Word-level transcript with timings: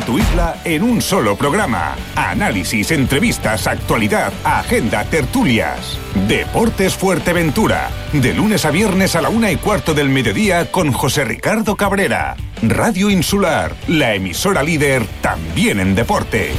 tu 0.00 0.18
isla 0.18 0.56
en 0.64 0.82
un 0.82 1.00
solo 1.00 1.36
programa. 1.36 1.94
Análisis, 2.14 2.90
entrevistas, 2.90 3.66
actualidad, 3.66 4.32
agenda, 4.44 5.04
tertulias. 5.04 5.98
Deportes 6.28 6.94
Fuerteventura. 6.94 7.90
De 8.12 8.34
lunes 8.34 8.64
a 8.64 8.70
viernes 8.70 9.16
a 9.16 9.22
la 9.22 9.28
una 9.28 9.50
y 9.50 9.56
cuarto 9.56 9.94
del 9.94 10.08
mediodía 10.08 10.70
con 10.70 10.92
José 10.92 11.24
Ricardo 11.24 11.76
Cabrera. 11.76 12.36
Radio 12.62 13.10
Insular, 13.10 13.74
la 13.88 14.14
emisora 14.14 14.62
líder 14.62 15.04
también 15.20 15.80
en 15.80 15.94
deporte. 15.94 16.52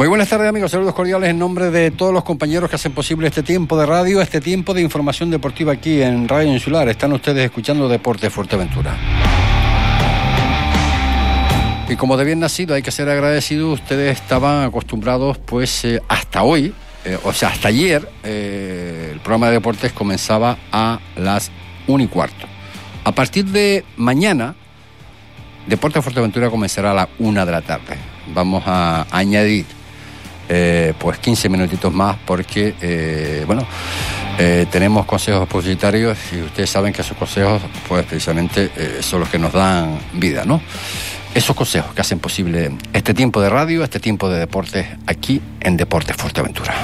Muy 0.00 0.08
buenas 0.08 0.30
tardes 0.30 0.48
amigos, 0.48 0.70
saludos 0.70 0.94
cordiales 0.94 1.28
en 1.28 1.38
nombre 1.38 1.70
de 1.70 1.90
todos 1.90 2.10
los 2.10 2.24
compañeros 2.24 2.70
que 2.70 2.76
hacen 2.76 2.92
posible 2.92 3.28
este 3.28 3.42
tiempo 3.42 3.78
de 3.78 3.84
radio, 3.84 4.22
este 4.22 4.40
tiempo 4.40 4.72
de 4.72 4.80
información 4.80 5.30
deportiva 5.30 5.74
aquí 5.74 6.00
en 6.00 6.26
Radio 6.26 6.50
Insular. 6.50 6.88
Están 6.88 7.12
ustedes 7.12 7.44
escuchando 7.44 7.86
Deporte 7.86 8.30
Fuerteventura. 8.30 8.96
Y 11.86 11.96
como 11.96 12.16
de 12.16 12.24
bien 12.24 12.40
nacido 12.40 12.74
hay 12.74 12.80
que 12.80 12.90
ser 12.90 13.10
agradecido, 13.10 13.72
ustedes 13.72 14.18
estaban 14.18 14.64
acostumbrados 14.64 15.36
pues 15.36 15.84
eh, 15.84 16.00
hasta 16.08 16.44
hoy, 16.44 16.72
eh, 17.04 17.18
o 17.22 17.34
sea, 17.34 17.50
hasta 17.50 17.68
ayer, 17.68 18.08
eh, 18.24 19.10
el 19.12 19.20
programa 19.20 19.48
de 19.48 19.52
deportes 19.52 19.92
comenzaba 19.92 20.56
a 20.72 20.98
las 21.16 21.50
1 21.88 22.02
y 22.02 22.06
cuarto. 22.06 22.46
A 23.04 23.12
partir 23.12 23.44
de 23.44 23.84
mañana, 23.98 24.54
Deporte 25.66 26.00
Fuerteventura 26.00 26.48
comenzará 26.48 26.92
a 26.92 26.94
las 26.94 27.08
1 27.18 27.44
de 27.44 27.52
la 27.52 27.60
tarde. 27.60 27.98
Vamos 28.32 28.62
a 28.64 29.06
añadir 29.10 29.66
eh, 30.52 30.94
pues 30.98 31.18
15 31.20 31.48
minutitos 31.48 31.92
más 31.92 32.16
porque, 32.26 32.74
eh, 32.82 33.44
bueno, 33.46 33.64
eh, 34.36 34.66
tenemos 34.68 35.06
consejos 35.06 35.48
publicitarios 35.48 36.18
y 36.32 36.42
ustedes 36.42 36.68
saben 36.68 36.92
que 36.92 37.02
esos 37.02 37.16
consejos, 37.16 37.62
pues 37.88 38.04
precisamente 38.04 38.68
son 39.00 39.20
los 39.20 39.28
que 39.28 39.38
nos 39.38 39.52
dan 39.52 39.96
vida, 40.14 40.44
¿no? 40.44 40.60
Esos 41.32 41.54
consejos 41.54 41.94
que 41.94 42.00
hacen 42.00 42.18
posible 42.18 42.72
este 42.92 43.14
tiempo 43.14 43.40
de 43.40 43.48
radio, 43.48 43.84
este 43.84 44.00
tiempo 44.00 44.28
de 44.28 44.40
deportes 44.40 44.88
aquí 45.06 45.40
en 45.60 45.76
Deportes 45.76 46.16
Fuerteventura. 46.16 46.74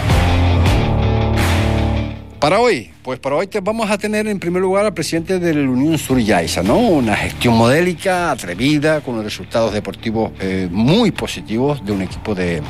Para 2.40 2.60
hoy, 2.60 2.90
pues 3.02 3.18
para 3.18 3.36
hoy 3.36 3.46
te 3.46 3.60
vamos 3.60 3.90
a 3.90 3.96
tener 3.96 4.26
en 4.28 4.38
primer 4.38 4.60
lugar 4.60 4.84
al 4.84 4.92
presidente 4.92 5.38
de 5.38 5.54
la 5.54 5.70
Unión 5.70 5.96
Sur 5.96 6.18
Yaiza, 6.18 6.62
¿no? 6.62 6.76
Una 6.76 7.16
gestión 7.16 7.56
modélica, 7.56 8.30
atrevida, 8.30 9.00
con 9.00 9.22
resultados 9.24 9.72
deportivos 9.72 10.32
eh, 10.40 10.68
muy 10.70 11.12
positivos 11.12 11.84
de 11.84 11.92
un 11.92 12.02
equipo 12.02 12.34
de, 12.34 12.62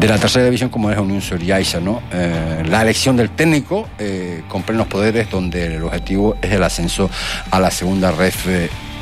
la 0.00 0.18
tercera 0.18 0.46
división 0.46 0.70
como 0.70 0.90
es 0.90 0.98
Unión 0.98 1.20
Sur 1.20 1.38
Yaiza, 1.38 1.80
¿no? 1.80 2.00
Eh, 2.12 2.62
la 2.66 2.80
elección 2.80 3.14
del 3.14 3.28
técnico 3.30 3.86
eh, 3.98 4.42
con 4.48 4.62
plenos 4.62 4.86
poderes, 4.86 5.30
donde 5.30 5.76
el 5.76 5.82
objetivo 5.82 6.36
es 6.40 6.52
el 6.52 6.62
ascenso 6.62 7.10
a 7.50 7.60
la 7.60 7.70
segunda 7.70 8.10
ref 8.10 8.46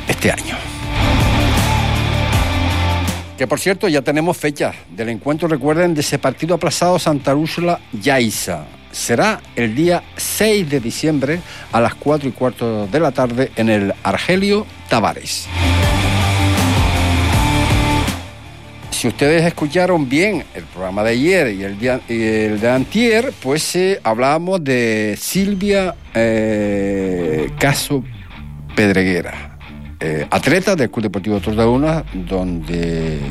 este 0.09 0.31
año. 0.31 0.57
Que 3.37 3.47
por 3.47 3.59
cierto, 3.59 3.87
ya 3.87 4.01
tenemos 4.01 4.35
fecha 4.35 4.73
del 4.89 5.09
encuentro, 5.09 5.47
recuerden, 5.47 5.93
de 5.93 6.01
ese 6.01 6.19
partido 6.19 6.55
aplazado 6.55 6.99
Santa 6.99 7.33
Úrsula 7.33 7.79
Yaiza 7.93 8.65
será 8.93 9.41
el 9.57 9.75
día 9.75 10.03
6 10.15 10.69
de 10.69 10.79
diciembre 10.79 11.39
a 11.73 11.81
las 11.81 11.95
4 11.95 12.29
y 12.29 12.31
cuarto 12.31 12.87
de 12.87 12.99
la 13.01 13.11
tarde 13.11 13.51
en 13.57 13.67
el 13.67 13.93
Argelio 14.03 14.65
Tavares. 14.87 15.47
Si 18.91 19.09
ustedes 19.09 19.43
escucharon 19.43 20.07
bien 20.07 20.45
el 20.55 20.63
programa 20.63 21.03
de 21.03 21.09
ayer 21.09 21.53
y 21.53 21.63
el, 21.63 22.59
de 22.61 22.69
antier, 22.69 23.33
pues 23.41 23.75
eh, 23.75 23.99
hablamos 24.01 24.63
de 24.63 25.17
Silvia 25.19 25.95
eh, 26.13 27.49
Caso 27.59 28.01
Pedreguera 28.77 29.53
eh, 30.05 30.27
atleta 30.29 30.75
del 30.75 30.91
Club 30.91 31.03
Deportivo 31.03 31.39
Tordauna, 31.39 32.03
donde 32.13 33.21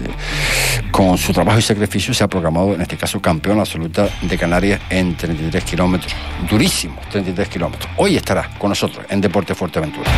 con 0.92 1.18
su 1.18 1.32
trabajo 1.32 1.58
y 1.58 1.62
sacrificio 1.62 2.14
se 2.14 2.22
ha 2.22 2.28
programado, 2.28 2.74
en 2.74 2.82
este 2.82 2.96
caso, 2.96 3.20
campeón 3.20 3.58
absoluta 3.58 4.08
de 4.20 4.38
Canarias 4.38 4.80
en 4.90 5.16
33 5.16 5.64
kilómetros. 5.64 6.12
Durísimo, 6.48 7.00
33 7.10 7.48
kilómetros. 7.48 7.90
Hoy 7.96 8.16
estará 8.16 8.50
con 8.58 8.68
nosotros 8.68 9.04
en 9.08 9.20
Deporte 9.20 9.54
Fuerteventura 9.54 10.10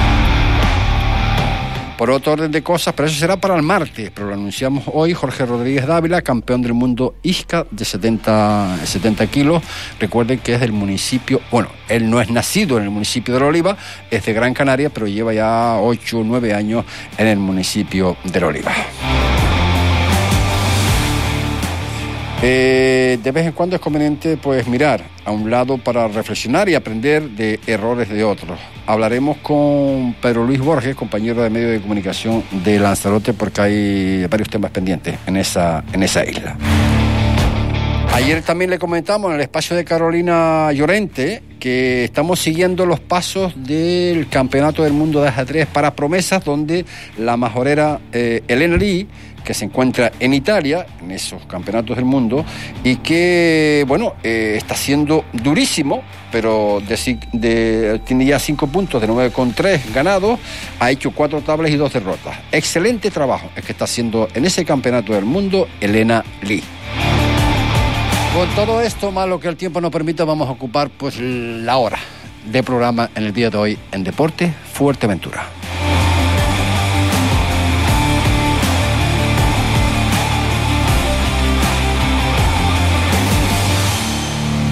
por 1.96 2.10
otro 2.10 2.32
orden 2.32 2.50
de 2.50 2.62
cosas, 2.62 2.92
pero 2.94 3.08
eso 3.08 3.18
será 3.18 3.36
para 3.36 3.54
el 3.54 3.62
martes, 3.62 4.10
pero 4.12 4.26
lo 4.26 4.34
anunciamos 4.34 4.84
hoy, 4.92 5.14
Jorge 5.14 5.46
Rodríguez 5.46 5.86
Dávila, 5.86 6.22
campeón 6.22 6.60
del 6.60 6.74
mundo 6.74 7.14
ISCA 7.22 7.66
de 7.70 7.84
70, 7.84 8.78
70 8.84 9.26
kilos. 9.28 9.62
Recuerden 10.00 10.40
que 10.40 10.54
es 10.54 10.60
del 10.60 10.72
municipio, 10.72 11.40
bueno, 11.50 11.68
él 11.88 12.10
no 12.10 12.20
es 12.20 12.30
nacido 12.30 12.78
en 12.78 12.84
el 12.84 12.90
municipio 12.90 13.34
de 13.34 13.40
La 13.40 13.46
Oliva, 13.46 13.76
es 14.10 14.24
de 14.24 14.32
Gran 14.32 14.54
Canaria, 14.54 14.90
pero 14.90 15.06
lleva 15.06 15.32
ya 15.32 15.78
8 15.80 16.18
o 16.18 16.24
9 16.24 16.52
años 16.52 16.84
en 17.16 17.28
el 17.28 17.38
municipio 17.38 18.16
de 18.24 18.40
La 18.40 18.46
Oliva. 18.48 18.72
Eh, 22.46 23.18
de 23.22 23.32
vez 23.32 23.46
en 23.46 23.52
cuando 23.52 23.74
es 23.74 23.80
conveniente 23.80 24.36
pues 24.36 24.68
mirar 24.68 25.02
a 25.24 25.30
un 25.30 25.50
lado 25.50 25.78
para 25.78 26.06
reflexionar 26.08 26.68
y 26.68 26.74
aprender 26.74 27.30
de 27.30 27.58
errores 27.66 28.10
de 28.10 28.22
otros. 28.22 28.58
Hablaremos 28.86 29.38
con 29.38 30.14
Pedro 30.20 30.44
Luis 30.44 30.60
Borges, 30.60 30.94
compañero 30.94 31.42
de 31.42 31.48
medio 31.48 31.70
de 31.70 31.80
comunicación 31.80 32.44
de 32.62 32.78
Lanzarote, 32.78 33.32
porque 33.32 33.62
hay 33.62 34.26
varios 34.26 34.50
temas 34.50 34.72
pendientes 34.72 35.16
en 35.26 35.38
esa, 35.38 35.82
en 35.90 36.02
esa 36.02 36.22
isla. 36.22 36.58
Ayer 38.12 38.42
también 38.42 38.70
le 38.70 38.78
comentamos 38.78 39.30
en 39.30 39.36
el 39.36 39.40
espacio 39.40 39.74
de 39.74 39.86
Carolina 39.86 40.70
Llorente 40.72 41.42
que 41.58 42.04
estamos 42.04 42.40
siguiendo 42.40 42.84
los 42.84 43.00
pasos 43.00 43.54
del 43.56 44.28
Campeonato 44.28 44.84
del 44.84 44.92
Mundo 44.92 45.22
de 45.22 45.28
ajedrez 45.28 45.66
para 45.66 45.96
promesas, 45.96 46.44
donde 46.44 46.84
la 47.16 47.38
majorera 47.38 48.00
eh, 48.12 48.42
Elena 48.48 48.76
Lee 48.76 49.08
que 49.44 49.54
se 49.54 49.66
encuentra 49.66 50.10
en 50.18 50.34
Italia, 50.34 50.86
en 51.00 51.10
esos 51.10 51.44
campeonatos 51.46 51.96
del 51.96 52.04
mundo, 52.04 52.44
y 52.82 52.96
que, 52.96 53.84
bueno, 53.86 54.14
eh, 54.22 54.54
está 54.56 54.74
siendo 54.74 55.24
durísimo, 55.32 56.02
pero 56.32 56.82
tiene 58.04 58.24
ya 58.24 58.38
cinco 58.38 58.66
puntos 58.66 59.00
de 59.00 59.08
9,3 59.08 59.92
ganados, 59.94 60.40
ha 60.80 60.90
hecho 60.90 61.12
cuatro 61.12 61.42
tablas 61.42 61.70
y 61.70 61.76
dos 61.76 61.92
derrotas. 61.92 62.36
Excelente 62.50 63.10
trabajo 63.10 63.50
es 63.54 63.64
que 63.64 63.72
está 63.72 63.84
haciendo 63.84 64.28
en 64.34 64.44
ese 64.44 64.64
campeonato 64.64 65.12
del 65.12 65.24
mundo 65.24 65.68
Elena 65.80 66.24
Lee. 66.42 66.62
Con 68.34 68.48
todo 68.56 68.80
esto, 68.80 69.12
más 69.12 69.28
lo 69.28 69.38
que 69.38 69.46
el 69.46 69.56
tiempo 69.56 69.80
nos 69.80 69.92
permita, 69.92 70.24
vamos 70.24 70.48
a 70.48 70.52
ocupar 70.52 70.90
pues 70.90 71.20
la 71.20 71.76
hora 71.76 71.98
de 72.50 72.62
programa 72.62 73.10
en 73.14 73.24
el 73.24 73.32
día 73.32 73.50
de 73.50 73.58
hoy 73.58 73.78
en 73.92 74.02
Deporte 74.02 74.52
Fuerteventura. 74.72 75.46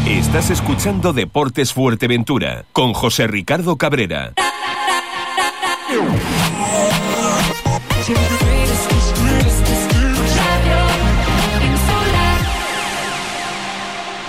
Estás 0.07 0.51
escuchando 0.51 1.13
Deportes 1.13 1.73
Fuerteventura 1.73 2.65
con 2.73 2.93
José 2.93 3.29
Ricardo 3.29 3.77
Cabrera. 3.77 4.33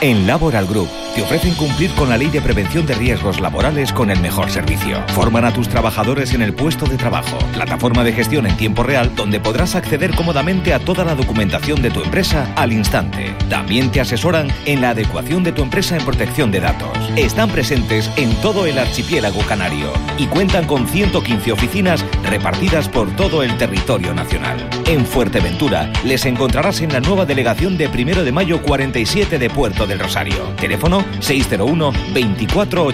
En 0.01 0.27
Laboral 0.27 0.67
Group 0.67 1.02
te 1.13 1.21
ofrecen 1.21 1.53
cumplir 1.55 1.91
con 1.91 2.09
la 2.09 2.17
ley 2.17 2.27
de 2.27 2.41
prevención 2.41 2.85
de 2.85 2.95
riesgos 2.95 3.39
laborales 3.39 3.93
con 3.93 4.09
el 4.09 4.19
mejor 4.19 4.49
servicio. 4.49 5.03
Forman 5.09 5.45
a 5.45 5.53
tus 5.53 5.69
trabajadores 5.69 6.33
en 6.33 6.41
el 6.41 6.53
puesto 6.53 6.85
de 6.85 6.97
trabajo, 6.97 7.37
plataforma 7.53 8.03
de 8.03 8.13
gestión 8.13 8.47
en 8.47 8.57
tiempo 8.57 8.83
real 8.83 9.15
donde 9.15 9.39
podrás 9.39 9.75
acceder 9.75 10.15
cómodamente 10.15 10.73
a 10.73 10.79
toda 10.79 11.05
la 11.05 11.15
documentación 11.15 11.81
de 11.81 11.91
tu 11.91 12.01
empresa 12.01 12.51
al 12.55 12.73
instante. 12.73 13.35
También 13.49 13.91
te 13.91 14.01
asesoran 14.01 14.51
en 14.65 14.81
la 14.81 14.91
adecuación 14.91 15.43
de 15.43 15.51
tu 15.51 15.61
empresa 15.61 15.97
en 15.97 16.05
protección 16.05 16.51
de 16.51 16.61
datos. 16.61 16.97
Están 17.15 17.49
presentes 17.49 18.09
en 18.17 18.33
todo 18.41 18.65
el 18.65 18.79
archipiélago 18.79 19.41
canario 19.41 19.91
y 20.17 20.25
cuentan 20.27 20.65
con 20.65 20.87
115 20.87 21.51
oficinas 21.51 22.03
repartidas 22.23 22.89
por 22.89 23.15
todo 23.15 23.43
el 23.43 23.55
territorio 23.57 24.13
nacional. 24.13 24.67
En 24.87 25.05
Fuerteventura 25.05 25.91
les 26.03 26.25
encontrarás 26.25 26.81
en 26.81 26.91
la 26.91 26.99
nueva 26.99 27.25
delegación 27.25 27.77
de 27.77 27.89
Primero 27.89 28.23
de 28.23 28.31
Mayo 28.31 28.61
47 28.61 29.37
de 29.37 29.49
Puerto 29.49 29.85
del 29.85 29.99
Rosario. 29.99 30.53
Teléfono 30.59 31.02
601 31.19 31.91
24 32.13 32.91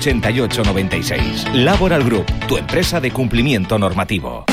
96. 0.64 1.46
Laboral 1.54 2.04
Group, 2.04 2.26
tu 2.48 2.58
empresa 2.58 3.00
de 3.00 3.12
cumplimiento 3.12 3.78
normativo. 3.80 4.46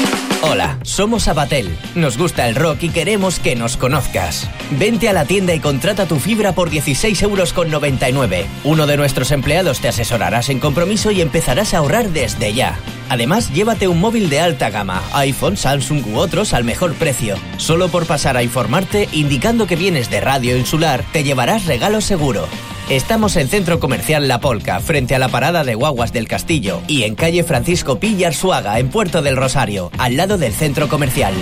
Hola, 0.42 0.78
somos 0.82 1.28
Abatel. 1.28 1.76
Nos 1.94 2.18
gusta 2.18 2.46
el 2.48 2.54
rock 2.54 2.84
y 2.84 2.90
queremos 2.90 3.40
que 3.40 3.56
nos 3.56 3.76
conozcas. 3.76 4.48
Vente 4.72 5.08
a 5.08 5.12
la 5.12 5.24
tienda 5.24 5.54
y 5.54 5.60
contrata 5.60 6.06
tu 6.06 6.16
fibra 6.16 6.52
por 6.52 6.70
16,99 6.70 7.22
euros. 7.22 8.46
Uno 8.62 8.86
de 8.86 8.96
nuestros 8.96 9.32
empleados 9.32 9.80
te 9.80 9.88
asesorará 9.88 10.42
sin 10.42 10.60
compromiso 10.60 11.10
y 11.10 11.20
empezarás 11.20 11.74
a 11.74 11.78
ahorrar 11.78 12.10
desde 12.10 12.52
ya. 12.52 12.78
Además, 13.08 13.52
llévate 13.52 13.88
un 13.88 13.98
móvil 13.98 14.28
de 14.28 14.40
alta 14.40 14.70
gama, 14.70 15.02
iPhone, 15.14 15.56
Samsung 15.56 16.06
u 16.08 16.18
otros 16.18 16.52
al 16.54 16.64
mejor 16.64 16.94
precio. 16.94 17.36
Solo 17.56 17.88
por 17.88 18.06
pasar 18.06 18.36
a 18.36 18.42
informarte, 18.42 19.08
indicando 19.12 19.66
que 19.66 19.76
vienes 19.76 20.10
de 20.10 20.20
Radio 20.20 20.56
Insular, 20.56 21.04
te 21.12 21.24
llevarás 21.24 21.66
regalo 21.66 22.00
seguro. 22.00 22.46
Estamos 22.90 23.34
en 23.34 23.48
Centro 23.48 23.80
Comercial 23.80 24.28
La 24.28 24.38
Polca, 24.38 24.78
frente 24.78 25.16
a 25.16 25.18
la 25.18 25.28
parada 25.28 25.64
de 25.64 25.74
Guaguas 25.74 26.12
del 26.12 26.28
Castillo, 26.28 26.82
y 26.86 27.02
en 27.02 27.16
calle 27.16 27.42
Francisco 27.42 27.98
Pillar 27.98 28.32
Suaga, 28.32 28.78
en 28.78 28.90
Puerto 28.90 29.22
del 29.22 29.36
Rosario, 29.36 29.90
al 29.98 30.16
lado 30.16 30.38
del 30.38 30.52
centro 30.52 30.88
comercial. 30.88 31.34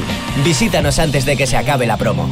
Visítanos 0.42 0.98
antes 0.98 1.26
de 1.26 1.36
que 1.36 1.46
se 1.46 1.58
acabe 1.58 1.86
la 1.86 1.98
promo. 1.98 2.30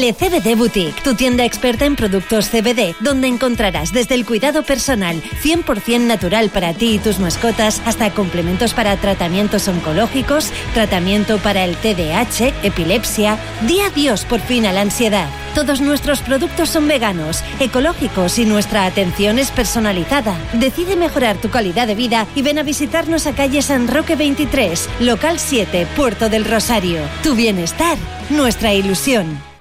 Le 0.00 0.14
CBD 0.14 0.56
Boutique, 0.56 1.02
tu 1.02 1.14
tienda 1.14 1.44
experta 1.44 1.84
en 1.84 1.96
productos 1.96 2.48
CBD, 2.48 2.96
donde 3.00 3.28
encontrarás 3.28 3.92
desde 3.92 4.14
el 4.14 4.24
cuidado 4.24 4.62
personal 4.62 5.22
100% 5.42 6.00
natural 6.00 6.48
para 6.48 6.72
ti 6.72 6.94
y 6.94 6.98
tus 6.98 7.18
mascotas 7.18 7.82
hasta 7.84 8.10
complementos 8.14 8.72
para 8.72 8.96
tratamientos 8.96 9.68
oncológicos, 9.68 10.50
tratamiento 10.72 11.36
para 11.38 11.64
el 11.64 11.76
TDAH, 11.76 12.54
epilepsia. 12.62 13.38
Di 13.66 13.80
adiós 13.80 14.24
por 14.24 14.40
fin 14.40 14.64
a 14.64 14.72
la 14.72 14.80
ansiedad. 14.80 15.28
Todos 15.54 15.82
nuestros 15.82 16.20
productos 16.20 16.70
son 16.70 16.88
veganos, 16.88 17.44
ecológicos 17.60 18.38
y 18.38 18.46
nuestra 18.46 18.86
atención 18.86 19.38
es 19.38 19.50
personalizada. 19.50 20.34
Decide 20.54 20.96
mejorar 20.96 21.36
tu 21.36 21.50
calidad 21.50 21.86
de 21.86 21.96
vida 21.96 22.26
y 22.34 22.40
ven 22.40 22.58
a 22.58 22.62
visitarnos 22.62 23.26
a 23.26 23.34
calle 23.34 23.60
San 23.60 23.88
Roque 23.88 24.16
23, 24.16 24.88
local 25.00 25.38
7, 25.38 25.86
Puerto 25.94 26.30
del 26.30 26.46
Rosario. 26.46 27.02
Tu 27.22 27.34
bienestar, 27.34 27.98
nuestra 28.30 28.72
ilusión. 28.72 29.51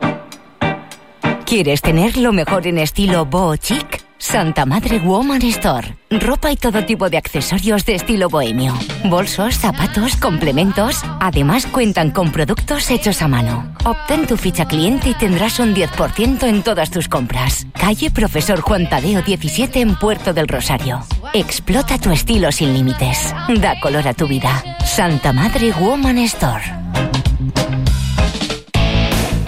¿Quieres 1.51 1.81
tener 1.81 2.15
lo 2.15 2.31
mejor 2.31 2.65
en 2.65 2.77
estilo 2.77 3.25
Bo 3.25 3.57
Chic? 3.57 4.01
Santa 4.17 4.65
Madre 4.65 4.99
Woman 4.99 5.41
Store. 5.41 5.97
Ropa 6.09 6.49
y 6.49 6.55
todo 6.55 6.85
tipo 6.85 7.09
de 7.09 7.17
accesorios 7.17 7.83
de 7.83 7.95
estilo 7.95 8.29
bohemio. 8.29 8.73
Bolsos, 9.03 9.55
zapatos, 9.55 10.15
complementos. 10.15 11.01
Además 11.19 11.65
cuentan 11.65 12.11
con 12.11 12.31
productos 12.31 12.89
hechos 12.89 13.21
a 13.21 13.27
mano. 13.27 13.75
Obtén 13.83 14.27
tu 14.27 14.37
ficha 14.37 14.65
cliente 14.65 15.09
y 15.09 15.13
tendrás 15.13 15.59
un 15.59 15.75
10% 15.75 16.43
en 16.43 16.63
todas 16.63 16.89
tus 16.89 17.09
compras. 17.09 17.67
Calle 17.73 18.11
Profesor 18.11 18.61
Juan 18.61 18.87
Tadeo 18.87 19.21
17 19.21 19.81
en 19.81 19.97
Puerto 19.97 20.33
del 20.33 20.47
Rosario. 20.47 21.01
Explota 21.33 21.97
tu 21.97 22.11
estilo 22.11 22.53
sin 22.53 22.73
límites. 22.73 23.35
Da 23.59 23.77
color 23.81 24.07
a 24.07 24.13
tu 24.13 24.25
vida. 24.25 24.63
Santa 24.85 25.33
Madre 25.33 25.73
Woman 25.73 26.17
Store. 26.19 26.63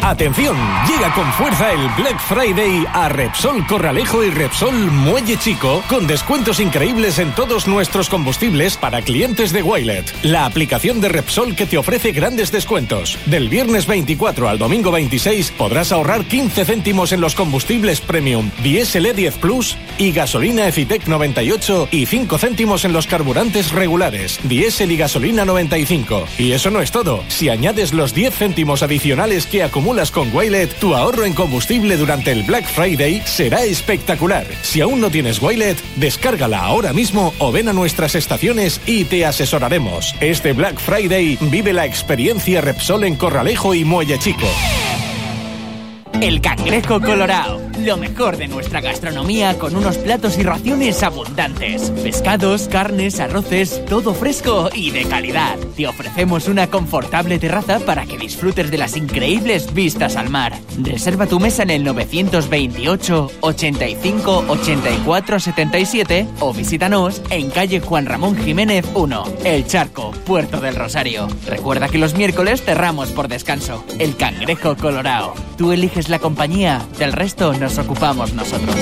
Atención, 0.05 0.57
llega 0.85 1.13
con 1.13 1.31
fuerza 1.31 1.71
el 1.71 1.87
Black 1.95 2.19
Friday 2.19 2.85
a 2.91 3.07
Repsol 3.07 3.65
Corralejo 3.65 4.21
y 4.21 4.31
Repsol 4.31 4.91
Muelle 4.91 5.37
Chico 5.37 5.81
con 5.87 6.07
descuentos 6.07 6.59
increíbles 6.59 7.19
en 7.19 7.31
todos 7.31 7.69
nuestros 7.69 8.09
combustibles 8.09 8.75
para 8.75 9.01
clientes 9.01 9.53
de 9.53 9.63
Wilet. 9.63 10.13
La 10.23 10.45
aplicación 10.45 10.99
de 10.99 11.07
Repsol 11.07 11.55
que 11.55 11.65
te 11.65 11.77
ofrece 11.77 12.11
grandes 12.11 12.51
descuentos. 12.51 13.17
Del 13.27 13.47
viernes 13.47 13.87
24 13.87 14.49
al 14.49 14.59
domingo 14.59 14.91
26 14.91 15.51
podrás 15.51 15.93
ahorrar 15.93 16.25
15 16.25 16.65
céntimos 16.65 17.13
en 17.13 17.21
los 17.21 17.33
combustibles 17.33 18.01
premium, 18.01 18.51
diésel 18.61 19.05
E10 19.05 19.31
Plus 19.35 19.77
y 19.97 20.11
gasolina 20.11 20.67
Efitec 20.67 21.07
98 21.07 21.87
y 21.91 22.07
5 22.07 22.37
céntimos 22.39 22.83
en 22.83 22.91
los 22.91 23.07
carburantes 23.07 23.71
regulares, 23.71 24.37
diésel 24.43 24.91
y 24.91 24.97
gasolina 24.97 25.45
95. 25.45 26.25
Y 26.37 26.51
eso 26.51 26.71
no 26.71 26.81
es 26.81 26.91
todo. 26.91 27.23
Si 27.29 27.47
añades 27.47 27.93
los 27.93 28.13
10 28.13 28.35
céntimos 28.35 28.83
adicionales 28.83 29.47
que 29.47 29.63
acumulas 29.63 29.92
con 29.93 30.35
Wilet, 30.35 30.73
tu 30.79 30.95
ahorro 30.95 31.23
en 31.23 31.33
combustible 31.33 31.97
durante 31.97 32.31
el 32.31 32.41
Black 32.43 32.65
Friday 32.65 33.21
será 33.25 33.63
espectacular. 33.63 34.43
Si 34.63 34.81
aún 34.81 34.99
no 34.99 35.11
tienes 35.11 35.39
Wilet, 35.39 35.77
descárgala 35.97 36.61
ahora 36.63 36.93
mismo 36.93 37.31
o 37.37 37.51
ven 37.51 37.69
a 37.69 37.73
nuestras 37.73 38.15
estaciones 38.15 38.81
y 38.87 39.03
te 39.03 39.23
asesoraremos. 39.23 40.15
Este 40.19 40.53
Black 40.53 40.79
Friday 40.79 41.37
vive 41.41 41.73
la 41.73 41.85
experiencia 41.85 42.59
Repsol 42.61 43.03
en 43.03 43.15
Corralejo 43.15 43.75
y 43.75 43.85
Muelle 43.85 44.17
Chico. 44.17 44.47
El 46.21 46.41
Cangrejo 46.41 46.99
Colorado, 46.99 47.61
lo 47.83 47.97
mejor 47.97 48.37
de 48.37 48.47
nuestra 48.47 48.81
gastronomía 48.81 49.57
con 49.57 49.75
unos 49.75 49.97
platos 49.97 50.37
y 50.37 50.43
raciones 50.43 51.03
abundantes. 51.03 51.91
Pescados, 52.01 52.67
carnes, 52.67 53.19
arroces, 53.19 53.83
todo 53.85 54.13
fresco 54.13 54.69
y 54.73 54.91
de 54.91 55.05
calidad. 55.05 55.57
Te 55.75 55.87
ofrecemos 55.87 56.47
una 56.47 56.67
confortable 56.67 57.39
terraza 57.39 57.79
para 57.79 58.05
que 58.05 58.17
disfrutes 58.17 58.71
de 58.71 58.77
las 58.77 58.95
increíbles 58.95 59.73
vistas 59.73 60.15
al 60.15 60.29
mar. 60.29 60.57
Reserva 60.81 61.27
tu 61.27 61.39
mesa 61.39 61.63
en 61.63 61.71
el 61.71 61.83
928 61.83 63.31
85 63.41 64.45
84 64.47 65.39
77 65.39 66.27
o 66.39 66.53
visítanos 66.53 67.21
en 67.29 67.49
calle 67.49 67.81
Juan 67.81 68.05
Ramón 68.05 68.37
Jiménez 68.37 68.85
1, 68.93 69.23
El 69.43 69.67
Charco, 69.67 70.11
Puerto 70.25 70.61
del 70.61 70.75
Rosario. 70.75 71.27
Recuerda 71.47 71.89
que 71.89 71.97
los 71.97 72.15
miércoles 72.15 72.63
cerramos 72.63 73.09
por 73.09 73.27
descanso. 73.27 73.83
El 73.99 74.15
Cangrejo 74.15 74.75
Colorado. 74.77 75.33
Tú 75.57 75.71
eliges 75.71 76.09
la 76.09 76.19
compañía, 76.19 76.81
del 76.97 77.13
resto 77.13 77.53
nos 77.53 77.72
ocupamos 77.77 78.33
nosotros. 78.33 78.75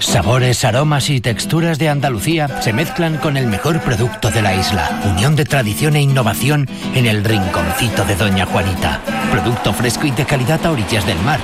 Sabores, 0.00 0.64
aromas 0.64 1.10
y 1.10 1.20
texturas 1.20 1.78
de 1.78 1.88
Andalucía 1.88 2.62
se 2.62 2.72
mezclan 2.72 3.16
con 3.18 3.36
el 3.36 3.46
mejor 3.46 3.80
producto 3.80 4.30
de 4.30 4.42
la 4.42 4.54
isla. 4.54 5.00
Unión 5.10 5.34
de 5.34 5.44
tradición 5.44 5.96
e 5.96 6.02
innovación 6.02 6.68
en 6.94 7.06
el 7.06 7.24
rinconcito 7.24 8.04
de 8.04 8.14
Doña 8.14 8.46
Juanita. 8.46 9.00
Producto 9.30 9.72
fresco 9.72 10.06
y 10.06 10.10
de 10.10 10.24
calidad 10.24 10.64
a 10.66 10.72
orillas 10.72 11.06
del 11.06 11.18
mar. 11.20 11.40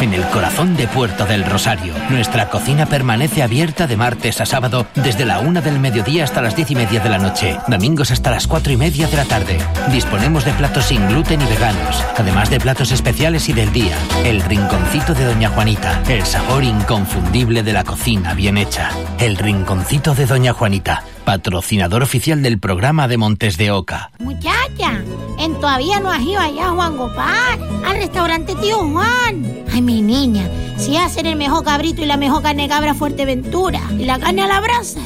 En 0.00 0.12
el 0.14 0.24
corazón 0.30 0.76
de 0.76 0.88
Puerto 0.88 1.26
del 1.26 1.44
Rosario. 1.44 1.94
Nuestra 2.10 2.48
cocina 2.50 2.86
permanece 2.86 3.42
abierta 3.42 3.86
de 3.86 3.96
martes 3.96 4.40
a 4.40 4.46
sábado 4.46 4.86
desde 4.94 5.24
la 5.24 5.40
una 5.40 5.60
del 5.60 5.78
mediodía 5.78 6.24
hasta 6.24 6.42
las 6.42 6.56
diez 6.56 6.70
y 6.70 6.74
media 6.74 7.00
de 7.00 7.08
la 7.08 7.18
noche. 7.18 7.56
Domingos 7.68 8.10
hasta 8.10 8.30
las 8.30 8.46
cuatro 8.46 8.72
y 8.72 8.76
media 8.76 9.06
de 9.06 9.16
la 9.16 9.24
tarde. 9.24 9.58
Disponemos 9.90 10.44
de 10.44 10.52
platos 10.52 10.86
sin 10.86 11.06
gluten 11.08 11.40
y 11.40 11.46
veganos. 11.46 12.02
Además 12.16 12.50
de 12.50 12.60
platos 12.60 12.90
especiales 12.90 13.48
y 13.48 13.52
del 13.52 13.72
día. 13.72 13.96
El 14.24 14.42
rinconcito 14.42 15.14
de 15.14 15.24
Doña 15.24 15.50
Juanita. 15.50 16.02
El 16.08 16.24
sabor 16.24 16.64
inconfundible 16.64 17.62
de 17.62 17.72
la 17.72 17.84
cocina 17.84 18.34
bien 18.34 18.58
hecha. 18.58 18.90
El 19.18 19.36
rinconcito 19.36 20.14
de 20.14 20.26
Doña 20.26 20.52
Juanita. 20.52 21.04
Patrocinador 21.24 22.02
oficial 22.02 22.42
del 22.42 22.58
programa 22.58 23.08
de 23.08 23.16
Montes 23.16 23.56
de 23.56 23.70
Oca. 23.70 24.10
Muchacha, 24.18 25.02
en 25.38 25.54
todavía 25.54 26.00
no 26.00 26.10
has 26.10 26.20
ido 26.22 26.40
allá, 26.40 26.70
Juan 26.70 26.96
Gopar, 26.96 27.58
al 27.86 27.96
restaurante 27.96 28.54
Tío 28.56 28.78
Juan. 28.78 29.64
Ay, 29.72 29.82
mi 29.82 30.02
niña, 30.02 30.50
si 30.76 30.96
hacen 30.96 31.26
el 31.26 31.36
mejor 31.36 31.64
cabrito 31.64 32.02
y 32.02 32.06
la 32.06 32.16
mejor 32.16 32.42
carne 32.42 32.68
cabra 32.68 32.94
Fuerteventura. 32.94 33.80
Y 33.98 34.04
la 34.04 34.18
carne 34.18 34.42
a 34.42 34.48
la 34.48 34.60
brasa. 34.60 35.00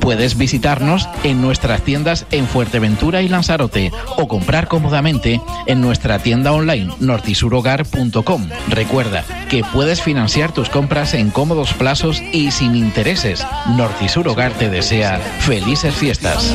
Puedes 0.00 0.38
visitarnos 0.38 1.06
en 1.22 1.42
nuestras 1.42 1.82
tiendas 1.82 2.24
en 2.30 2.46
Fuerteventura 2.46 3.20
y 3.20 3.28
Lanzarote 3.28 3.92
o 4.16 4.26
comprar 4.26 4.68
cómodamente 4.68 5.42
en 5.66 5.82
nuestra 5.82 6.18
tienda 6.18 6.52
online 6.52 6.94
nortisurhogar.com. 6.98 8.48
Recuerda 8.68 9.22
que 9.50 9.64
puedes 9.64 10.00
financiar 10.00 10.52
tus 10.52 10.70
compras 10.70 11.12
en 11.12 11.28
cómodos 11.28 11.74
plazos 11.74 12.22
y 12.32 12.52
sin 12.52 12.74
intereses. 12.74 13.46
Nortisur 13.76 14.28
Hogar 14.28 14.52
te 14.52 14.70
desea 14.70 15.18
felices 15.40 15.94
fiestas. 15.94 16.54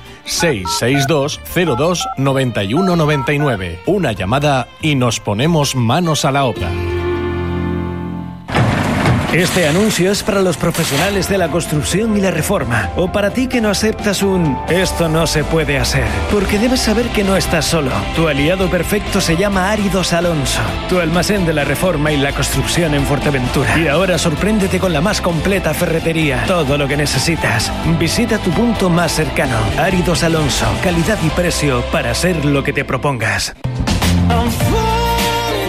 662 0.31 1.41
02 1.77 2.07
91 2.17 2.95
99. 2.95 3.79
Una 3.85 4.13
llamada 4.13 4.67
y 4.81 4.95
nos 4.95 5.19
ponemos 5.19 5.75
manos 5.75 6.25
a 6.25 6.31
la 6.31 6.45
obra. 6.45 6.69
Este 9.33 9.65
anuncio 9.65 10.11
es 10.11 10.23
para 10.23 10.41
los 10.41 10.57
profesionales 10.57 11.29
de 11.29 11.37
la 11.37 11.47
construcción 11.47 12.17
y 12.17 12.19
la 12.19 12.31
reforma, 12.31 12.89
o 12.97 13.13
para 13.13 13.31
ti 13.31 13.47
que 13.47 13.61
no 13.61 13.69
aceptas 13.69 14.23
un 14.23 14.57
esto 14.69 15.07
no 15.07 15.25
se 15.25 15.45
puede 15.45 15.77
hacer, 15.77 16.03
porque 16.29 16.59
debes 16.59 16.81
saber 16.81 17.05
que 17.07 17.23
no 17.23 17.37
estás 17.37 17.63
solo. 17.63 17.91
Tu 18.13 18.27
aliado 18.27 18.69
perfecto 18.69 19.21
se 19.21 19.37
llama 19.37 19.71
Áridos 19.71 20.11
Alonso, 20.11 20.59
tu 20.89 20.99
almacén 20.99 21.45
de 21.45 21.53
la 21.53 21.63
reforma 21.63 22.11
y 22.11 22.17
la 22.17 22.33
construcción 22.33 22.93
en 22.93 23.05
Fuerteventura. 23.05 23.77
Y 23.79 23.87
ahora 23.87 24.17
sorpréndete 24.17 24.79
con 24.79 24.91
la 24.91 24.99
más 24.99 25.21
completa 25.21 25.73
ferretería, 25.73 26.43
todo 26.45 26.77
lo 26.77 26.85
que 26.85 26.97
necesitas. 26.97 27.71
Visita 27.97 28.37
tu 28.37 28.51
punto 28.51 28.89
más 28.89 29.13
cercano. 29.13 29.55
Áridos 29.77 30.23
Alonso, 30.23 30.65
calidad 30.83 31.17
y 31.25 31.29
precio 31.29 31.85
para 31.89 32.11
hacer 32.11 32.43
lo 32.43 32.65
que 32.65 32.73
te 32.73 32.83
propongas. 32.83 33.55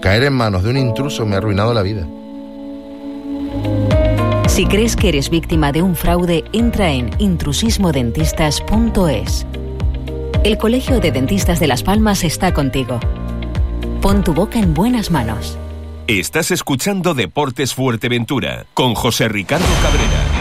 Caer 0.00 0.22
en 0.24 0.34
manos 0.34 0.62
de 0.62 0.70
un 0.70 0.76
intruso 0.76 1.26
me 1.26 1.34
ha 1.34 1.38
arruinado 1.38 1.74
la 1.74 1.82
vida. 1.82 2.06
Si 4.46 4.66
crees 4.66 4.94
que 4.96 5.08
eres 5.08 5.30
víctima 5.30 5.72
de 5.72 5.82
un 5.82 5.94
fraude, 5.94 6.44
entra 6.52 6.90
en 6.90 7.10
intrusismodentistas.es. 7.18 9.46
El 10.44 10.58
Colegio 10.58 11.00
de 11.00 11.10
Dentistas 11.12 11.60
de 11.60 11.66
Las 11.66 11.82
Palmas 11.82 12.24
está 12.24 12.54
contigo. 12.54 13.00
Pon 14.00 14.24
tu 14.24 14.32
boca 14.34 14.58
en 14.58 14.74
buenas 14.74 15.10
manos. 15.10 15.58
Estás 16.06 16.50
escuchando 16.50 17.14
Deportes 17.14 17.74
Fuerteventura 17.74 18.66
con 18.72 18.94
José 18.94 19.28
Ricardo 19.28 19.66
Cabrera. 19.82 20.37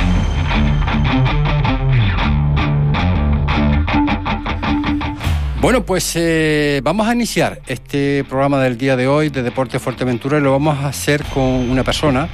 Bueno, 5.59 5.83
pues 5.83 6.11
eh, 6.15 6.81
vamos 6.83 7.07
a 7.07 7.13
iniciar 7.13 7.61
este 7.65 8.23
programa 8.25 8.61
del 8.61 8.77
día 8.77 8.95
de 8.95 9.07
hoy 9.07 9.29
de 9.29 9.41
Deporte 9.41 9.79
Fuerteventura 9.79 10.37
y 10.37 10.41
lo 10.41 10.51
vamos 10.51 10.77
a 10.77 10.87
hacer 10.87 11.23
con 11.23 11.43
una 11.43 11.83
persona 11.83 12.29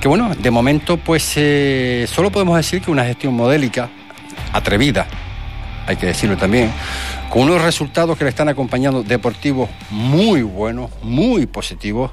que, 0.00 0.06
bueno, 0.06 0.32
de 0.36 0.50
momento, 0.52 0.96
pues 0.96 1.32
eh, 1.34 2.06
solo 2.08 2.30
podemos 2.30 2.56
decir 2.56 2.80
que 2.80 2.92
una 2.92 3.04
gestión 3.04 3.34
modélica, 3.34 3.90
atrevida, 4.52 5.08
hay 5.84 5.96
que 5.96 6.06
decirlo 6.06 6.36
también, 6.36 6.70
con 7.28 7.42
unos 7.42 7.60
resultados 7.60 8.16
que 8.16 8.22
le 8.22 8.30
están 8.30 8.48
acompañando 8.48 9.02
deportivos 9.02 9.68
muy 9.90 10.42
buenos, 10.42 10.90
muy 11.02 11.46
positivos, 11.46 12.12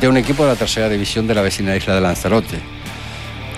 de 0.00 0.08
un 0.08 0.16
equipo 0.16 0.42
de 0.42 0.50
la 0.50 0.56
tercera 0.56 0.88
división 0.88 1.28
de 1.28 1.36
la 1.36 1.42
vecina 1.42 1.76
isla 1.76 1.94
de 1.94 2.00
Lanzarote. 2.00 2.58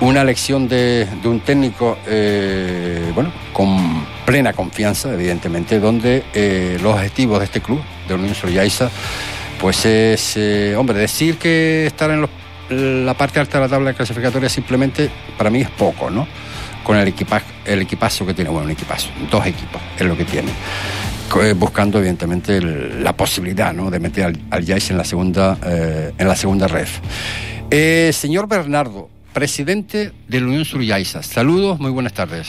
Una 0.02 0.20
elección 0.20 0.68
de, 0.68 1.08
un 1.24 1.40
técnico, 1.40 1.96
eh, 2.06 3.10
bueno, 3.14 3.32
con 3.54 4.04
plena 4.26 4.52
confianza, 4.52 5.12
evidentemente, 5.14 5.78
donde 5.80 6.24
eh, 6.34 6.78
los 6.82 6.94
objetivos 6.94 7.38
de 7.38 7.44
este 7.46 7.60
club, 7.62 7.80
de 8.08 8.14
Unión 8.14 8.34
Soriaiza, 8.34 8.90
pues 9.60 9.86
es, 9.86 10.36
eh, 10.36 10.74
hombre, 10.76 10.98
decir 10.98 11.38
que 11.38 11.86
estar 11.86 12.10
en 12.10 12.26
la 13.06 13.14
parte 13.14 13.38
alta 13.40 13.58
de 13.58 13.64
la 13.64 13.68
tabla 13.70 13.94
clasificatoria 13.94 14.48
simplemente 14.48 15.08
para 15.38 15.48
mí 15.48 15.60
es 15.60 15.70
poco, 15.70 16.10
¿no? 16.10 16.26
Con 16.82 16.96
el, 16.96 17.08
equipa- 17.08 17.42
el 17.64 17.80
equipazo 17.82 18.26
que 18.26 18.34
tiene, 18.34 18.50
bueno, 18.50 18.66
un 18.66 18.72
equipazo, 18.72 19.08
dos 19.30 19.46
equipos 19.46 19.80
es 19.98 20.04
lo 20.04 20.16
que 20.16 20.24
tiene. 20.24 20.50
Eh, 21.42 21.54
Buscando, 21.56 21.98
evidentemente, 21.98 22.60
la 22.60 23.16
posibilidad 23.16 23.72
¿no? 23.72 23.90
de 23.90 23.98
meter 24.00 24.24
al, 24.24 24.40
al 24.50 24.68
en 24.70 24.96
la 24.96 25.04
segunda, 25.04 25.56
en 26.18 26.28
la 26.28 26.36
segunda. 26.36 26.68
Eh, 27.70 28.10
señor 28.12 28.46
Bernardo, 28.48 29.08
presidente 29.32 30.12
de 30.28 30.40
la 30.40 30.46
Unión 30.46 30.64
Suriyaiza, 30.64 31.22
saludos, 31.22 31.80
muy 31.80 31.90
buenas 31.90 32.12
tardes. 32.12 32.48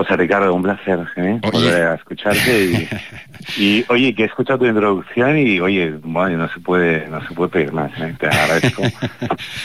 José 0.00 0.16
Ricardo, 0.16 0.54
un 0.54 0.62
placer 0.62 0.98
¿eh? 1.16 1.38
volver 1.52 1.82
a 1.88 1.94
escucharte 1.96 2.64
y, 2.64 2.88
y, 3.62 3.84
oye 3.90 4.14
que 4.14 4.22
he 4.22 4.26
escuchado 4.26 4.60
tu 4.60 4.64
introducción 4.64 5.36
y 5.36 5.60
oye 5.60 5.90
bueno 6.02 6.38
no 6.38 6.48
se 6.48 6.58
puede 6.58 7.06
no 7.08 7.20
se 7.28 7.34
puede 7.34 7.50
pedir 7.50 7.72
más 7.74 7.92
¿eh? 8.00 8.14
te 8.18 8.26
agradezco 8.26 8.82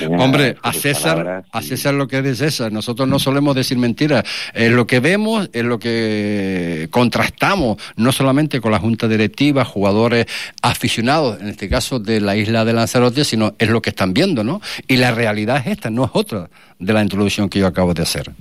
Eh, 0.01 0.07
Hombre, 0.19 0.57
a 0.61 0.73
César, 0.73 1.45
a 1.49 1.61
César 1.61 1.93
lo 1.93 2.07
que 2.07 2.17
es 2.17 2.23
de 2.23 2.35
César. 2.35 2.71
Nosotros 2.71 3.07
no 3.07 3.17
solemos 3.19 3.55
decir 3.55 3.77
mentiras. 3.77 4.23
Es 4.53 4.71
lo 4.71 4.85
que 4.85 4.99
vemos, 4.99 5.49
es 5.53 5.63
lo 5.63 5.79
que 5.79 6.87
contrastamos, 6.91 7.77
no 7.95 8.11
solamente 8.11 8.59
con 8.59 8.71
la 8.71 8.79
junta 8.79 9.07
directiva, 9.07 9.63
jugadores 9.63 10.25
aficionados, 10.61 11.39
en 11.39 11.47
este 11.47 11.69
caso 11.69 11.99
de 11.99 12.19
la 12.19 12.35
isla 12.35 12.65
de 12.65 12.73
Lanzarote, 12.73 13.23
sino 13.23 13.55
es 13.57 13.69
lo 13.69 13.81
que 13.81 13.91
están 13.91 14.13
viendo, 14.13 14.43
¿no? 14.43 14.61
Y 14.87 14.97
la 14.97 15.11
realidad 15.11 15.57
es 15.57 15.67
esta, 15.67 15.89
no 15.89 16.05
es 16.05 16.11
otra 16.13 16.49
de 16.77 16.93
la 16.93 17.01
introducción 17.01 17.49
que 17.49 17.59
yo 17.59 17.67
acabo 17.67 17.93
de 17.93 18.03
hacer. 18.03 18.31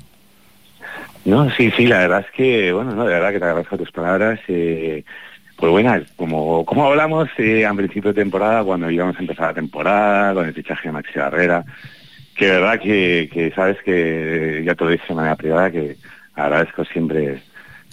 No, 1.25 1.51
sí, 1.51 1.71
sí, 1.77 1.87
la 1.87 2.01
verdad 2.01 2.21
es 2.21 2.31
que, 2.33 2.73
bueno, 2.73 2.95
no, 2.95 3.07
de 3.07 3.15
verdad 3.15 3.33
que 3.33 3.39
te 3.39 3.45
agradezco 3.45 3.79
tus 3.79 3.91
palabras. 3.91 4.41
Eh, 4.49 5.05
pues 5.57 5.71
bueno, 5.71 5.95
como, 6.17 6.65
como 6.65 6.87
hablamos 6.87 7.29
eh, 7.39 7.65
al 7.65 7.77
principio 7.77 8.13
de 8.13 8.23
temporada, 8.23 8.65
cuando 8.65 8.91
íbamos 8.91 9.17
a 9.17 9.21
empezar 9.21 9.49
la 9.49 9.55
temporada, 9.55 10.35
con 10.35 10.47
el 10.47 10.55
fichaje 10.55 10.89
de 10.89 10.93
Maxi 10.93 11.19
Barrera, 11.19 11.65
que 12.37 12.51
verdad 12.51 12.81
que, 12.81 13.31
que 13.33 13.51
sabes 13.53 13.79
que, 13.83 14.63
ya 14.67 14.75
te 14.75 14.85
lo 14.85 14.91
dije 14.91 15.05
de 15.09 15.15
manera 15.15 15.37
privada, 15.37 15.71
que 15.71 15.97
agradezco 16.35 16.85
siempre 16.85 17.41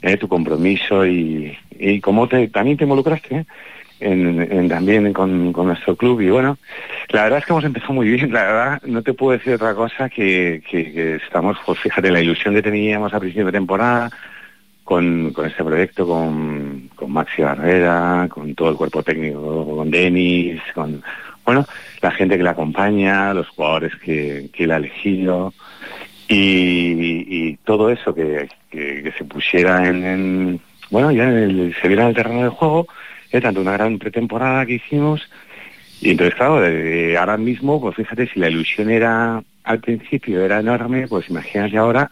eh, 0.01 0.17
tu 0.17 0.27
compromiso 0.27 1.05
y, 1.05 1.55
y 1.71 2.01
cómo 2.01 2.27
te, 2.27 2.47
también 2.47 2.77
te 2.77 2.83
involucraste 2.83 3.35
¿eh? 3.35 3.45
En, 4.01 4.67
también 4.67 5.13
con, 5.13 5.51
nuestro 5.51 5.95
club. 5.95 6.21
Y 6.21 6.29
bueno, 6.29 6.57
la 7.09 7.23
verdad 7.23 7.39
es 7.39 7.45
que 7.45 7.53
hemos 7.53 7.63
empezado 7.63 7.93
muy 7.93 8.09
bien, 8.09 8.31
la 8.33 8.43
verdad, 8.43 8.81
no 8.85 9.01
te 9.01 9.13
puedo 9.13 9.37
decir 9.37 9.53
otra 9.53 9.73
cosa 9.73 10.09
que, 10.09 10.61
estamos, 11.23 11.57
pues 11.65 11.79
fíjate, 11.79 12.11
la 12.11 12.21
ilusión 12.21 12.53
que 12.55 12.61
teníamos 12.61 13.13
a 13.13 13.19
principio 13.19 13.45
de 13.45 13.51
temporada 13.51 14.09
con, 14.83 15.33
este 15.45 15.63
proyecto, 15.63 16.07
con, 16.07 16.89
con 16.95 17.11
Maxi 17.11 17.41
Barrera, 17.41 18.27
con 18.29 18.53
todo 18.55 18.71
el 18.71 18.75
cuerpo 18.75 19.03
técnico, 19.03 19.75
con 19.75 19.89
Denis, 19.89 20.61
con, 20.73 21.01
bueno, 21.45 21.65
la 22.01 22.11
gente 22.11 22.37
que 22.37 22.43
le 22.43 22.49
acompaña, 22.49 23.33
los 23.33 23.47
jugadores 23.49 23.95
que, 23.95 24.49
que 24.51 24.65
él 24.65 24.71
ha 24.71 24.77
elegido 24.77 25.53
y, 26.27 27.55
todo 27.63 27.89
eso 27.89 28.13
que 28.15 28.47
se 29.17 29.23
pusiera 29.25 29.87
en, 29.87 30.03
en- 30.03 30.61
bueno, 30.91 31.11
ya 31.11 31.23
en 31.23 31.37
el- 31.37 31.75
se 31.81 31.87
viera 31.87 32.03
en 32.03 32.09
el 32.09 32.15
terreno 32.15 32.43
de 32.43 32.49
juego 32.49 32.87
eh, 33.31 33.41
tanto 33.41 33.61
una 33.61 33.73
gran 33.73 33.97
pretemporada 33.97 34.65
que 34.65 34.73
hicimos, 34.73 35.29
y 36.01 36.11
entonces, 36.11 36.35
claro, 36.35 36.55
ahora 37.19 37.37
mismo, 37.37 37.79
pues 37.79 37.95
fíjate, 37.95 38.27
si 38.27 38.39
la 38.39 38.49
ilusión 38.49 38.89
era 38.89 39.43
al 39.63 39.79
principio 39.79 40.43
era 40.43 40.59
enorme, 40.59 41.07
pues 41.07 41.29
imagínate 41.29 41.77
ahora 41.77 42.09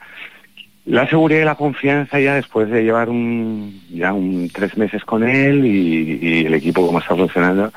la 0.85 1.07
seguridad 1.07 1.41
y 1.41 1.45
la 1.45 1.55
confianza 1.55 2.19
ya 2.19 2.35
después 2.35 2.69
de 2.69 2.83
llevar 2.83 3.09
un, 3.09 3.81
ya 3.91 4.13
un 4.13 4.49
tres 4.53 4.77
meses 4.77 5.03
con 5.03 5.27
él 5.27 5.65
y, 5.65 6.45
el 6.45 6.53
equipo 6.53 6.85
como 6.85 6.99
está 6.99 7.15
funcionando, 7.15 7.71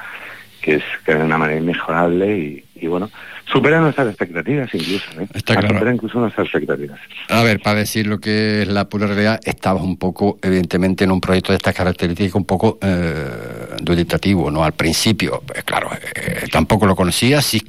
que 0.61 0.77
es 0.77 0.85
que 1.05 1.15
de 1.15 1.25
una 1.25 1.39
manera 1.39 1.61
inmejorable 1.61 2.65
y 2.75 2.87
bueno, 2.87 3.11
supera 3.53 3.81
nuestras 3.81 4.09
expectativas 4.09 4.69
incluso, 4.73 5.21
¿eh? 5.21 5.27
Está 5.35 5.57
claro. 5.57 5.75
Supera 5.75 5.95
incluso 5.95 6.19
nuestras 6.19 6.47
expectativas. 6.47 6.99
A 7.29 7.43
ver, 7.43 7.61
para 7.61 7.81
decir 7.81 8.07
lo 8.07 8.19
que 8.19 8.63
es 8.63 8.69
la 8.69 8.89
pura 8.89 9.07
realidad, 9.07 9.41
estabas 9.45 9.83
un 9.83 9.97
poco, 9.97 10.39
evidentemente, 10.43 11.05
en 11.05 11.13
un 11.13 11.21
proyecto 11.21 11.53
de 11.53 11.57
estas 11.57 11.75
características 11.75 12.35
un 12.35 12.45
poco 12.45 12.79
eh, 12.81 13.77
duditativo, 13.81 14.51
¿no? 14.51 14.65
Al 14.65 14.73
principio, 14.73 15.43
pues, 15.47 15.63
claro, 15.65 15.91
eh, 15.93 16.47
tampoco 16.51 16.87
lo 16.87 16.97
conocías, 16.97 17.45
sí, 17.45 17.63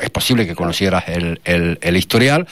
es 0.00 0.10
posible 0.10 0.46
que 0.46 0.54
conocieras 0.54 1.04
el, 1.08 1.40
el, 1.44 1.78
el 1.80 1.96
historial, 1.96 2.46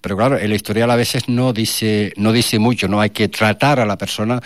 pero 0.00 0.16
claro, 0.16 0.36
el 0.36 0.52
historial 0.52 0.90
a 0.90 0.96
veces 0.96 1.28
no 1.28 1.52
dice, 1.52 2.12
no 2.16 2.32
dice 2.32 2.58
mucho, 2.58 2.88
¿no? 2.88 3.00
Hay 3.00 3.10
que 3.10 3.28
tratar 3.28 3.78
a 3.78 3.86
la 3.86 3.96
persona 3.96 4.40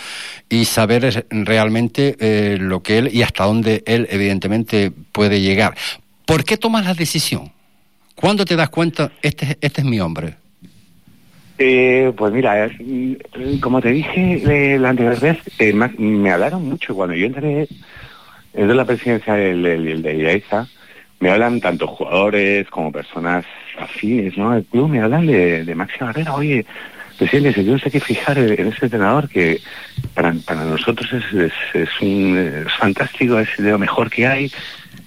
y 0.48 0.66
saber 0.66 1.26
realmente 1.30 2.16
eh, 2.20 2.58
lo 2.60 2.82
que 2.82 2.98
él 2.98 3.10
y 3.12 3.22
hasta 3.22 3.44
dónde 3.44 3.82
él, 3.86 4.06
evidentemente, 4.10 4.92
puede 5.12 5.40
llegar. 5.40 5.74
¿Por 6.26 6.44
qué 6.44 6.56
tomas 6.56 6.84
la 6.84 6.94
decisión? 6.94 7.55
¿Cuándo 8.16 8.44
te 8.44 8.56
das 8.56 8.70
cuenta, 8.70 9.12
este, 9.22 9.58
este 9.60 9.82
es 9.82 9.84
mi 9.84 10.00
hombre? 10.00 10.34
Eh, 11.58 12.12
pues 12.16 12.32
mira, 12.32 12.66
eh, 12.66 13.18
como 13.60 13.80
te 13.80 13.90
dije 13.90 14.42
eh, 14.74 14.78
la 14.78 14.90
anterior 14.90 15.20
vez, 15.20 15.38
eh, 15.58 15.72
me, 15.72 16.30
hablaron 16.30 16.68
mucho 16.68 16.94
cuando 16.94 17.14
yo 17.14 17.26
entré 17.26 17.68
en 18.54 18.76
la 18.76 18.84
presidencia 18.84 19.34
del, 19.34 19.62
del, 19.62 20.02
de 20.02 20.16
IAESA, 20.16 20.66
me 21.20 21.30
hablan 21.30 21.60
tanto 21.60 21.86
jugadores 21.86 22.68
como 22.68 22.90
personas 22.90 23.44
afines, 23.78 24.36
¿no? 24.36 24.54
El 24.54 24.64
club 24.64 24.88
me 24.88 25.00
hablan 25.00 25.26
de, 25.26 25.64
de 25.64 25.74
Maxi 25.74 25.98
Barrera, 26.00 26.34
oye, 26.34 26.64
presidente, 27.16 27.52
se 27.52 27.62
tiene 27.62 27.80
que 27.80 28.00
fijar 28.00 28.38
en, 28.38 28.68
ese 28.68 28.86
entrenador 28.86 29.28
que 29.28 29.60
para, 30.14 30.32
nosotros 30.32 31.08
es, 31.12 31.88
un, 32.00 32.66
fantástico, 32.78 33.38
es 33.38 33.48
de 33.58 33.70
lo 33.70 33.78
mejor 33.78 34.10
que 34.10 34.26
hay. 34.26 34.52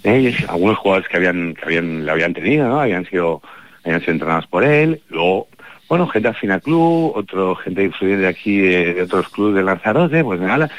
Y 0.03 0.34
algunos 0.48 0.77
jugadores 0.77 1.10
que 1.10 1.18
habían, 1.18 1.53
que 1.56 1.65
habían, 1.65 2.06
lo 2.06 2.12
habían 2.12 2.34
tenido, 2.34 2.68
¿no? 2.68 2.79
Habían 2.79 3.06
sido, 3.06 3.41
habían 3.84 4.00
sido 4.01 4.13
entrenados 4.13 4.48
por 4.48 4.63
él, 4.63 5.01
luego, 5.10 5.48
bueno, 5.89 6.08
gente 6.08 6.29
afín 6.29 6.51
al 6.51 6.62
club, 6.62 7.13
otro 7.15 7.56
gente 7.56 7.84
influyente 7.84 8.24
de 8.24 8.27
aquí 8.29 8.60
de, 8.60 8.94
de 8.94 9.01
otros 9.03 9.27
clubes 9.29 9.56
de 9.56 9.63
Lanzarote, 9.63 10.24
pues 10.24 10.39
nada. 10.39 10.70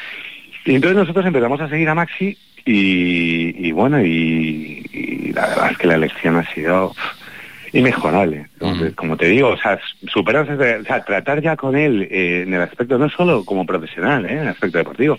Y 0.64 0.74
entonces 0.74 0.96
nosotros 0.96 1.26
empezamos 1.26 1.60
a 1.60 1.68
seguir 1.68 1.88
a 1.88 1.94
Maxi 1.94 2.36
y, 2.64 3.68
y 3.68 3.72
bueno, 3.72 4.00
y, 4.00 4.86
y 4.92 5.32
la 5.32 5.48
verdad 5.48 5.70
es 5.72 5.78
que 5.78 5.86
la 5.86 5.94
elección 5.94 6.36
ha 6.36 6.54
sido 6.54 6.92
inmejorable. 7.72 8.46
Como, 8.58 8.74
como 8.94 9.16
te 9.16 9.26
digo, 9.26 9.48
o 9.48 9.56
sea, 9.56 9.78
superar, 10.08 10.48
o 10.50 10.84
sea, 10.84 11.04
tratar 11.04 11.40
ya 11.40 11.56
con 11.56 11.76
él 11.76 12.08
eh, 12.10 12.44
en 12.46 12.54
el 12.54 12.62
aspecto, 12.62 12.98
no 12.98 13.08
solo 13.08 13.44
como 13.44 13.66
profesional, 13.66 14.26
eh, 14.26 14.32
en 14.32 14.38
el 14.40 14.48
aspecto 14.48 14.78
deportivo. 14.78 15.18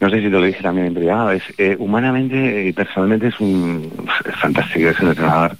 No 0.00 0.10
sé 0.10 0.16
si 0.16 0.24
te 0.24 0.30
lo 0.30 0.42
dije 0.42 0.62
también 0.62 0.88
en 0.88 0.94
privado, 0.94 1.30
es 1.30 1.42
eh, 1.56 1.74
humanamente 1.78 2.66
y 2.66 2.72
personalmente 2.72 3.28
es 3.28 3.40
un 3.40 3.90
fantástico, 4.40 4.90
es 4.90 5.00
un 5.00 5.08
entrenador. 5.08 5.56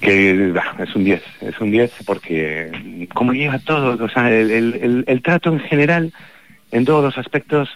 Que 0.00 0.52
es 0.80 0.96
un 0.96 1.04
10, 1.04 1.22
es 1.42 1.60
un 1.60 1.70
10 1.70 1.92
porque 2.04 3.06
como 3.14 3.32
lleva 3.32 3.60
todo, 3.60 4.04
o 4.04 4.08
sea, 4.08 4.32
el, 4.32 4.50
el, 4.50 4.74
el, 4.74 5.04
el 5.06 5.22
trato 5.22 5.52
en 5.52 5.60
general, 5.60 6.12
en 6.72 6.84
todos 6.84 7.04
los 7.04 7.18
aspectos, 7.18 7.68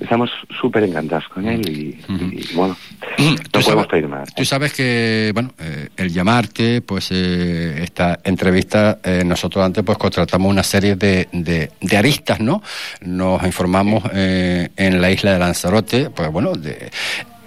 estamos 0.00 0.30
súper 0.60 0.84
encantados 0.84 1.28
con 1.28 1.46
él 1.46 1.60
y, 1.68 2.00
y 2.08 2.54
bueno, 2.54 2.76
no 3.18 3.36
podemos 3.52 3.64
sabes, 3.64 3.86
pedir 3.86 4.08
más. 4.08 4.34
Tú 4.34 4.44
sabes 4.44 4.72
que, 4.72 5.30
bueno, 5.34 5.52
eh, 5.58 5.88
el 5.96 6.12
llamarte, 6.12 6.80
pues 6.80 7.08
eh, 7.10 7.82
esta 7.82 8.18
entrevista, 8.24 8.98
eh, 9.04 9.22
nosotros 9.24 9.64
antes 9.64 9.84
pues 9.84 9.98
contratamos 9.98 10.50
una 10.50 10.62
serie 10.62 10.96
de, 10.96 11.28
de, 11.32 11.70
de 11.80 11.96
aristas, 11.96 12.40
¿no? 12.40 12.62
Nos 13.02 13.42
informamos 13.44 14.04
eh, 14.12 14.70
en 14.76 15.00
la 15.00 15.10
isla 15.10 15.32
de 15.34 15.38
Lanzarote, 15.38 16.10
pues 16.10 16.30
bueno, 16.32 16.54
de, 16.54 16.90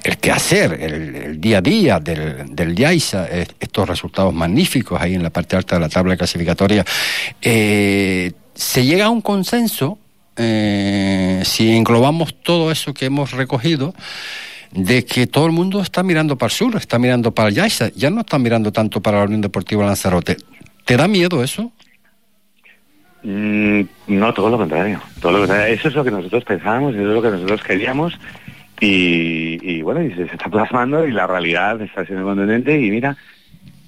el 0.03 0.17
quehacer, 0.17 0.77
el, 0.81 1.15
el 1.15 1.41
día 1.41 1.59
a 1.59 1.61
día 1.61 1.99
del, 1.99 2.53
del 2.55 2.75
Yaiza, 2.75 3.27
estos 3.29 3.87
resultados 3.87 4.33
magníficos 4.33 5.01
ahí 5.01 5.15
en 5.15 5.23
la 5.23 5.29
parte 5.29 5.55
alta 5.55 5.75
de 5.75 5.81
la 5.81 5.89
tabla 5.89 6.17
clasificatoria, 6.17 6.85
eh, 7.41 8.31
se 8.53 8.85
llega 8.85 9.05
a 9.05 9.09
un 9.09 9.21
consenso 9.21 9.97
si 11.43 11.75
englobamos 11.75 12.35
todo 12.41 12.71
eso 12.71 12.93
que 12.93 13.05
hemos 13.05 13.31
recogido, 13.31 13.93
de 14.73 15.05
que 15.05 15.27
todo 15.27 15.45
el 15.45 15.51
mundo 15.51 15.81
está 15.81 16.03
mirando 16.03 16.37
para 16.37 16.47
el 16.47 16.51
sur, 16.51 16.75
está 16.75 16.97
mirando 16.97 17.31
para 17.31 17.49
el 17.49 17.55
ya 17.55 18.09
no 18.09 18.21
está 18.21 18.39
mirando 18.39 18.71
tanto 18.71 19.01
para 19.01 19.19
la 19.19 19.25
Unión 19.25 19.41
Deportiva 19.41 19.85
Lanzarote. 19.85 20.37
¿Te 20.85 20.97
da 20.97 21.07
miedo 21.07 21.43
eso? 21.43 21.71
Mm, 23.23 23.81
no, 24.07 24.33
todo 24.33 24.49
lo 24.49 24.57
contrario. 24.57 24.99
Todo 25.21 25.33
lo 25.33 25.37
contrario. 25.39 25.73
Eso 25.73 25.87
es 25.87 25.95
lo 25.95 26.03
que 26.03 26.11
nosotros 26.11 26.43
pensábamos, 26.43 26.95
eso 26.95 27.07
es 27.07 27.13
lo 27.13 27.21
que 27.21 27.29
nosotros 27.29 27.63
queríamos. 27.63 28.19
Y, 28.79 29.81
bueno, 29.81 30.01
y 30.01 30.13
se, 30.13 30.23
está 30.23 30.49
plasmando 30.49 31.07
y 31.07 31.11
la 31.11 31.25
realidad 31.25 31.79
está 31.81 32.05
siendo 32.05 32.25
contundente. 32.25 32.81
Y 32.81 32.89
mira, 32.89 33.15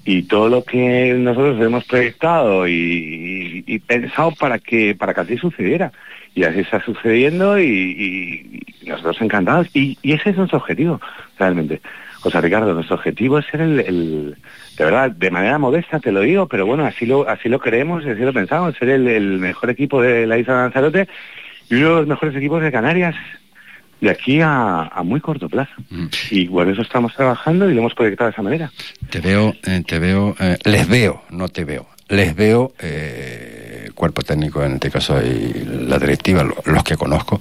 y 0.05 0.23
todo 0.23 0.47
lo 0.47 0.63
que 0.63 1.15
nosotros 1.17 1.59
hemos 1.59 1.83
proyectado 1.83 2.67
y, 2.67 3.63
y, 3.67 3.73
y 3.73 3.79
pensado 3.79 4.31
para 4.39 4.59
que 4.59 4.95
para 4.95 5.13
que 5.13 5.21
así 5.21 5.37
sucediera 5.37 5.91
y 6.35 6.43
así 6.43 6.59
está 6.59 6.83
sucediendo 6.83 7.57
y, 7.57 7.65
y, 7.65 8.61
y 8.81 8.89
nosotros 8.89 9.21
encantados 9.21 9.67
y, 9.73 9.97
y, 10.03 10.13
ese 10.13 10.31
es 10.31 10.37
nuestro 10.37 10.59
objetivo 10.59 11.01
realmente 11.39 11.81
o 12.23 12.29
sea 12.29 12.41
Ricardo 12.41 12.73
nuestro 12.73 12.97
objetivo 12.97 13.39
es 13.39 13.45
ser 13.47 13.61
el, 13.61 13.79
el, 13.79 14.37
de 14.77 14.85
verdad 14.85 15.11
de 15.11 15.31
manera 15.31 15.57
modesta 15.57 15.99
te 15.99 16.11
lo 16.11 16.19
digo 16.19 16.47
pero 16.47 16.65
bueno 16.65 16.85
así 16.85 17.05
lo 17.05 17.27
así 17.27 17.49
lo 17.49 17.59
creemos 17.59 18.05
así 18.05 18.21
lo 18.21 18.33
pensamos 18.33 18.75
ser 18.77 18.89
el, 18.89 19.07
el 19.07 19.39
mejor 19.39 19.69
equipo 19.69 20.01
de 20.01 20.27
la 20.27 20.37
isla 20.37 20.55
de 20.55 20.59
Lanzarote 20.61 21.07
y 21.69 21.75
uno 21.75 21.89
de 21.89 21.95
los 21.95 22.07
mejores 22.07 22.35
equipos 22.35 22.61
de 22.61 22.71
Canarias 22.71 23.15
de 24.01 24.09
aquí 24.09 24.41
a, 24.41 24.83
a, 24.83 25.03
muy 25.03 25.21
corto 25.21 25.49
plazo. 25.49 25.73
Mm. 25.89 26.07
Y 26.31 26.47
por 26.47 26.67
eso 26.69 26.81
estamos 26.81 27.13
trabajando 27.15 27.69
y 27.69 27.73
lo 27.73 27.79
hemos 27.79 27.95
proyectado 27.95 28.29
de 28.29 28.33
esa 28.33 28.41
manera. 28.41 28.71
Te 29.09 29.19
veo, 29.19 29.53
eh, 29.65 29.83
te 29.85 29.99
veo, 29.99 30.35
eh, 30.39 30.57
les 30.65 30.87
veo, 30.87 31.23
no 31.29 31.47
te 31.47 31.65
veo. 31.65 31.87
Les 32.09 32.35
veo, 32.35 32.73
eh, 32.79 33.64
cuerpo 33.95 34.21
técnico 34.21 34.63
en 34.63 34.73
este 34.73 34.91
caso 34.91 35.19
y 35.21 35.65
la 35.65 35.97
directiva, 35.97 36.43
lo, 36.43 36.55
los 36.65 36.83
que 36.83 36.95
conozco, 36.95 37.39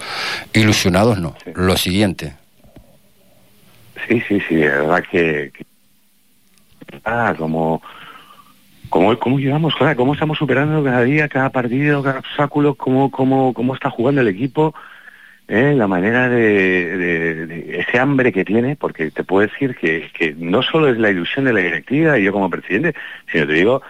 ilusionados 0.52 1.18
no. 1.18 1.34
Sí. 1.44 1.50
Lo 1.54 1.76
siguiente. 1.76 2.34
Sí, 4.08 4.22
sí, 4.26 4.40
sí, 4.48 4.56
de 4.56 4.68
verdad 4.68 5.04
que, 5.10 5.52
que 5.52 5.66
ah, 7.04 7.34
como 7.36 7.82
cómo, 8.88 9.18
cómo 9.18 9.38
llevamos, 9.38 9.74
cómo 9.96 10.14
estamos 10.14 10.38
superando 10.38 10.82
cada 10.84 11.02
día, 11.02 11.28
cada 11.28 11.50
partido, 11.50 12.02
cada 12.02 12.20
obstáculo, 12.20 12.74
cómo, 12.74 13.10
cómo, 13.10 13.52
cómo 13.52 13.74
está 13.74 13.90
jugando 13.90 14.20
el 14.20 14.28
equipo 14.28 14.74
¿eh? 15.48 15.74
la 15.76 15.86
manera 15.86 16.28
de, 16.28 16.96
de, 16.96 17.46
de, 17.46 17.80
ese 17.80 17.98
hambre 17.98 18.32
que 18.32 18.44
tiene, 18.44 18.76
porque 18.76 19.10
te 19.10 19.24
puedo 19.24 19.46
decir 19.46 19.74
que, 19.76 20.10
que 20.16 20.34
no 20.36 20.62
solo 20.62 20.88
es 20.88 20.98
la 20.98 21.10
ilusión 21.10 21.44
de 21.44 21.52
la 21.52 21.60
directiva 21.60 22.18
y 22.18 22.24
yo 22.24 22.32
como 22.32 22.50
presidente, 22.50 22.94
sino 23.30 23.46
te 23.46 23.52
digo, 23.52 23.82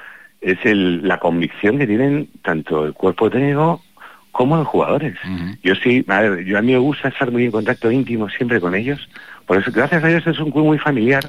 es 0.45 0.59
el, 0.65 1.07
la 1.07 1.19
convicción 1.19 1.79
que 1.79 1.87
tienen 1.87 2.29
tanto 2.43 2.85
el 2.85 2.93
cuerpo 2.93 3.31
técnico 3.31 3.83
como 4.31 4.57
los 4.57 4.67
jugadores. 4.67 5.15
Uh 5.25 5.29
-huh. 5.29 5.59
Yo 5.63 5.75
sí, 5.77 6.05
a 6.09 6.21
ver, 6.21 6.45
yo 6.45 6.59
a 6.59 6.63
mí 6.63 6.73
me 6.73 6.79
gusta 6.79 7.09
estar 7.09 7.31
muy 7.31 7.45
en 7.45 7.51
contacto 7.51 7.91
íntimo 7.91 8.29
siempre 8.29 8.61
con 8.61 8.75
ellos, 8.75 9.09
por 9.47 9.59
eso 9.59 9.71
gracias 9.73 10.03
a 10.05 10.09
Dios 10.09 10.27
es 10.27 10.39
un 10.39 10.51
club 10.51 10.67
muy 10.67 10.79
familiar, 10.79 11.25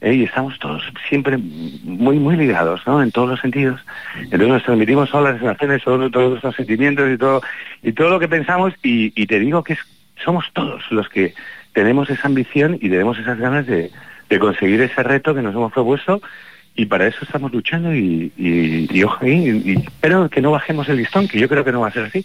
¿eh? 0.00 0.14
y 0.14 0.22
estamos 0.24 0.58
todos 0.58 0.82
siempre 1.08 1.36
muy 1.38 2.18
muy 2.18 2.36
ligados 2.36 2.80
¿no? 2.86 3.02
en 3.02 3.10
todos 3.10 3.30
los 3.30 3.40
sentidos 3.40 3.80
entonces 4.20 4.48
nos 4.48 4.62
transmitimos 4.62 5.10
todas 5.10 5.32
las 5.32 5.40
sensaciones 5.40 5.82
todos, 5.82 6.10
todos 6.10 6.30
nuestros 6.30 6.56
sentimientos 6.56 7.10
y 7.10 7.16
todo 7.16 7.40
y 7.82 7.92
todo 7.92 8.10
lo 8.10 8.20
que 8.20 8.28
pensamos 8.28 8.74
y, 8.82 9.12
y, 9.20 9.26
te 9.26 9.38
digo 9.40 9.64
que 9.64 9.74
es, 9.74 9.78
somos 10.22 10.44
todos 10.52 10.82
los 10.90 11.08
que 11.08 11.34
tenemos 11.72 12.10
esa 12.10 12.28
ambición 12.28 12.74
y 12.74 12.88
tenemos 12.88 13.18
esas 13.18 13.38
ganas 13.38 13.66
de, 13.66 13.90
de 14.28 14.38
conseguir 14.38 14.80
ese 14.80 15.02
reto 15.02 15.34
que 15.34 15.42
nos 15.42 15.54
hemos 15.54 15.72
propuesto 15.72 16.20
y 16.76 16.86
para 16.86 17.06
eso 17.06 17.18
estamos 17.22 17.52
luchando 17.52 17.94
y, 17.94 18.32
y, 18.36 18.88
y, 18.90 19.00
y, 19.00 19.82
espero 19.84 20.28
que 20.28 20.40
no 20.40 20.50
bajemos 20.50 20.88
el 20.88 20.96
listón, 20.96 21.28
que 21.28 21.38
yo 21.38 21.48
creo 21.48 21.64
que 21.64 21.70
no 21.70 21.80
va 21.80 21.88
a 21.88 21.92
ser 21.92 22.04
así. 22.04 22.24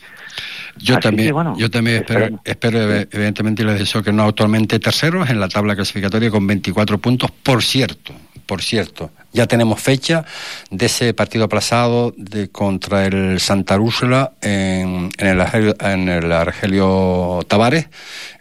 Yo 0.78 0.96
así 0.96 1.04
también, 1.04 1.30
que, 1.30 1.34
bueno, 1.34 1.56
yo 1.58 1.70
también 1.70 1.98
espero, 1.98 2.40
espero, 2.44 2.80
evidentemente, 3.12 3.64
les 3.64 3.80
deseo 3.80 4.02
que 4.02 4.12
no 4.12 4.24
actualmente 4.24 4.80
terceros 4.80 5.30
en 5.30 5.40
la 5.40 5.50
tabla 5.50 5.76
clasificatoria 5.76 6.32
con 6.32 6.48
24 6.48 6.98
puntos. 6.98 7.30
Por 7.32 7.62
cierto, 7.62 8.14
por 8.46 8.64
cierto, 8.64 9.12
ya 9.32 9.46
tenemos 9.46 9.80
fecha 9.80 10.26
de 10.72 10.88
ese 10.88 11.14
partido 11.14 11.46
aplazado 11.46 12.14
de, 12.18 12.50
contra 12.50 13.06
el 13.06 13.40
Santa 13.40 13.80
Úrsula 13.80 14.32
en, 14.42 15.10
en, 15.20 15.28
el, 15.28 15.76
en 15.80 16.10
el 16.10 16.32
Argelio 16.32 17.42
Tavares, 17.48 17.88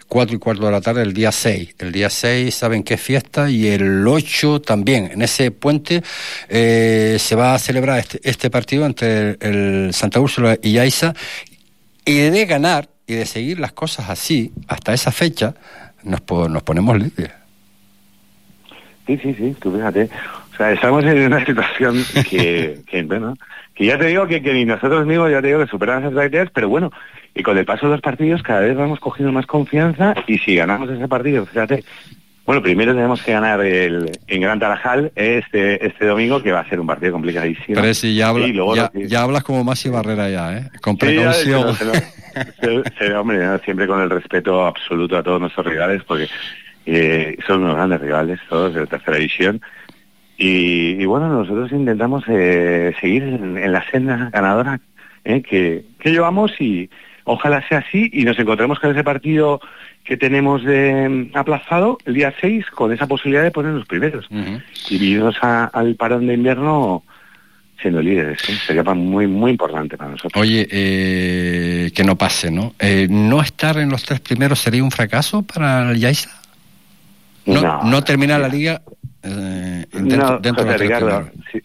4 0.09 0.37
y 0.37 0.39
cuarto 0.39 0.65
de 0.67 0.73
la 0.73 0.81
tarde 0.81 1.03
el 1.03 1.13
día 1.13 1.31
6. 1.31 1.77
El 1.79 1.93
día 1.93 2.09
6 2.11 2.55
saben 2.55 2.83
que 2.83 2.95
es 2.95 3.01
fiesta 3.01 3.51
y 3.51 3.67
el 3.69 4.07
8 4.09 4.61
también. 4.63 5.11
En 5.13 5.23
ese 5.23 5.51
puente 5.51 6.03
eh, 6.49 7.17
se 7.19 7.35
va 7.37 7.55
a 7.55 7.59
celebrar 7.59 7.99
este, 7.99 8.19
este 8.25 8.49
partido 8.51 8.87
entre 8.87 9.37
el, 9.41 9.91
Santa 9.93 10.19
Úrsula 10.21 10.57
y 10.63 10.73
Yaiza 10.73 11.13
y 12.05 12.15
de 12.17 12.47
ganar 12.47 12.89
y 13.07 13.15
de 13.15 13.27
seguir 13.27 13.61
las 13.61 13.73
cosas 13.73 14.09
así 14.11 14.53
hasta 14.67 14.93
esa 14.95 15.13
fecha, 15.13 15.55
nos, 16.03 16.21
po- 16.23 16.49
nos 16.49 16.63
ponemos 16.63 16.97
líderes. 16.99 17.33
Sí, 19.07 19.19
sí, 19.23 19.35
sí, 19.35 19.57
tú 19.61 19.73
fíjate. 19.75 20.09
O 20.53 20.57
sea, 20.57 20.73
estamos 20.73 21.05
en 21.05 21.19
una 21.23 21.45
situación 21.45 22.05
que, 22.29 22.81
que 22.87 23.03
bueno, 23.05 23.35
que 23.79 23.87
ya 23.87 23.97
te 23.97 24.07
digo 24.07 24.27
que, 24.27 24.43
que 24.43 24.53
ni 24.53 24.65
nosotros 24.65 25.07
mismos, 25.07 25.31
ya 25.31 25.41
te 25.41 25.47
digo 25.47 25.61
que 25.61 25.69
superan 25.69 26.01
esas 26.01 26.11
expectativas, 26.13 26.51
pero 26.53 26.69
bueno, 26.69 26.91
y 27.35 27.43
con 27.45 27.57
el 27.57 27.65
paso 27.65 27.87
de 27.87 27.93
los 27.93 28.01
partidos 28.01 28.43
cada 28.43 28.61
vez 28.61 28.77
vamos 28.77 28.99
cogiendo 28.99 29.33
más 29.33 29.47
confianza 29.47 30.15
y 30.27 30.37
si 30.39 30.57
ganamos 30.57 30.91
ese 30.91 31.07
partido, 31.07 31.47
fíjate, 31.47 31.85
bueno, 32.45 32.61
primero 32.63 32.93
tenemos 32.95 33.23
que 33.23 33.33
ganar 33.33 33.61
el, 33.61 34.11
en 34.27 34.41
Gran 34.41 34.59
Tarajal 34.59 35.13
este, 35.15 35.87
este 35.87 36.07
domingo, 36.07 36.43
que 36.43 36.51
va 36.51 36.61
a 36.61 36.69
ser 36.69 36.81
un 36.81 36.87
partido 36.87 37.13
complicadísimo. 37.13 37.81
Pero 37.81 37.95
si 37.95 38.15
ya, 38.17 38.29
habla- 38.31 38.47
Y 38.49 38.53
luego 38.55 38.75
ya, 38.75 39.23
hablas 39.23 39.45
como 39.45 39.63
Masi 39.65 39.91
Barrera 39.91 40.29
ya, 40.31 40.57
¿eh? 40.57 40.71
Con 40.81 40.95
Sí, 40.95 41.01
precaución. 41.01 41.75
se- 42.99 43.15
hombre, 43.15 43.39
¿no? 43.45 43.59
siempre 43.59 43.87
con 43.87 44.01
el 44.01 44.11
respeto 44.11 44.67
absoluto 44.67 45.17
a 45.19 45.23
todos 45.23 45.41
nuestros 45.41 45.67
rivales, 45.67 46.03
porque 46.05 46.27
eh, 46.87 47.37
son 47.47 47.63
unos 47.65 47.77
grandes 47.77 48.01
rivales, 48.01 48.41
todos 48.49 48.75
de 48.75 48.87
tercera 48.87 49.19
división. 49.19 49.61
Y, 50.39 51.03
y 51.03 51.05
bueno, 51.05 51.29
nosotros 51.29 51.71
intentamos 51.73 52.23
eh, 52.29 52.95
seguir 53.01 53.25
en, 53.25 53.59
en 53.59 53.73
la 53.73 53.85
senda 53.91 54.31
ganadora 54.33 54.81
eh, 55.25 55.43
que, 55.43 55.85
que 55.99 56.11
llevamos 56.11 56.53
y 56.61 56.89
ojalá 57.25 57.67
sea 57.69 57.79
así 57.79 58.09
y 58.13 58.23
nos 58.25 58.39
encontremos 58.39 58.79
con 58.79 58.91
ese 58.93 59.03
partido 59.05 59.61
que 60.05 60.17
tenemos 60.17 60.65
de, 60.65 61.29
aplazado 61.35 61.99
el 62.07 62.15
día 62.15 62.33
6 62.41 62.67
con 62.71 62.93
esa 62.93 63.07
posibilidad 63.09 63.43
de 63.43 63.51
poner 63.51 63.73
los 63.73 63.87
primeros 63.87 64.27
y 64.89 65.05
irnos 65.05 65.37
a- 65.43 65.65
al 65.67 65.97
parón 65.97 66.27
de 66.29 66.35
invierno 66.35 67.03
siendo 67.83 68.01
líderes. 68.01 68.39
¿eh? 68.49 68.55
Sería 68.67 68.83
muy, 68.85 69.27
muy 69.27 69.51
importante 69.51 69.97
para 69.99 70.13
nosotros. 70.13 70.41
Oye, 70.41 70.67
eh, 70.71 71.91
que 71.95 72.05
no 72.05 72.17
pase, 72.17 72.51
¿no? 72.51 72.75
Eh, 72.79 73.07
¿No 73.11 73.41
estar 73.43 73.77
en 73.79 73.91
los 73.91 74.05
tres 74.05 74.21
primeros 74.21 74.61
sería 74.61 74.83
un 74.83 74.91
fracaso 74.91 75.43
para 75.43 75.91
el 75.91 75.99
Yaiza? 75.99 76.31
No, 77.45 77.61
No, 77.61 77.83
no 77.85 78.05
terminar 78.05 78.41
la 78.41 78.49
liga 78.49 78.83
eh, 79.29 79.87
dentro, 79.93 80.19
no, 80.19 80.39
dentro 80.39 80.65
de 80.65 80.73
José 80.73 80.85
Ricardo, 80.85 81.31
sí, 81.53 81.61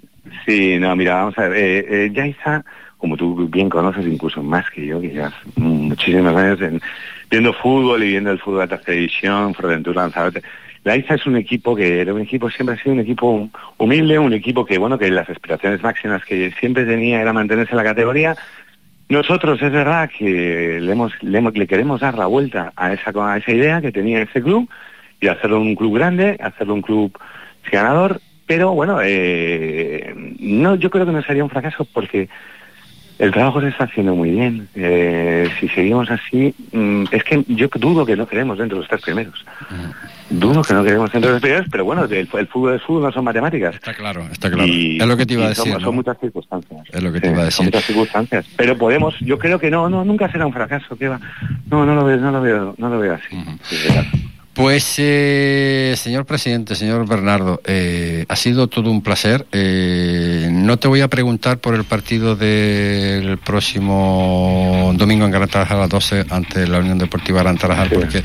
sí, 0.45 0.77
no, 0.79 0.95
mira, 0.95 1.15
vamos 1.15 1.37
a 1.37 1.47
ver, 1.47 1.57
eh, 1.57 2.11
eh, 2.15 2.63
como 2.97 3.17
tú 3.17 3.47
bien 3.49 3.69
conoces, 3.69 4.05
incluso 4.07 4.41
más 4.41 4.69
que 4.69 4.85
yo, 4.85 5.01
que 5.01 5.09
llevas 5.09 5.33
muchísimos 5.57 6.35
años 6.35 6.61
en- 6.61 6.81
viendo 7.29 7.51
fútbol 7.53 8.03
y 8.03 8.09
viendo 8.09 8.31
el 8.31 8.39
fútbol 8.39 8.61
de 8.61 8.67
tercera 8.75 8.95
división, 8.95 9.53
Fuerteventura, 9.53 10.03
Lanzarote, 10.03 10.41
la 10.83 10.95
ISA 10.97 11.15
es 11.15 11.25
un 11.25 11.35
equipo 11.37 11.75
que 11.75 12.01
era 12.01 12.13
un 12.13 12.21
equipo, 12.21 12.49
siempre 12.49 12.75
ha 12.75 12.79
sido 12.81 12.93
un 12.93 12.99
equipo 12.99 13.49
humilde, 13.77 14.19
un 14.19 14.33
equipo 14.33 14.65
que, 14.65 14.77
bueno, 14.77 14.97
que 14.99 15.09
las 15.09 15.29
aspiraciones 15.29 15.81
máximas 15.81 16.23
que 16.25 16.51
siempre 16.59 16.85
tenía 16.85 17.21
era 17.21 17.31
mantenerse 17.33 17.71
en 17.71 17.77
la 17.77 17.83
categoría. 17.85 18.35
Nosotros 19.09 19.61
es 19.61 19.71
verdad 19.71 20.09
que 20.17 20.79
le, 20.81 20.91
hemos, 20.91 21.11
le, 21.23 21.37
hemos- 21.37 21.55
le 21.57 21.67
queremos 21.67 22.01
dar 22.01 22.17
la 22.17 22.25
vuelta 22.25 22.73
a 22.75 22.91
esa, 22.93 23.11
a 23.15 23.37
esa 23.37 23.51
idea 23.51 23.81
que 23.81 23.91
tenía 23.91 24.21
ese 24.21 24.41
club 24.41 24.67
y 25.21 25.27
hacerlo 25.27 25.59
un 25.61 25.75
club 25.75 25.95
grande, 25.95 26.37
hacerlo 26.41 26.73
un 26.73 26.81
club 26.81 27.17
ganador, 27.71 28.19
pero 28.45 28.71
bueno, 28.73 28.99
eh, 29.03 30.13
no, 30.39 30.75
yo 30.75 30.89
creo 30.89 31.05
que 31.05 31.11
no 31.11 31.21
sería 31.23 31.43
un 31.43 31.49
fracaso 31.49 31.85
porque 31.93 32.29
el 33.19 33.31
trabajo 33.31 33.61
se 33.61 33.67
está 33.69 33.85
haciendo 33.85 34.15
muy 34.15 34.31
bien. 34.31 34.67
Eh, 34.75 35.47
si 35.59 35.69
seguimos 35.69 36.09
así, 36.09 36.53
mm, 36.71 37.05
es 37.11 37.23
que 37.23 37.43
yo 37.47 37.67
dudo 37.75 38.05
que 38.05 38.15
no 38.17 38.27
queremos 38.27 38.57
dentro 38.57 38.77
de 38.77 38.81
los 38.81 38.89
tres 38.89 39.01
primeros. 39.01 39.45
Dudo 40.29 40.63
que 40.63 40.73
no 40.73 40.83
queremos 40.83 41.11
dentro 41.11 41.29
de 41.29 41.35
los 41.35 41.41
primeros, 41.41 41.67
pero 41.71 41.85
bueno, 41.85 42.05
el, 42.05 42.11
el 42.33 42.47
fútbol 42.47 42.73
es 42.75 42.81
fútbol, 42.81 43.03
no 43.03 43.11
son 43.11 43.23
matemáticas. 43.23 43.75
Está 43.75 43.93
claro, 43.93 44.23
está 44.31 44.49
claro. 44.49 44.67
Y- 44.67 44.97
es 44.99 45.05
lo 45.07 45.15
que 45.15 45.25
te 45.25 45.35
iba 45.35 45.47
a 45.47 45.53
son- 45.55 45.65
decir. 45.69 45.81
Son, 45.81 45.95
muchas 45.95 46.17
circunstancias. 46.19 46.81
Es 46.91 47.03
lo 47.03 47.13
que 47.13 47.21
te 47.21 47.27
iba 47.29 47.43
a 47.43 47.51
Son 47.51 47.65
decir. 47.65 47.65
muchas 47.65 47.83
circunstancias. 47.85 48.45
Pero 48.57 48.77
podemos, 48.77 49.17
yo 49.19 49.37
creo 49.37 49.59
que 49.59 49.69
no, 49.69 49.89
no, 49.89 50.03
nunca 50.03 50.29
será 50.31 50.45
un 50.45 50.53
fracaso. 50.53 50.97
¿qué 50.97 51.07
va? 51.07 51.19
No, 51.69 51.85
no 51.85 51.95
lo 51.95 52.03
veo, 52.03 52.17
no 52.17 52.31
lo 52.31 52.41
veo, 52.41 52.75
no 52.77 52.89
lo 52.89 52.99
veo 52.99 53.13
así. 53.13 53.37
Sí, 53.63 53.75
claro. 53.87 54.07
Pues, 54.53 54.95
eh, 54.99 55.95
señor 55.97 56.25
presidente, 56.25 56.75
señor 56.75 57.07
Bernardo, 57.07 57.59
eh, 57.65 58.25
ha 58.29 58.35
sido 58.35 58.67
todo 58.67 58.91
un 58.91 59.01
placer. 59.01 59.47
Eh, 59.51 60.47
no 60.51 60.77
te 60.77 60.87
voy 60.87 61.01
a 61.01 61.07
preguntar 61.07 61.57
por 61.57 61.73
el 61.73 61.85
partido 61.85 62.35
del 62.35 63.39
próximo 63.39 64.93
domingo 64.95 65.25
en 65.25 65.31
Gran 65.31 65.49
Tarajal 65.49 65.77
a 65.77 65.81
las 65.81 65.89
12 65.89 66.25
ante 66.29 66.67
la 66.67 66.79
Unión 66.79 66.99
Deportiva 66.99 67.41
Gran 67.41 67.57
Tarajal, 67.57 67.89
porque 67.89 68.21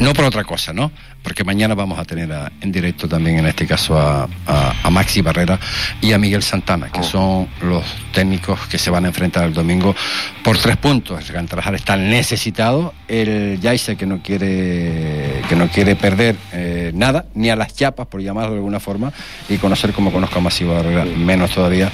no 0.00 0.12
por 0.14 0.24
otra 0.24 0.42
cosa, 0.42 0.72
¿no? 0.72 0.90
Porque 1.22 1.44
mañana 1.44 1.74
vamos 1.74 1.98
a 1.98 2.04
tener 2.04 2.32
a- 2.32 2.50
en 2.60 2.72
directo 2.72 3.06
también, 3.08 3.38
en 3.38 3.46
este 3.46 3.66
caso, 3.66 3.98
a, 3.98 4.28
a- 4.46 4.74
a 4.82 4.90
Maxi 4.90 5.20
Barrera 5.20 5.58
y 6.00 6.12
a 6.12 6.18
Miguel 6.18 6.42
Santana, 6.42 6.88
que 6.90 7.02
son 7.02 7.48
los 7.62 7.84
técnicos 8.12 8.58
que 8.68 8.78
se 8.78 8.90
van 8.90 9.04
a 9.04 9.08
enfrentar 9.08 9.44
el 9.44 9.52
domingo 9.52 9.94
por 10.42 10.56
tres 10.58 10.76
puntos. 10.78 11.20
El 11.26 11.32
Gran 11.32 11.46
Tarajal 11.46 11.74
está 11.74 11.96
necesitado, 11.96 12.94
el 13.08 13.60
Yaise 13.60 13.96
que 13.96 14.06
no 14.06 14.20
quiere 14.22 15.42
que 15.48 15.56
no 15.56 15.68
quiere 15.68 15.96
perder 15.96 16.36
eh, 16.52 16.90
nada, 16.94 17.26
ni 17.34 17.50
a 17.50 17.56
las 17.56 17.74
chapas, 17.74 18.06
por 18.06 18.20
llamarlo 18.22 18.52
de 18.52 18.56
alguna 18.58 18.80
forma, 18.80 19.12
y 19.48 19.56
conocer 19.58 19.92
como 19.92 20.12
conozco 20.12 20.38
a 20.38 20.42
Maxi 20.42 20.64
Barrera, 20.64 21.04
menos 21.04 21.50
todavía, 21.50 21.90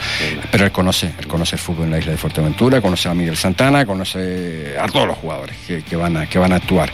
pero 0.51 0.65
él 0.67 0.73
conoce, 0.73 1.13
él 1.19 1.27
conoce 1.27 1.57
el 1.57 1.61
fútbol 1.61 1.85
en 1.87 1.91
la 1.93 1.99
isla 1.99 2.13
de 2.13 2.19
Fuerteventura, 2.19 2.81
conoce 2.81 3.09
a 3.09 3.15
Miguel 3.15 3.37
Santana, 3.37 3.85
conoce 3.87 4.77
a 4.81 4.87
todos 4.89 5.07
los 5.09 5.17
jugadores 5.19 5.57
que, 5.67 5.83
que 5.83 5.97
van 5.97 6.17
a, 6.17 6.27
que 6.27 6.39
van 6.39 6.53
a 6.53 6.57
actuar. 6.57 6.91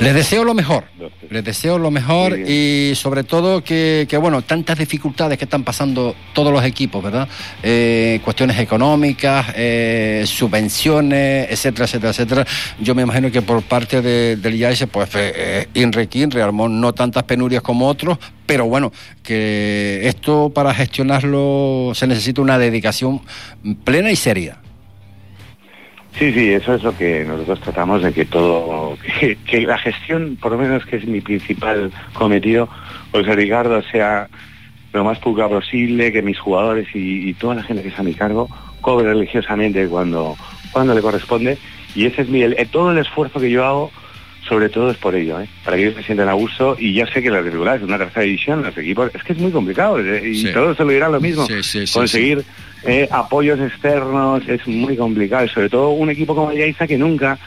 Les 0.00 0.14
deseo 0.14 0.44
lo 0.44 0.54
mejor, 0.54 0.84
les 1.30 1.44
deseo 1.44 1.67
lo 1.76 1.90
mejor 1.90 2.38
y 2.48 2.94
sobre 2.94 3.24
todo 3.24 3.62
que, 3.62 4.06
que, 4.08 4.16
bueno, 4.16 4.40
tantas 4.42 4.78
dificultades 4.78 5.36
que 5.36 5.44
están 5.44 5.64
pasando 5.64 6.14
todos 6.32 6.52
los 6.52 6.64
equipos, 6.64 7.02
¿verdad? 7.02 7.28
Eh, 7.62 8.20
cuestiones 8.24 8.58
económicas, 8.58 9.46
eh, 9.56 10.22
subvenciones, 10.26 11.48
etcétera, 11.50 11.84
etcétera, 11.84 12.10
etcétera. 12.10 12.46
Yo 12.80 12.94
me 12.94 13.02
imagino 13.02 13.30
que 13.30 13.42
por 13.42 13.62
parte 13.62 14.00
de- 14.00 14.36
del 14.36 14.54
IAS, 14.54 14.86
pues 14.90 15.10
eh, 15.14 15.68
Inri 15.74 16.06
Kinri 16.06 16.40
armó 16.40 16.68
no 16.68 16.94
tantas 16.94 17.24
penurias 17.24 17.62
como 17.62 17.86
otros, 17.88 18.18
pero 18.46 18.66
bueno, 18.66 18.92
que 19.22 20.00
esto 20.04 20.50
para 20.54 20.72
gestionarlo 20.72 21.92
se 21.94 22.06
necesita 22.06 22.40
una 22.40 22.56
dedicación 22.58 23.20
plena 23.84 24.10
y 24.10 24.16
seria. 24.16 24.58
Sí, 26.18 26.32
sí, 26.32 26.52
eso 26.52 26.74
es 26.74 26.82
lo 26.82 26.96
que 26.96 27.24
nosotros 27.24 27.60
tratamos 27.60 28.02
de 28.02 28.12
que 28.12 28.24
todo, 28.24 28.98
que, 29.46 29.60
la 29.60 29.78
gestión, 29.78 30.36
por 30.40 30.50
lo 30.52 30.58
menos 30.58 30.84
que 30.84 30.96
es 30.96 31.06
mi 31.06 31.20
principal 31.20 31.92
cometido, 32.12 32.68
José 33.12 33.34
Ricardo, 33.36 33.80
sea 33.82 34.28
lo 34.92 35.04
más 35.04 35.18
pública 35.20 35.48
posible, 35.48 36.10
que 36.12 36.22
mis 36.22 36.38
jugadores 36.40 36.88
y, 36.92 37.32
toda 37.34 37.54
la 37.54 37.62
gente 37.62 37.82
que 37.82 37.90
está 37.90 38.00
a 38.00 38.04
mi 38.04 38.14
cargo 38.14 38.48
cobre 38.80 39.08
religiosamente 39.08 39.86
cuando, 39.86 40.34
cuando 40.72 40.92
le 40.94 41.02
corresponde. 41.02 41.56
Y 41.94 42.06
ese 42.06 42.22
es 42.22 42.28
mi, 42.28 42.42
el- 42.42 42.56
todo 42.70 42.90
el 42.90 42.98
esfuerzo 42.98 43.38
que 43.38 43.50
yo 43.50 43.64
hago, 43.64 43.90
sobre 44.48 44.68
todo 44.68 44.90
es 44.90 44.96
por 44.96 45.14
ello, 45.14 45.40
¿eh? 45.40 45.48
para 45.64 45.76
que 45.76 45.84
ellos 45.84 45.96
se 45.96 46.02
sientan 46.04 46.28
a 46.28 46.32
gusto. 46.32 46.76
Y 46.78 46.94
ya 46.94 47.06
sé 47.06 47.22
que 47.22 47.30
las 47.30 47.44
dificultades 47.44 47.80
de 47.82 47.86
una 47.86 47.98
tercera 47.98 48.22
división, 48.24 48.62
los 48.62 48.76
equipos, 48.76 49.10
es 49.14 49.22
que 49.22 49.32
es 49.34 49.38
muy 49.38 49.50
complicado 49.52 49.98
¿eh? 50.00 50.28
y 50.28 50.34
Sí. 50.36 50.52
todos 50.52 50.76
se 50.76 50.84
lo 50.84 50.90
dirán 50.90 51.12
lo 51.12 51.20
mismo. 51.20 51.46
Sí, 51.46 51.62
sí, 51.62 51.86
sí, 51.86 51.92
Conseguir 51.94 52.42
eh, 52.84 53.08
apoyos 53.10 53.60
externos 53.60 54.42
es 54.48 54.66
muy 54.66 54.96
complicado, 54.96 55.44
y 55.44 55.48
sobre 55.48 55.68
todo 55.68 55.90
un 55.90 56.10
equipo 56.10 56.34
como 56.34 56.50
el 56.50 56.58
Yaiza 56.58 56.86
que 56.86 56.96
nunca, 56.96 57.38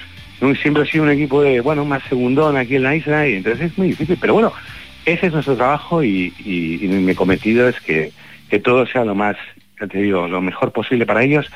nun- 0.42 0.56
siempre 0.62 0.84
ha 0.84 0.86
sido 0.86 1.04
un 1.06 1.12
equipo 1.12 1.42
de, 1.42 1.62
bueno, 1.62 1.86
más 1.86 2.04
segundón 2.10 2.58
aquí 2.58 2.76
en 2.76 2.84
la 2.84 2.96
isla, 2.96 3.28
y 3.28 3.36
entonces 3.36 3.72
es 3.72 3.78
muy 3.78 3.88
difícil. 3.90 4.18
Pero 4.20 4.34
bueno, 4.34 4.52
ese 5.06 5.28
es 5.28 5.34
nuestro 5.34 5.56
trabajo 5.56 6.04
y, 6.04 6.34
y- 6.46 6.80
y 6.84 6.88
mi 6.88 7.16
cometido 7.16 7.68
es 7.70 7.80
que, 7.82 8.12
que 8.50 8.60
todo 8.60 8.86
sea 8.86 9.06
lo 9.06 9.16
más, 9.16 9.38
ya 9.80 9.88
te 9.88 10.00
digo, 10.00 10.28
lo 10.28 10.42
mejor 10.42 10.72
posible 10.72 11.06
para 11.06 11.24
ellos 11.24 11.50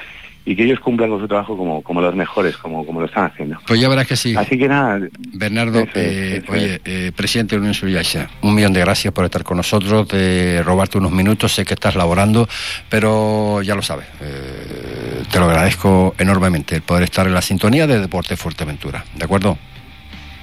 y 0.46 0.56
que 0.56 0.64
ellos 0.64 0.80
cumplan 0.80 1.10
con 1.10 1.20
su 1.20 1.28
trabajo 1.28 1.58
como, 1.58 1.82
como 1.82 2.02
los 2.02 2.16
mejores, 2.16 2.56
como, 2.58 2.86
como 2.86 3.00
lo 3.00 3.08
están 3.08 3.26
haciendo. 3.26 3.58
Pues 3.66 3.80
ya 3.80 3.90
verás 3.90 4.08
que 4.08 4.16
sí. 4.16 4.36
Así 4.36 4.58
que 4.58 4.68
nada, 4.68 5.00
Bernardo, 5.34 5.80
Eso 5.80 5.90
eh, 5.96 6.42
eso 6.44 6.52
oye, 6.52 6.82
eh, 6.86 7.12
presidente 7.16 7.56
de 7.56 7.62
Unión 7.62 7.74
Suriacha, 7.74 8.30
un 8.44 8.54
millón 8.54 8.72
de 8.72 8.82
gracias 8.82 9.12
por 9.12 9.26
estar 9.26 9.44
con 9.44 9.58
nosotros, 9.58 10.08
de 10.08 10.62
robarte 10.64 11.00
unos 11.00 11.12
minutos, 11.12 11.54
sé 11.54 11.66
que 11.66 11.74
estás 11.74 11.96
laborando, 11.96 12.48
pero 12.90 13.62
ya 13.64 13.74
lo 13.74 13.82
sabes, 13.82 14.06
eh, 14.22 15.24
te 15.32 15.40
lo 15.40 15.46
agradezco 15.46 16.14
enormemente 16.20 16.76
el 16.76 16.84
poder 16.84 17.04
estar 17.04 17.26
en 17.26 17.34
la 17.34 17.42
sintonía 17.42 17.88
de 17.88 18.00
Deporte 18.00 18.38
Fuerteventura, 18.38 19.04
¿de 19.16 19.26
acuerdo? 19.26 19.58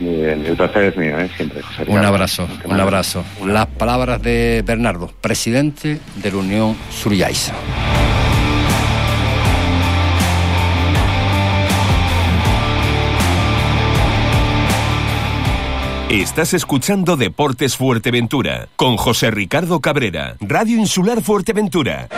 muy 0.01 0.17
bien, 0.17 0.45
el 0.45 0.57
placer 0.57 0.85
es 0.85 0.97
mío, 0.97 1.17
¿eh? 1.17 1.31
siempre. 1.37 1.62
José 1.62 1.85
Un 1.87 1.99
abrazo, 1.99 2.49
un 2.65 2.81
abrazo. 2.81 3.25
Las 3.47 3.67
palabras 3.67 4.21
de 4.21 4.65
Bernardo, 4.67 5.12
presidente 5.21 6.01
de 6.17 6.31
la 6.33 6.37
Unión 6.38 6.77
Suriaisa. 6.91 7.55
Estás 16.11 16.53
escuchando 16.53 17.17
Deportes 17.17 17.77
Fuerteventura 17.77 18.69
con 18.77 18.97
José 18.97 19.31
Ricardo 19.31 19.81
Cabrera, 19.81 20.37
Radio 20.41 20.79
Insular 20.79 21.23
Fuerteventura. 21.23 22.09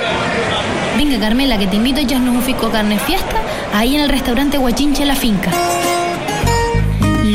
Venga, 0.97 1.21
Carmela, 1.21 1.59
que 1.59 1.69
te 1.69 1.77
invito 1.77 2.01
a 2.01 2.03
echarnos 2.03 2.35
un 2.35 2.43
fisco 2.43 2.71
carne 2.71 2.99
fiesta 2.99 3.41
ahí 3.73 3.95
en 3.95 4.03
el 4.03 4.09
restaurante 4.09 4.59
Guachinche 4.59 5.05
La 5.05 5.15
Finca. 5.15 5.53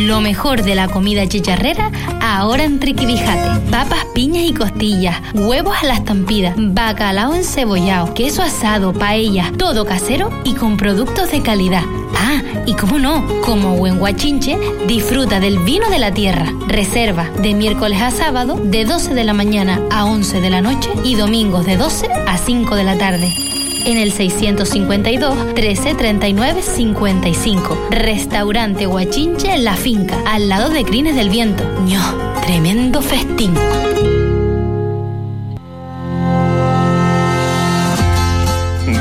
Lo 0.09 0.21
mejor 0.21 0.63
de 0.63 0.73
la 0.73 0.87
comida 0.87 1.27
chicharrera 1.27 1.91
ahora 2.19 2.63
en 2.63 2.79
Triquibijate. 2.79 3.69
Papas, 3.69 4.05
piñas 4.15 4.43
y 4.43 4.55
costillas, 4.55 5.15
huevos 5.35 5.77
a 5.79 5.85
la 5.85 5.93
estampida, 5.93 6.55
bacalao 6.57 7.35
encebollado, 7.35 8.15
queso 8.15 8.41
asado, 8.41 8.91
paella, 8.91 9.51
todo 9.55 9.85
casero 9.85 10.31
y 10.43 10.55
con 10.55 10.77
productos 10.77 11.29
de 11.29 11.43
calidad. 11.43 11.83
Ah, 12.17 12.41
y 12.65 12.73
cómo 12.73 12.97
no, 12.97 13.23
como 13.41 13.77
buen 13.77 13.99
guachinche, 13.99 14.57
disfruta 14.87 15.39
del 15.39 15.59
vino 15.59 15.91
de 15.91 15.99
la 15.99 16.11
tierra. 16.11 16.51
Reserva 16.67 17.29
de 17.43 17.53
miércoles 17.53 18.01
a 18.01 18.09
sábado 18.09 18.59
de 18.63 18.85
12 18.85 19.13
de 19.13 19.23
la 19.23 19.33
mañana 19.33 19.79
a 19.91 20.05
11 20.05 20.41
de 20.41 20.49
la 20.49 20.61
noche 20.61 20.89
y 21.03 21.17
domingos 21.17 21.67
de 21.67 21.77
12 21.77 22.09
a 22.25 22.35
5 22.35 22.75
de 22.75 22.83
la 22.83 22.97
tarde. 22.97 23.48
En 23.85 23.97
el 23.97 24.11
652 24.11 25.35
1339 25.55 26.61
55. 26.61 27.87
Restaurante 27.91 28.85
Guachinche 28.85 29.53
en 29.53 29.63
la 29.63 29.75
finca, 29.75 30.17
al 30.27 30.49
lado 30.49 30.69
de 30.69 30.83
Crines 30.83 31.15
del 31.15 31.29
Viento. 31.29 31.63
ño, 31.85 32.01
tremendo 32.45 33.01
festín. 33.01 33.53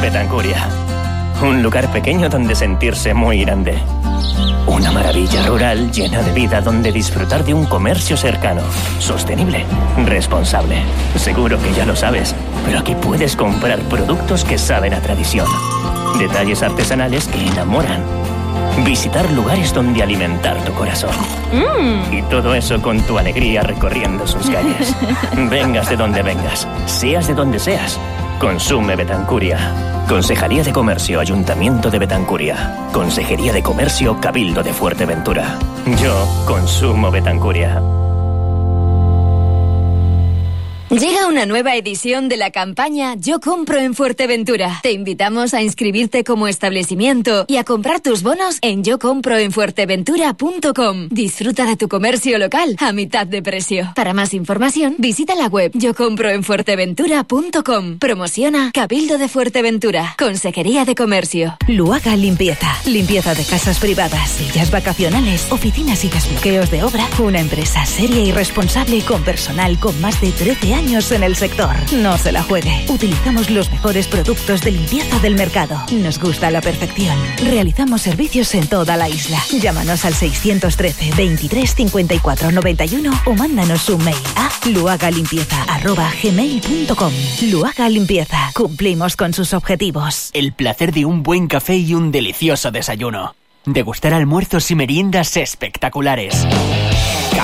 Betancuria. 0.01 0.69
Un 1.43 1.63
lugar 1.63 1.91
pequeño 1.93 2.29
donde 2.29 2.55
sentirse 2.55 3.15
muy 3.15 3.43
grande. 3.43 3.75
Una 4.67 4.93
maravilla 4.93 5.43
rural 5.47 5.91
llena 5.91 6.23
de 6.23 6.33
vida 6.33 6.61
donde 6.61 6.93
disfrutar 6.93 7.45
de 7.45 7.55
un 7.55 7.67
comercio 7.67 8.17
cercano, 8.17 8.63
sostenible, 8.99 9.65
responsable. 10.07 10.83
Seguro 11.17 11.61
que 11.61 11.73
ya 11.73 11.85
lo 11.85 11.97
sabes, 11.97 12.35
pero 12.65 12.79
aquí 12.79 12.95
puedes 12.95 13.35
comprar 13.35 13.81
productos 13.81 14.45
que 14.45 14.59
saben 14.59 14.95
a 14.95 15.01
tradición. 15.01 15.47
Detalles 16.19 16.63
artesanales 16.63 17.27
que 17.29 17.47
enamoran. 17.47 18.03
Visitar 18.85 19.31
lugares 19.33 19.73
donde 19.73 20.03
alimentar 20.03 20.63
tu 20.65 20.73
corazón. 20.73 21.11
Y 22.13 22.23
todo 22.23 22.55
eso 22.55 22.81
con 22.81 23.01
tu 23.03 23.19
alegría 23.19 23.63
recorriendo 23.63 24.27
sus 24.27 24.49
calles. 24.49 24.95
Vengas 25.51 25.89
de 25.89 25.97
donde 25.97 26.23
vengas, 26.23 26.69
seas 26.87 27.27
de 27.27 27.35
donde 27.35 27.59
seas. 27.59 27.99
Consume 28.39 28.95
Betancuria. 28.95 30.05
Consejería 30.09 30.63
de 30.63 30.73
Comercio, 30.73 31.19
Ayuntamiento 31.19 31.91
de 31.91 31.99
Betancuria. 31.99 32.89
Consejería 32.93 33.53
de 33.53 33.65
Comercio, 33.65 34.21
Cabildo 34.21 34.63
de 34.63 34.73
Fuerteventura. 34.73 35.59
Yo 36.01 36.45
consumo 36.47 37.11
Betancuria. 37.11 37.83
Llega 40.91 41.29
una 41.29 41.45
nueva 41.45 41.77
edición 41.77 42.31
de 42.31 42.39
la 42.39 42.51
campaña 42.51 43.15
Yo 43.15 43.41
compro 43.41 43.79
en 43.79 43.95
Fuerteventura. 43.95 44.81
Te 44.83 44.93
invitamos 44.93 45.53
a 45.53 45.61
inscribirte 45.61 46.25
como 46.25 46.49
establecimiento 46.49 47.45
y 47.47 47.59
a 47.59 47.65
comprar 47.65 48.01
tus 48.01 48.23
bonos 48.23 48.57
en 48.63 48.85
yocomproenfuerteventura.com. 48.85 51.09
Disfruta 51.11 51.67
de 51.67 51.77
tu 51.77 51.89
comercio 51.89 52.39
local 52.39 52.75
a 52.79 52.93
mitad 52.93 53.27
de 53.27 53.43
precio. 53.43 53.93
Para 53.95 54.15
más 54.15 54.33
información, 54.33 54.95
visita 54.97 55.35
la 55.35 55.49
web 55.49 55.73
yocomproenfuerteventura.com. 55.75 57.99
Promociona 57.99 58.71
Cabildo 58.73 59.19
de 59.19 59.29
Fuerteventura, 59.29 60.15
Consejería 60.19 60.87
de 60.87 60.95
Comercio. 60.95 61.59
Luaga 61.69 62.17
Limpieza. 62.17 62.75
Limpieza 62.87 63.35
de 63.35 63.45
casas 63.45 63.79
privadas, 63.79 64.31
sillas 64.31 64.71
vacacionales, 64.71 65.53
oficinas 65.53 66.03
y 66.07 66.09
desbloqueos 66.09 66.71
de 66.71 66.83
obra. 66.83 67.07
Una 67.19 67.41
empresa 67.41 67.85
seria 67.85 68.21
y 68.21 68.33
responsable 68.33 69.03
con 69.03 69.23
personal 69.23 69.79
con 69.79 70.01
más 70.01 70.19
de 70.23 70.33
13 70.33 70.73
años 70.73 70.78
en 70.79 71.25
el 71.25 71.35
sector. 71.35 71.75
No 71.93 72.17
se 72.19 72.31
la 72.31 72.41
juegue. 72.43 72.85
Utilizamos 72.89 73.51
los 73.51 73.69
mejores 73.71 74.07
productos 74.07 74.61
de 74.63 74.71
limpieza 74.71 75.19
del 75.19 75.35
mercado. 75.35 75.77
Nos 75.91 76.21
gusta 76.21 76.53
la 76.53 76.61
perfección. 76.61 77.19
Realizamos 77.45 78.03
servicios 78.03 78.55
en 78.55 78.69
toda 78.69 78.97
la 78.97 79.09
isla. 79.09 79.43
Llámanos 79.61 80.05
al 80.05 80.15
613 80.15 81.15
23 81.17 81.75
54 81.75 82.53
91 82.53 83.11
o 83.27 83.35
mándanos 83.35 83.89
un 83.89 84.05
mail 84.05 84.17
a 84.37 84.53
luagalimpieza.gmail.com 84.69 87.13
Luaga 87.51 87.89
Limpieza. 87.89 88.53
Cumplimos 88.55 89.17
con 89.17 89.35
sus 89.35 89.55
objetivos. 89.55 90.31
El 90.33 90.53
placer 90.53 90.93
de 90.93 91.07
un 91.07 91.25
buen 91.25 91.49
café 91.49 91.77
y 91.77 91.95
un 91.95 92.13
delicioso 92.13 92.71
desayuno. 92.71 93.35
Degustar 93.65 94.15
almuerzos 94.15 94.71
y 94.71 94.77
meriendas 94.77 95.37
espectaculares. 95.37 96.47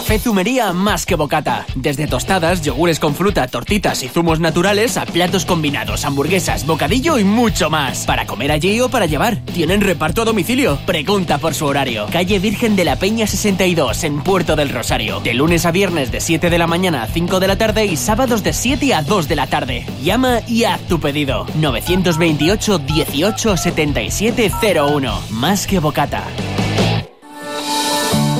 Café 0.05 0.19
Zumería 0.19 0.75
más 0.75 1.07
que 1.07 1.15
bocata. 1.15 1.65
Desde 1.75 2.07
tostadas, 2.07 2.61
yogures 2.61 3.01
con 3.01 3.15
fruta, 3.15 3.49
tortitas 3.49 4.03
y 4.03 4.09
zumos 4.09 4.39
naturales 4.39 4.99
a 4.99 5.07
platos 5.07 5.47
combinados, 5.47 6.05
hamburguesas, 6.05 6.67
bocadillo 6.67 7.19
y 7.19 7.25
mucho 7.25 7.71
más. 7.71 8.05
Para 8.05 8.27
comer 8.27 8.53
allí 8.53 8.79
o 8.83 8.91
para 8.91 9.07
llevar. 9.07 9.39
Tienen 9.55 9.81
reparto 9.81 10.21
a 10.21 10.27
domicilio. 10.27 10.79
Pregunta 10.85 11.39
por 11.39 11.55
su 11.55 11.65
horario. 11.65 12.05
Calle 12.13 12.39
Virgen 12.39 12.77
de 12.77 12.85
la 12.85 12.97
Peña 12.97 13.27
62 13.27 14.05
en 14.05 14.23
Puerto 14.23 14.57
del 14.57 14.69
Rosario. 14.69 15.21
De 15.21 15.33
lunes 15.33 15.65
a 15.65 15.71
viernes 15.71 16.13
de 16.13 16.21
7 16.21 16.51
de 16.51 16.59
la 16.59 16.67
mañana 16.67 17.03
a 17.03 17.07
5 17.07 17.41
de 17.41 17.49
la 17.49 17.57
tarde 17.57 17.87
y 17.87 17.97
sábados 17.97 18.43
de 18.43 18.53
7 18.53 18.93
a 18.93 19.01
2 19.01 19.27
de 19.27 19.37
la 19.37 19.47
tarde. 19.47 19.87
Llama 20.03 20.41
y 20.47 20.65
haz 20.65 20.83
tu 20.83 21.01
pedido. 21.01 21.47
928 21.55 22.79
18 22.79 23.57
77 23.57 24.53
01. 24.71 25.23
Más 25.31 25.67
que 25.67 25.79
bocata. 25.79 26.25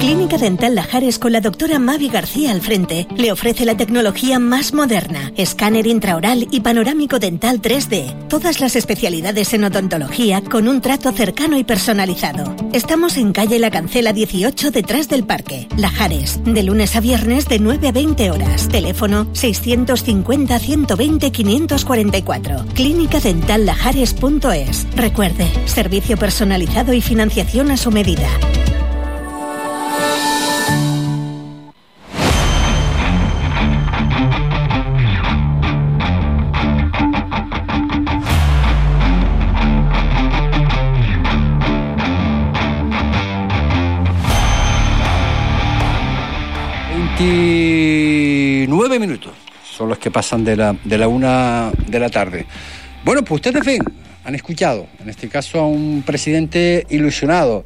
Clínica 0.01 0.39
Dental 0.39 0.75
Lajares 0.75 1.19
con 1.19 1.33
la 1.33 1.41
doctora 1.41 1.79
Mavi 1.79 2.09
García 2.09 2.51
al 2.53 2.61
frente 2.61 3.07
le 3.17 3.33
ofrece 3.33 3.65
la 3.65 3.77
tecnología 3.77 4.39
más 4.39 4.75
moderna, 4.75 5.33
escáner 5.37 5.87
intraoral 5.87 6.47
y 6.51 6.61
panorámico 6.61 7.19
dental 7.19 7.61
3D. 7.63 8.29
Todas 8.29 8.61
las 8.61 8.77
especialidades 8.77 9.55
en 9.55 9.65
odontología 9.65 10.43
con 10.43 10.69
un 10.69 10.81
trato 10.81 11.13
cercano 11.13 11.59
y 11.59 11.65
personalizado. 11.65 12.55
Estamos 12.73 13.17
en 13.17 13.33
calle 13.33 13.59
La 13.59 13.71
Cancela 13.71 14.13
18 14.13 14.71
detrás 14.71 15.09
del 15.09 15.25
parque. 15.25 15.69
Lajares, 15.77 16.41
de 16.45 16.63
lunes 16.63 16.97
a 16.97 17.01
viernes 17.01 17.49
de 17.49 17.59
9 17.59 17.89
a 17.89 17.93
20 17.93 18.31
horas. 18.31 18.69
Teléfono 18.69 19.29
650 19.33 20.59
120 20.59 21.33
544. 21.33 22.65
Clínica 22.75 23.21
Dental. 23.21 23.65
Recuerde, 24.97 25.49
servicio 25.67 26.17
personalizado 26.17 26.93
y 26.93 27.01
financiación 27.01 27.71
a 27.71 27.77
su 27.77 27.91
medida. 27.91 28.29
Son 49.77 49.89
los 49.89 49.99
que 49.99 50.11
pasan 50.11 50.45
de 50.45 50.57
la, 50.57 50.77
de 50.85 50.99
la 50.99 51.09
una 51.09 51.73
de 51.87 51.99
la 51.99 52.09
tarde. 52.09 52.47
Bueno, 53.05 53.23
pues 53.23 53.39
ustedes 53.39 53.65
ven, 53.65 53.83
han 54.25 54.35
escuchado, 54.35 54.87
en 55.01 55.11
este 55.11 55.29
caso 55.29 55.61
a 55.61 55.67
un 55.67 56.03
presidente 56.07 56.87
ilusionado. 56.91 57.65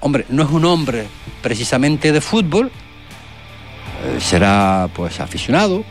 Hombre, 0.00 0.26
no 0.30 0.42
es 0.42 0.50
un 0.50 0.64
hombre 0.64 1.06
precisamente 1.42 2.12
de 2.12 2.20
fútbol, 2.20 2.66
eh, 2.66 4.20
será 4.20 4.88
pues 4.94 5.20
aficionado, 5.20 5.84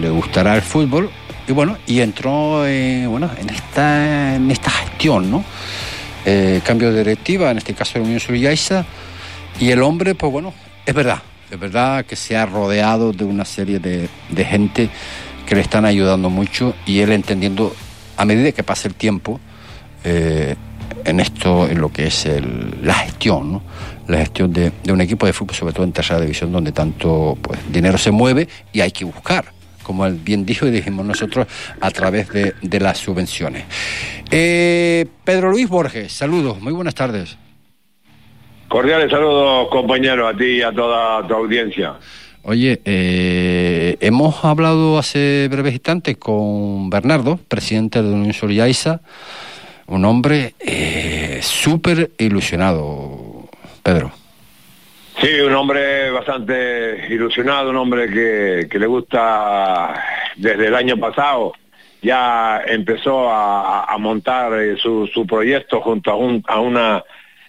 le 0.00 0.10
gustará 0.10 0.54
el 0.54 0.62
fútbol 0.62 1.10
y 1.46 1.52
bueno, 1.52 1.76
y 1.86 2.00
entró 2.00 2.66
en, 2.66 3.10
bueno, 3.10 3.30
en, 3.38 3.50
esta, 3.50 4.36
en 4.36 4.50
esta 4.50 4.70
gestión, 4.70 5.30
¿no? 5.30 5.44
Eh, 6.24 6.62
cambio 6.64 6.90
de 6.90 6.98
directiva, 7.00 7.50
en 7.50 7.58
este 7.58 7.74
caso 7.74 7.98
de 7.98 8.04
Unión 8.04 8.20
Suriyaiza, 8.20 8.86
y 9.60 9.70
el 9.70 9.82
hombre, 9.82 10.14
pues 10.14 10.32
bueno, 10.32 10.54
es 10.86 10.94
verdad, 10.94 11.18
es 11.50 11.58
verdad 11.60 12.04
que 12.04 12.16
se 12.16 12.36
ha 12.36 12.46
rodeado 12.46 13.12
de 13.12 13.24
una 13.24 13.44
serie 13.44 13.78
de, 13.78 14.08
de 14.30 14.44
gente 14.44 14.88
que 15.46 15.54
le 15.54 15.60
están 15.60 15.84
ayudando 15.84 16.30
mucho 16.30 16.74
y 16.86 17.00
él 17.00 17.12
entendiendo 17.12 17.74
a 18.16 18.24
medida 18.24 18.52
que 18.52 18.62
pasa 18.62 18.88
el 18.88 18.94
tiempo 18.94 19.40
eh, 20.04 20.54
en 21.04 21.20
esto, 21.20 21.68
en 21.68 21.80
lo 21.80 21.90
que 21.92 22.06
es 22.06 22.26
el- 22.26 22.74
la 22.82 22.94
gestión, 22.94 23.52
¿no? 23.52 23.62
la 24.08 24.18
gestión 24.18 24.52
de, 24.52 24.72
de 24.82 24.92
un 24.92 25.00
equipo 25.00 25.26
de 25.26 25.32
fútbol, 25.32 25.54
sobre 25.54 25.72
todo 25.72 25.84
en 25.84 25.92
tercera 25.92 26.20
división, 26.20 26.52
donde 26.52 26.72
tanto 26.72 27.36
pues, 27.40 27.58
dinero 27.72 27.98
se 27.98 28.10
mueve 28.10 28.48
y 28.72 28.80
hay 28.80 28.90
que 28.90 29.04
buscar, 29.04 29.46
como 29.82 30.04
él 30.06 30.14
bien 30.22 30.44
dijo 30.46 30.66
y 30.66 30.70
dijimos 30.70 31.04
nosotros, 31.06 31.46
a 31.80 31.90
través 31.90 32.28
de, 32.30 32.54
de 32.62 32.80
las 32.80 32.98
subvenciones. 32.98 33.64
Eh, 34.30 35.06
Pedro 35.24 35.50
Luis 35.50 35.68
Borges, 35.68 36.12
saludos, 36.12 36.60
muy 36.60 36.72
buenas 36.72 36.94
tardes. 36.94 37.36
Cordiales 38.74 39.08
saludos, 39.08 39.68
compañero, 39.68 40.26
a 40.26 40.36
ti 40.36 40.56
y 40.56 40.62
a 40.62 40.72
toda 40.72 41.24
tu 41.28 41.34
audiencia. 41.34 41.94
Oye, 42.42 42.80
eh, 42.84 43.96
hemos 44.00 44.44
hablado 44.44 44.98
hace 44.98 45.46
breves 45.48 45.74
instantes 45.74 46.16
con 46.16 46.90
Bernardo, 46.90 47.38
presidente 47.46 48.02
de 48.02 48.10
la 48.10 48.16
Unión 48.16 48.32
Solidariza, 48.32 49.00
un 49.86 50.04
hombre 50.04 50.54
eh, 50.58 51.38
súper 51.40 52.10
ilusionado, 52.18 53.48
Pedro. 53.84 54.10
Sí, 55.20 55.40
un 55.40 55.54
hombre 55.54 56.10
bastante 56.10 57.06
ilusionado, 57.10 57.70
un 57.70 57.76
hombre 57.76 58.08
que, 58.08 58.66
que 58.68 58.78
le 58.80 58.88
gusta 58.88 59.94
desde 60.34 60.66
el 60.66 60.74
año 60.74 60.96
pasado. 60.96 61.52
Ya 62.02 62.60
empezó 62.66 63.30
a, 63.30 63.84
a 63.84 63.98
montar 63.98 64.52
eh, 64.54 64.76
su, 64.76 65.08
su 65.14 65.24
proyecto 65.28 65.80
junto 65.80 66.10
a, 66.10 66.16
un, 66.16 66.42
a 66.48 66.58
unas 66.58 67.04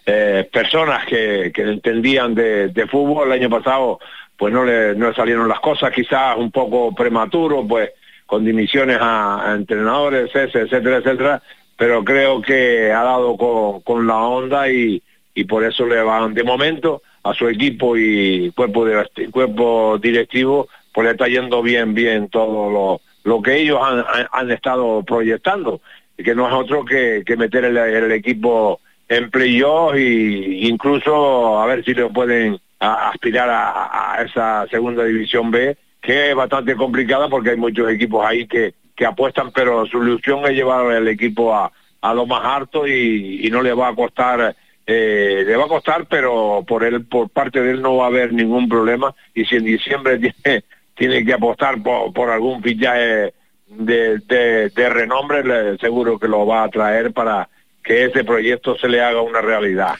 eh, 0.05 0.47
personas 0.51 1.05
que, 1.05 1.51
que 1.53 1.63
entendían 1.63 2.35
de, 2.35 2.87
fútbol. 2.89 3.27
El 3.27 3.41
año 3.41 3.49
pasado 3.49 3.99
pues 4.37 4.53
no 4.53 4.65
le, 4.65 4.95
no 4.95 5.09
le 5.09 5.15
salieron 5.15 5.47
las 5.47 5.59
cosas, 5.61 5.91
quizás 5.91 6.37
un 6.37 6.51
poco 6.51 6.93
prematuro, 6.93 7.65
pues 7.65 7.91
con 8.25 8.43
dimisiones 8.43 8.97
a, 8.99 9.53
entrenadores, 9.55 10.29
etcétera, 10.35 10.97
etcétera, 10.97 11.41
pero 11.77 12.03
creo 12.03 12.41
que 12.41 12.91
ha 12.91 13.03
dado 13.03 13.37
con, 13.37 13.81
con 13.81 14.07
la 14.07 14.17
onda 14.17 14.69
y, 14.69 15.01
y 15.33 15.43
por 15.45 15.63
eso 15.63 15.85
le 15.85 16.01
van 16.01 16.33
de 16.33 16.43
momento 16.43 17.01
a 17.23 17.33
su 17.33 17.47
equipo 17.47 17.97
y 17.97 18.51
cuerpo 18.51 18.85
de 18.85 19.05
cuerpo 19.31 19.97
directivo 20.01 20.67
pues 20.93 21.05
le 21.05 21.11
está 21.11 21.27
yendo 21.27 21.61
bien 21.61 21.93
bien 21.93 22.29
todo 22.29 22.69
lo, 22.69 23.01
lo 23.23 23.41
que 23.41 23.57
ellos 23.57 23.79
han, 23.81 24.05
han- 24.31 24.51
estado 24.51 25.03
proyectando 25.03 25.81
y 26.17 26.23
que 26.23 26.35
no 26.35 26.47
es 26.47 26.53
otro 26.53 26.85
que, 26.85 27.23
que 27.25 27.35
meter 27.35 27.65
el 27.65 28.11
equipo 28.11 28.79
en 29.07 29.29
playoff 29.29 29.95
y 29.95 30.67
incluso 30.67 31.59
a 31.59 31.65
ver 31.65 31.83
si 31.83 31.93
le 31.93 32.09
pueden 32.09 32.59
aspirar 32.79 33.49
a, 33.49 34.23
esa 34.25 34.67
segunda 34.69 35.03
división 35.03 35.51
B 35.51 35.77
que 36.01 36.29
es 36.29 36.35
bastante 36.35 36.75
complicada 36.75 37.29
porque 37.29 37.51
hay 37.51 37.57
muchos 37.57 37.89
equipos 37.89 38.25
ahí 38.25 38.47
que, 38.47 38.73
que 38.95 39.05
apuestan 39.05 39.51
pero 39.51 39.85
su 39.85 40.03
ilusión 40.03 40.45
es 40.45 40.51
llevar 40.51 40.91
el 40.93 41.07
equipo 41.07 41.53
a, 41.53 41.71
a 42.01 42.13
lo 42.13 42.25
más 42.25 42.43
alto 42.43 42.87
y, 42.87 43.45
y 43.45 43.49
no 43.49 43.61
le 43.61 43.73
va 43.73 43.89
a 43.89 43.95
costar 43.95 44.55
eh, 44.87 45.43
le 45.45 45.55
va 45.55 45.65
a 45.65 45.69
costar 45.69 46.05
pero 46.07 46.63
por 46.67 46.83
él 46.83 47.05
por 47.05 47.29
parte 47.29 47.61
de 47.61 47.71
él 47.71 47.81
no 47.81 47.97
va 47.97 48.05
a 48.05 48.07
haber 48.07 48.33
ningún 48.33 48.69
problema. 48.69 49.15
Y 49.33 49.45
si 49.45 49.55
en 49.55 49.63
diciembre 49.63 50.19
tiene 50.43 50.63
tiene 50.95 51.25
que 51.25 51.33
apostar 51.33 51.81
por, 51.81 52.13
por 52.13 52.29
algún 52.29 52.61
fichaje 52.61 53.33
de, 53.67 54.19
de, 54.19 54.69
de 54.69 54.89
renombre 54.89 55.77
seguro 55.79 56.17
que 56.19 56.27
lo 56.27 56.45
va 56.45 56.63
a 56.63 56.69
traer 56.69 57.11
para 57.11 57.49
que 57.85 58.05
ese 58.05 58.23
proyecto 58.23 58.75
se 58.77 58.89
le 58.89 59.01
haga 59.01 59.21
una 59.21 59.41
realidad 59.41 59.93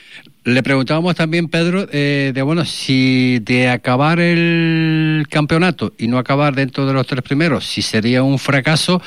Le 0.43 0.63
preguntábamos 0.63 1.15
también, 1.15 1.47
Pedro, 1.47 1.85
eh, 1.91 2.31
de 2.33 2.41
bueno, 2.41 2.65
si 2.65 3.39
de 3.39 3.69
acabar 3.69 4.19
el 4.19 5.25
campeonato 5.29 5.93
y 5.97 6.07
no 6.07 6.17
acabar 6.17 6.55
dentro 6.55 6.85
de 6.85 6.93
los 6.93 7.07
tres 7.07 7.21
primeros, 7.21 7.65
si 7.65 7.81
sería 7.81 8.23
un 8.23 8.37
fracaso, 8.39 9.01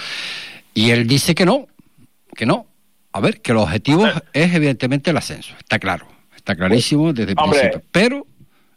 y 0.75 0.91
él 0.91 1.07
dice 1.07 1.35
que 1.35 1.45
no, 1.45 1.67
que 2.35 2.47
no. 2.47 2.67
A 3.13 3.21
ver, 3.21 3.41
que 3.41 3.53
el 3.53 3.59
objetivo 3.59 4.07
es 4.33 4.55
evidentemente 4.55 5.11
el 5.11 5.17
ascenso, 5.17 5.55
está 5.59 5.79
claro, 5.79 6.07
está 6.37 6.55
clarísimo 6.55 7.13
desde 7.13 7.33
el 7.33 7.39
Hombre, 7.39 7.59
principio. 7.61 7.89
Pero 7.91 8.27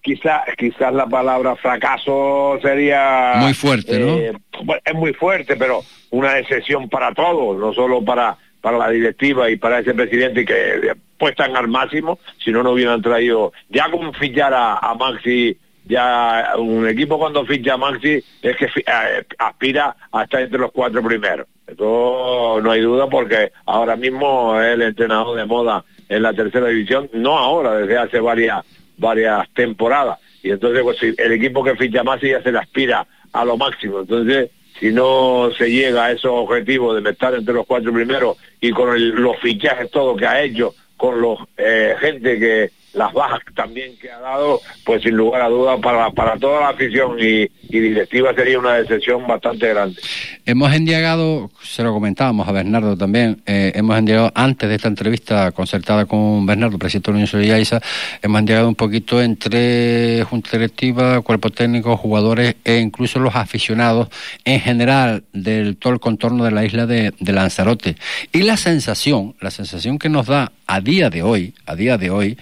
quizás 0.01 0.41
quizás 0.57 0.93
la 0.93 1.05
palabra 1.05 1.55
fracaso 1.55 2.57
sería 2.61 3.33
Muy 3.37 3.53
fuerte, 3.53 3.99
¿no? 3.99 4.17
eh, 4.17 4.33
bueno, 4.63 4.81
es 4.83 4.95
muy 4.95 5.13
fuerte 5.13 5.55
pero 5.57 5.83
una 6.09 6.39
excepción 6.39 6.89
para 6.89 7.13
todos 7.13 7.59
no 7.59 7.71
solo 7.73 8.03
para 8.03 8.35
para 8.61 8.77
la 8.77 8.89
directiva 8.89 9.49
y 9.49 9.57
para 9.57 9.79
ese 9.79 9.93
presidente 9.93 10.45
que 10.45 10.93
puestan 11.17 11.55
al 11.55 11.67
máximo 11.67 12.19
si 12.43 12.51
no 12.51 12.63
no 12.63 12.71
hubieran 12.71 13.01
traído 13.01 13.51
ya 13.69 13.89
con 13.89 14.13
fichar 14.13 14.53
a, 14.53 14.77
a 14.77 14.95
Maxi 14.95 15.57
ya 15.85 16.53
un 16.57 16.87
equipo 16.87 17.17
cuando 17.17 17.45
ficha 17.45 17.73
a 17.73 17.77
Maxi 17.77 18.23
es 18.41 18.55
que 18.57 18.65
eh, 18.65 19.25
aspira 19.37 19.95
a 20.11 20.23
estar 20.23 20.41
entre 20.41 20.59
los 20.59 20.71
cuatro 20.71 21.03
primeros. 21.03 21.47
Eso 21.67 22.59
no 22.61 22.71
hay 22.71 22.81
duda 22.81 23.07
porque 23.09 23.51
ahora 23.65 23.95
mismo 23.95 24.59
es 24.59 24.73
el 24.73 24.83
entrenador 24.83 25.37
de 25.37 25.45
moda 25.45 25.83
en 26.07 26.23
la 26.23 26.33
tercera 26.33 26.67
división 26.67 27.09
no 27.13 27.37
ahora 27.37 27.75
desde 27.77 27.97
hace 27.97 28.19
varias 28.19 28.65
varias 28.97 29.49
temporadas. 29.53 30.19
Y 30.43 30.51
entonces 30.51 30.83
pues 30.83 31.01
el 31.01 31.31
equipo 31.31 31.63
que 31.63 31.75
ficha 31.75 32.03
más 32.03 32.21
ya 32.21 32.41
se 32.41 32.51
le 32.51 32.59
aspira 32.59 33.05
a 33.33 33.45
lo 33.45 33.57
máximo. 33.57 34.01
Entonces 34.01 34.51
si 34.81 34.91
no 34.91 35.51
se 35.55 35.69
llega 35.69 36.05
a 36.05 36.11
esos 36.11 36.31
objetivos 36.31 37.01
de 37.01 37.07
estar 37.11 37.35
entre 37.35 37.53
los 37.53 37.67
cuatro 37.67 37.93
primeros 37.93 38.37
y 38.59 38.71
con 38.71 39.21
los 39.21 39.37
fichajes 39.37 39.91
todo 39.91 40.15
que 40.15 40.25
ha 40.25 40.41
hecho 40.41 40.73
con 40.97 41.21
los 41.21 41.37
eh, 41.55 41.95
gente 41.99 42.39
que 42.39 42.71
las 42.93 43.13
bajas 43.13 43.39
también 43.55 43.97
que 43.97 44.11
ha 44.11 44.19
dado 44.19 44.61
pues 44.85 45.03
sin 45.03 45.15
lugar 45.15 45.41
a 45.41 45.49
dudas 45.49 45.79
para, 45.81 46.11
para 46.11 46.37
toda 46.37 46.61
la 46.61 46.69
afición 46.69 47.17
y, 47.19 47.43
y 47.43 47.79
directiva 47.79 48.33
sería 48.33 48.59
una 48.59 48.75
decepción 48.75 49.25
bastante 49.27 49.69
grande 49.69 50.01
hemos 50.45 50.73
endiagado, 50.73 51.51
se 51.63 51.83
lo 51.83 51.93
comentábamos 51.93 52.47
a 52.47 52.51
Bernardo 52.51 52.97
también, 52.97 53.41
eh, 53.45 53.71
hemos 53.75 53.97
endiagado 53.97 54.31
antes 54.35 54.67
de 54.67 54.75
esta 54.75 54.87
entrevista 54.87 55.51
concertada 55.51 56.05
con 56.05 56.45
Bernardo, 56.45 56.77
presidente 56.77 57.07
de 57.07 57.11
la 57.13 57.15
Unión 57.15 57.27
Solidariza, 57.27 57.81
hemos 58.21 58.39
endiagado 58.39 58.67
un 58.67 58.75
poquito 58.75 59.21
entre 59.21 60.23
junta 60.29 60.51
directiva, 60.51 61.21
cuerpo 61.21 61.49
técnico, 61.49 61.95
jugadores 61.97 62.55
e 62.63 62.77
incluso 62.79 63.19
los 63.19 63.35
aficionados 63.35 64.09
en 64.45 64.59
general 64.59 65.23
del 65.33 65.77
todo 65.77 65.93
el 65.93 65.99
contorno 65.99 66.43
de 66.43 66.51
la 66.51 66.65
isla 66.65 66.85
de, 66.85 67.13
de 67.19 67.33
Lanzarote. 67.33 67.95
Y 68.31 68.43
la 68.43 68.57
sensación, 68.57 69.35
la 69.39 69.51
sensación 69.51 69.99
que 69.99 70.09
nos 70.09 70.27
da 70.27 70.51
a 70.67 70.81
día 70.81 71.09
de 71.09 71.23
hoy, 71.23 71.53
a 71.65 71.75
día 71.75 71.97
de 71.97 72.09
hoy, 72.09 72.37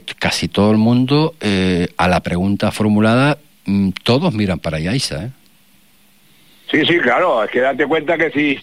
que 0.00 0.14
casi 0.14 0.48
todo 0.48 0.70
el 0.70 0.78
mundo, 0.78 1.34
eh, 1.40 1.88
a 1.98 2.08
la 2.08 2.20
pregunta 2.20 2.70
formulada, 2.72 3.36
mm, 3.66 3.90
todos 4.02 4.32
miran 4.32 4.58
para 4.58 4.78
Yaiza, 4.78 5.24
¿eh? 5.24 5.30
Sí, 6.70 6.80
sí, 6.86 6.98
claro, 6.98 7.44
es 7.44 7.50
que 7.50 7.60
date 7.60 7.86
cuenta 7.86 8.16
que 8.16 8.30
si, 8.30 8.56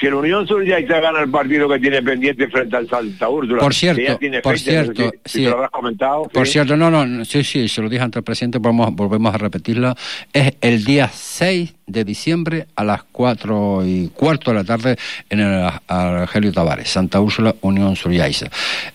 si 0.00 0.06
el 0.06 0.14
Unión 0.14 0.48
Sur 0.48 0.64
ya 0.64 0.80
gana 0.80 1.20
el 1.20 1.30
partido 1.30 1.68
que 1.68 1.78
tiene 1.78 2.02
pendiente 2.02 2.48
frente 2.48 2.76
al 2.76 2.88
Santa 2.88 3.28
Úrsula, 3.28 3.60
Por 3.60 3.72
cierto, 3.72 4.18
tiene 4.18 4.40
por 4.40 4.58
fecha, 4.58 4.82
no 4.82 4.86
sé 4.88 4.94
cierto, 4.94 5.16
si, 5.24 5.38
sí. 5.38 5.44
lo 5.44 5.52
habrás 5.52 5.70
comentado. 5.70 6.24
Por 6.24 6.46
sí. 6.46 6.54
cierto, 6.54 6.76
no, 6.76 6.90
no, 6.90 7.06
no, 7.06 7.24
sí, 7.24 7.44
sí, 7.44 7.68
se 7.68 7.80
lo 7.80 7.88
dije 7.88 8.02
ante 8.02 8.18
el 8.18 8.24
presidente, 8.24 8.58
vamos, 8.60 8.92
volvemos 8.96 9.32
a 9.32 9.38
repetirlo. 9.38 9.94
Es 10.32 10.56
el 10.60 10.82
día 10.84 11.08
6 11.08 11.72
de 11.86 12.04
diciembre 12.04 12.66
a 12.76 12.84
las 12.84 13.02
4 13.04 13.82
y 13.86 14.08
cuarto 14.14 14.50
de 14.50 14.56
la 14.58 14.64
tarde 14.64 14.96
en 15.28 15.40
el 15.40 15.68
Argelio 15.88 16.52
Tavares, 16.52 16.88
Santa 16.88 17.20
Úrsula, 17.20 17.54
Unión 17.62 17.96
Suriaiza. 17.96 18.46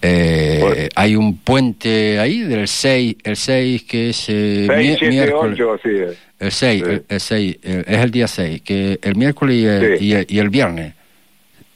Eh, 0.02 0.90
hay 0.96 1.16
un 1.16 1.38
puente 1.38 2.20
ahí 2.20 2.40
del 2.42 2.68
6, 2.68 3.16
el 3.24 3.36
6 3.36 3.84
que 3.84 4.10
es 4.12 4.26
eh, 4.30 4.66
Seis, 4.68 4.78
mi- 4.92 4.98
siete, 4.98 5.10
miércoles. 5.10 5.60
ocho, 5.60 5.80
sí. 5.84 5.90
El 6.40 6.52
6, 6.52 6.84
el, 6.84 7.04
el 7.10 7.20
6, 7.20 7.58
el- 7.64 7.86
es 7.88 7.98
el 8.00 8.12
día 8.12 8.28
6, 8.28 8.62
que 8.62 9.00
el 9.02 9.16
miércoles 9.16 9.56
y 9.58 9.66
el, 9.66 9.98
Sí. 10.00 10.06
y 10.06 10.12
el- 10.14 10.26
y 10.30 10.40
el 10.40 10.50
viernes. 10.50 10.94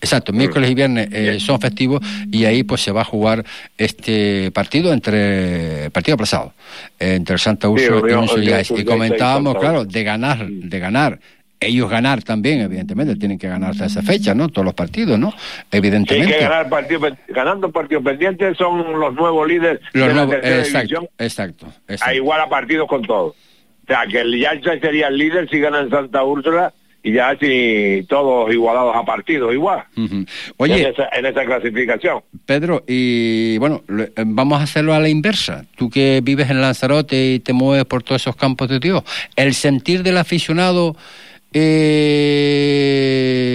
Exacto, 0.02 0.34
miércoles 0.34 0.72
y 0.72 0.74
viernes 0.74 1.10
eh, 1.12 1.40
son 1.40 1.62
festivos 1.62 2.02
y 2.32 2.46
ahí 2.46 2.64
pues 2.64 2.82
se 2.82 2.92
va 2.92 3.02
a 3.02 3.06
jugar 3.06 3.46
este 3.78 4.50
partido 4.52 4.92
entre 4.94 5.90
partido 5.92 6.16
aplazado 6.16 6.54
eh, 7.00 7.16
entre 7.16 7.38
Santa 7.38 7.68
Sí, 7.68 7.74
Úrsula. 7.74 8.02
Unión 8.02 8.26
y 8.76 8.82
y 8.82 8.84
comentábamos, 8.84 9.58
claro, 9.60 9.86
de 9.86 10.04
ganar, 10.04 10.48
de 10.48 10.80
ganar. 10.80 11.20
Ellos 11.64 11.88
ganar 11.92 12.24
también, 12.24 12.62
evidentemente, 12.62 13.16
tienen 13.18 13.38
que 13.38 13.48
ganar 13.48 13.70
hasta 13.70 13.86
esa 13.86 14.02
fecha, 14.02 14.34
¿no? 14.34 14.50
Todos 14.50 14.66
los 14.66 14.74
partidos, 14.74 15.20
¿no? 15.20 15.30
Sí, 15.30 15.38
hay 15.72 15.78
Evidentemente. 15.78 16.34
que 16.34 16.40
ganar 16.42 16.68
partido, 16.70 17.00
pen- 17.02 17.18
ganando 17.28 17.72
partidos 17.72 18.04
pendientes 18.04 18.58
son 18.58 19.00
los 19.00 19.14
nuevos 19.14 19.48
líderes 19.48 19.80
Los 19.94 20.08
de 20.08 20.14
la 20.16 20.26
nuevos- 20.26 20.42
tercera 20.42 20.58
exacto, 20.58 20.80
división 20.80 21.08
exacto, 21.20 21.68
a 22.04 22.14
igual 22.16 22.42
a 22.42 22.50
partidos 22.50 22.88
con 22.88 23.04
todos. 23.04 23.36
O 23.84 23.86
sea, 23.88 24.08
que 24.10 24.22
el 24.22 24.40
Yalcha 24.40 24.80
sería 24.80 25.10
el 25.10 25.18
líder 25.20 25.48
si 25.52 25.60
ganan 25.60 25.92
Santa 25.92 26.24
Úrsula 26.24 26.74
y 27.04 27.14
ya 27.14 27.36
si 27.40 28.06
todos 28.08 28.52
igualados 28.54 28.96
a 28.96 29.04
partidos 29.04 29.54
igual. 29.54 29.84
Oye, 30.58 30.82
en 30.82 30.94
esa, 30.94 31.10
en 31.14 31.26
esa 31.26 31.46
clasificación. 31.46 32.22
Pedro, 32.46 32.84
y 32.88 33.58
bueno, 33.58 33.84
eh, 33.90 34.12
vamos 34.26 34.60
a 34.60 34.64
hacerlo 34.64 34.94
a 34.94 35.00
la 35.00 35.10
inversa. 35.10 35.66
Tú 35.76 35.90
que 35.90 36.22
vives 36.24 36.50
en 36.50 36.62
Lanzarote 36.62 37.34
y 37.34 37.40
te 37.40 37.54
mueves 37.54 37.86
por 37.86 38.04
todos 38.04 38.22
esos 38.22 38.36
campos 38.36 38.70
de 38.70 38.80
Dios, 38.80 39.04
el 39.36 39.54
sentir 39.54 40.04
del 40.04 40.18
aficionado, 40.18 40.96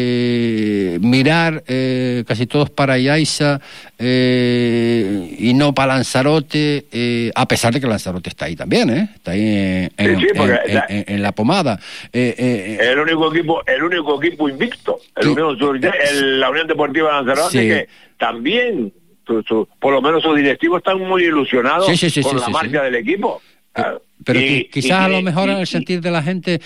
eh, 0.07 0.99
mirar 1.01 1.63
eh, 1.67 2.25
casi 2.27 2.47
todos 2.47 2.71
para 2.71 2.99
Yaiza 2.99 3.61
eh, 3.99 5.35
y 5.39 5.55
no 5.55 5.75
para 5.75 5.95
Lanzarote, 5.95 6.87
eh, 6.93 7.31
a 7.35 7.47
pesar 7.49 7.73
de 7.75 7.81
que 7.81 7.87
Lanzarote 7.87 8.29
está 8.31 8.45
ahí 8.47 8.57
también, 8.57 8.91
¿eh? 8.91 9.09
está 9.15 9.33
ahí 9.33 9.41
en, 9.41 9.93
en- 9.97 10.21
Sí, 10.21 10.27
sí, 10.29 10.33
porque 10.37 10.59
en- 10.67 10.75
la- 10.75 10.87
en- 10.89 11.23
la 11.23 11.33
pomada. 11.33 11.79
Eh, 12.13 12.79
El 12.81 12.99
único 12.99 13.33
equipo, 13.35 13.63
el 13.67 13.83
único 13.83 14.23
equipo 14.23 14.49
invicto, 14.49 14.99
el 15.17 15.29
Unión 15.29 15.59
Sur- 15.59 15.77
el- 16.11 16.41
la 16.41 16.51
Unión 16.51 16.67
Deportiva 16.67 17.13
Lanzarote, 17.23 17.51
Sí. 17.61 17.69
que 17.69 17.89
también, 18.19 18.93
su- 19.27 19.43
su- 19.43 19.69
por 19.81 19.93
lo 19.93 20.01
menos 20.03 20.23
sus 20.23 20.37
directivos 20.37 20.79
están 20.79 20.99
muy 21.01 21.25
ilusionados 21.25 21.87
con 22.23 22.41
la 22.41 22.49
marcha 22.49 22.83
del 22.83 22.95
equipo. 22.97 23.41
Ah, 23.75 23.95
Pero 24.25 24.41
y- 24.41 24.69
quizás 24.73 24.93
a 25.01 25.09
lo 25.09 25.21
mejor 25.21 25.49
y- 25.49 25.53
en 25.53 25.59
el 25.59 25.67
sentir 25.67 26.01
de 26.01 26.11
la 26.11 26.23
gente 26.23 26.61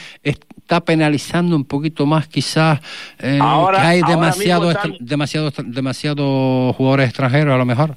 está 0.70 0.80
penalizando 0.80 1.56
un 1.56 1.64
poquito 1.64 2.06
más 2.06 2.28
quizás 2.28 2.78
eh, 3.18 3.40
Ahora- 3.42 3.80
que 3.80 3.86
hay 3.88 4.02
demasiado 4.02 4.70
están- 4.70 4.94
demasiado 5.00 5.50
demasiado 5.64 6.72
jugadores 6.74 7.08
extranjeros 7.08 7.52
a 7.52 7.58
lo 7.58 7.64
mejor. 7.66 7.96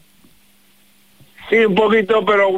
Sí, 1.52 1.58
un 1.58 1.76
poquito, 1.76 2.26
pero 2.26 2.50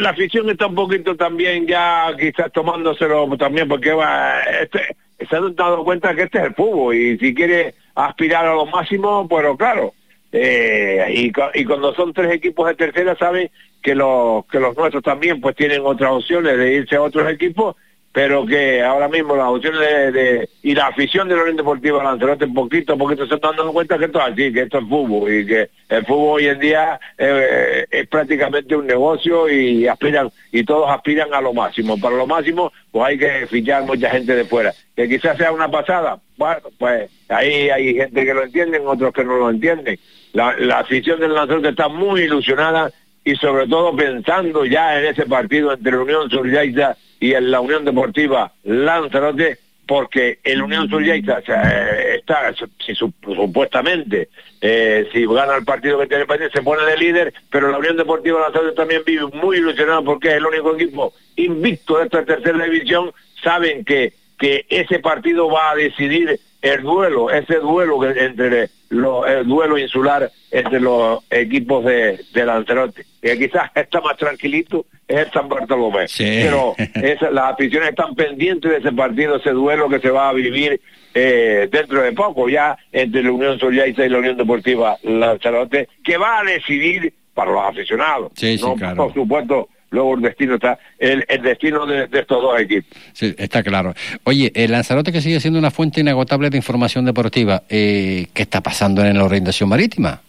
la 0.00 0.10
afición 0.10 0.48
está 0.48 0.66
un 0.66 0.74
poquito 0.74 1.14
también 1.14 1.66
ya 1.66 2.06
quizás 2.18 2.50
tomándoselo 2.52 3.28
también 3.36 3.68
porque 3.68 3.92
va, 3.92 4.40
este, 4.62 4.96
se 5.28 5.36
han 5.36 5.54
dado 5.54 5.84
cuenta 5.84 6.14
que 6.14 6.22
este 6.22 6.38
es 6.38 6.44
el 6.44 6.54
fútbol 6.54 6.94
y 6.96 7.18
si 7.18 7.34
quiere 7.34 7.74
aspirar 7.94 8.46
a 8.46 8.54
lo 8.54 8.64
máximo, 8.64 9.28
pero 9.28 9.58
claro, 9.58 9.92
eh, 10.32 11.04
y, 11.14 11.32
y 11.60 11.64
cuando 11.66 11.92
son 11.94 12.14
tres 12.14 12.32
equipos 12.32 12.66
de 12.66 12.76
tercera 12.76 13.14
saben 13.18 13.50
que 13.82 13.94
los 13.94 14.46
que 14.46 14.58
los 14.58 14.74
nuestros 14.74 15.02
también 15.02 15.38
pues 15.38 15.54
tienen 15.54 15.82
otras 15.84 16.12
opciones 16.12 16.56
de 16.56 16.74
irse 16.76 16.96
a 16.96 17.02
otros 17.02 17.30
equipos 17.30 17.76
pero 18.12 18.44
que 18.44 18.82
ahora 18.82 19.08
mismo 19.08 19.36
las 19.36 19.46
opciones 19.46 19.80
de, 19.80 20.10
de- 20.12 20.48
y 20.62 20.74
la 20.74 20.88
afición 20.88 21.28
de 21.28 21.36
la 21.36 21.42
Unión 21.42 21.56
Deportiva 21.58 22.02
Lanzarote 22.02 22.48
poquito 22.48 22.94
a 22.94 22.96
poquito 22.96 23.26
se 23.26 23.36
están 23.36 23.54
dando 23.56 23.72
cuenta 23.72 23.96
que 23.98 24.06
esto 24.06 24.18
es 24.18 24.32
así, 24.32 24.52
que 24.52 24.62
esto 24.62 24.78
es 24.78 24.88
fútbol 24.88 25.32
y 25.32 25.46
que 25.46 25.70
el 25.88 26.04
fútbol 26.06 26.36
hoy 26.40 26.46
en 26.48 26.58
día 26.58 26.98
eh, 27.16 27.86
es 27.90 28.08
prácticamente 28.08 28.74
un 28.74 28.86
negocio 28.86 29.48
y 29.48 29.86
aspiran 29.86 30.28
y 30.50 30.64
todos 30.64 30.90
aspiran 30.90 31.32
a 31.32 31.40
lo 31.40 31.54
máximo. 31.54 32.00
Para 32.00 32.16
lo 32.16 32.26
máximo 32.26 32.72
pues 32.90 33.04
hay 33.06 33.18
que 33.18 33.46
fichar 33.46 33.84
mucha 33.84 34.10
gente 34.10 34.34
de 34.34 34.44
fuera. 34.44 34.72
Que 34.96 35.08
quizás 35.08 35.36
sea 35.36 35.52
una 35.52 35.70
pasada, 35.70 36.18
bueno, 36.36 36.62
pues 36.78 37.08
ahí 37.28 37.70
hay 37.70 37.94
gente 37.94 38.24
que 38.24 38.34
lo 38.34 38.42
entienden, 38.42 38.82
otros 38.86 39.12
que 39.14 39.24
no 39.24 39.36
lo 39.36 39.50
entienden. 39.50 39.98
La, 40.32 40.56
la 40.58 40.80
afición 40.80 41.20
del 41.20 41.32
Lanzarote 41.34 41.68
está 41.68 41.88
muy 41.88 42.22
ilusionada 42.22 42.90
y 43.24 43.36
sobre 43.36 43.68
todo 43.68 43.94
pensando 43.94 44.64
ya 44.64 44.98
en 44.98 45.06
ese 45.06 45.26
partido 45.26 45.72
entre 45.72 45.92
la 45.92 46.00
Unión 46.00 46.28
Suryaita 46.30 46.96
y 47.20 47.34
en 47.34 47.50
la 47.50 47.60
Unión 47.60 47.84
Deportiva 47.84 48.52
Lanzarote, 48.64 49.58
porque 49.86 50.38
el 50.44 50.62
Unión 50.62 50.88
Suryaita 50.88 51.40
eh, 51.46 52.16
está, 52.18 52.52
su- 52.54 53.12
supuestamente, 53.22 54.28
eh, 54.60 55.08
si 55.12 55.26
gana 55.26 55.56
el 55.56 55.64
partido 55.64 55.98
que 55.98 56.06
tiene 56.06 56.22
el 56.22 56.26
país, 56.28 56.42
se 56.52 56.62
pone 56.62 56.84
de 56.84 56.96
líder, 56.96 57.34
pero 57.50 57.70
la 57.70 57.78
Unión 57.78 57.96
Deportiva 57.96 58.40
Lanzarote 58.40 58.76
también 58.76 59.02
vive 59.04 59.26
muy 59.26 59.56
ilusionada 59.58 60.00
porque 60.02 60.28
es 60.28 60.34
el 60.34 60.46
único 60.46 60.74
equipo 60.76 61.12
invicto 61.36 61.98
de 61.98 62.04
esta 62.04 62.24
tercera 62.24 62.64
división, 62.64 63.12
saben 63.42 63.84
que, 63.84 64.12
que 64.38 64.64
ese 64.68 64.98
partido 65.00 65.48
va 65.50 65.70
a 65.72 65.74
decidir 65.76 66.38
el 66.62 66.82
duelo, 66.82 67.30
ese 67.30 67.56
duelo 67.56 68.04
entre 68.08 68.68
los, 68.90 69.26
el 69.26 69.46
duelo 69.46 69.78
insular 69.78 70.30
entre 70.50 70.80
los 70.80 71.20
equipos 71.30 71.84
de, 71.84 72.20
de 72.34 72.44
Lanzarote, 72.44 73.04
que 73.22 73.38
quizás 73.38 73.70
está 73.74 74.00
más 74.00 74.16
tranquilito 74.16 74.84
es 75.08 75.18
el 75.26 75.30
San 75.32 75.48
Bartolomé, 75.48 76.06
pero 76.18 76.74
esa- 77.02 77.30
las 77.30 77.52
aficiones 77.54 77.90
están 77.90 78.14
pendientes 78.14 78.70
de 78.70 78.78
ese 78.78 78.92
partido, 78.92 79.36
ese 79.36 79.50
duelo 79.50 79.88
que 79.88 80.00
se 80.00 80.10
va 80.10 80.28
a 80.28 80.32
vivir 80.32 80.80
eh, 81.14 81.68
dentro 81.70 82.02
de 82.02 82.12
poco 82.12 82.48
ya 82.48 82.76
entre 82.92 83.22
la 83.22 83.32
Unión 83.32 83.58
Solidaria 83.58 84.06
y 84.06 84.08
la 84.08 84.18
Unión 84.18 84.36
Deportiva 84.36 84.96
Lanzarote, 85.02 85.88
que 86.04 86.16
va 86.16 86.40
a 86.40 86.44
decidir 86.44 87.12
para 87.34 87.50
los 87.52 87.62
aficionados, 87.64 88.32
Sí, 88.36 88.58
sí, 88.58 88.64
no 88.64 88.74
claro. 88.74 88.96
por 88.96 89.14
supuesto 89.14 89.68
luego 89.90 90.14
el 90.14 90.22
destino 90.22 90.54
está 90.54 90.78
el, 90.98 91.24
el 91.28 91.42
destino 91.42 91.86
de, 91.86 92.06
de 92.06 92.20
estos 92.20 92.40
dos 92.40 92.60
equipos. 92.60 92.90
Sí, 93.12 93.34
está 93.36 93.62
claro. 93.62 93.94
Oye, 94.24 94.50
el 94.54 94.72
Lanzarote 94.72 95.12
que 95.12 95.20
sigue 95.20 95.40
siendo 95.40 95.58
una 95.58 95.70
fuente 95.70 96.00
inagotable 96.00 96.50
de 96.50 96.56
información 96.56 97.04
deportiva, 97.04 97.62
eh, 97.68 98.26
¿qué 98.32 98.42
está 98.42 98.60
pasando 98.60 99.04
en 99.04 99.18
la 99.18 99.24
orientación 99.24 99.68
marítima? 99.68 100.20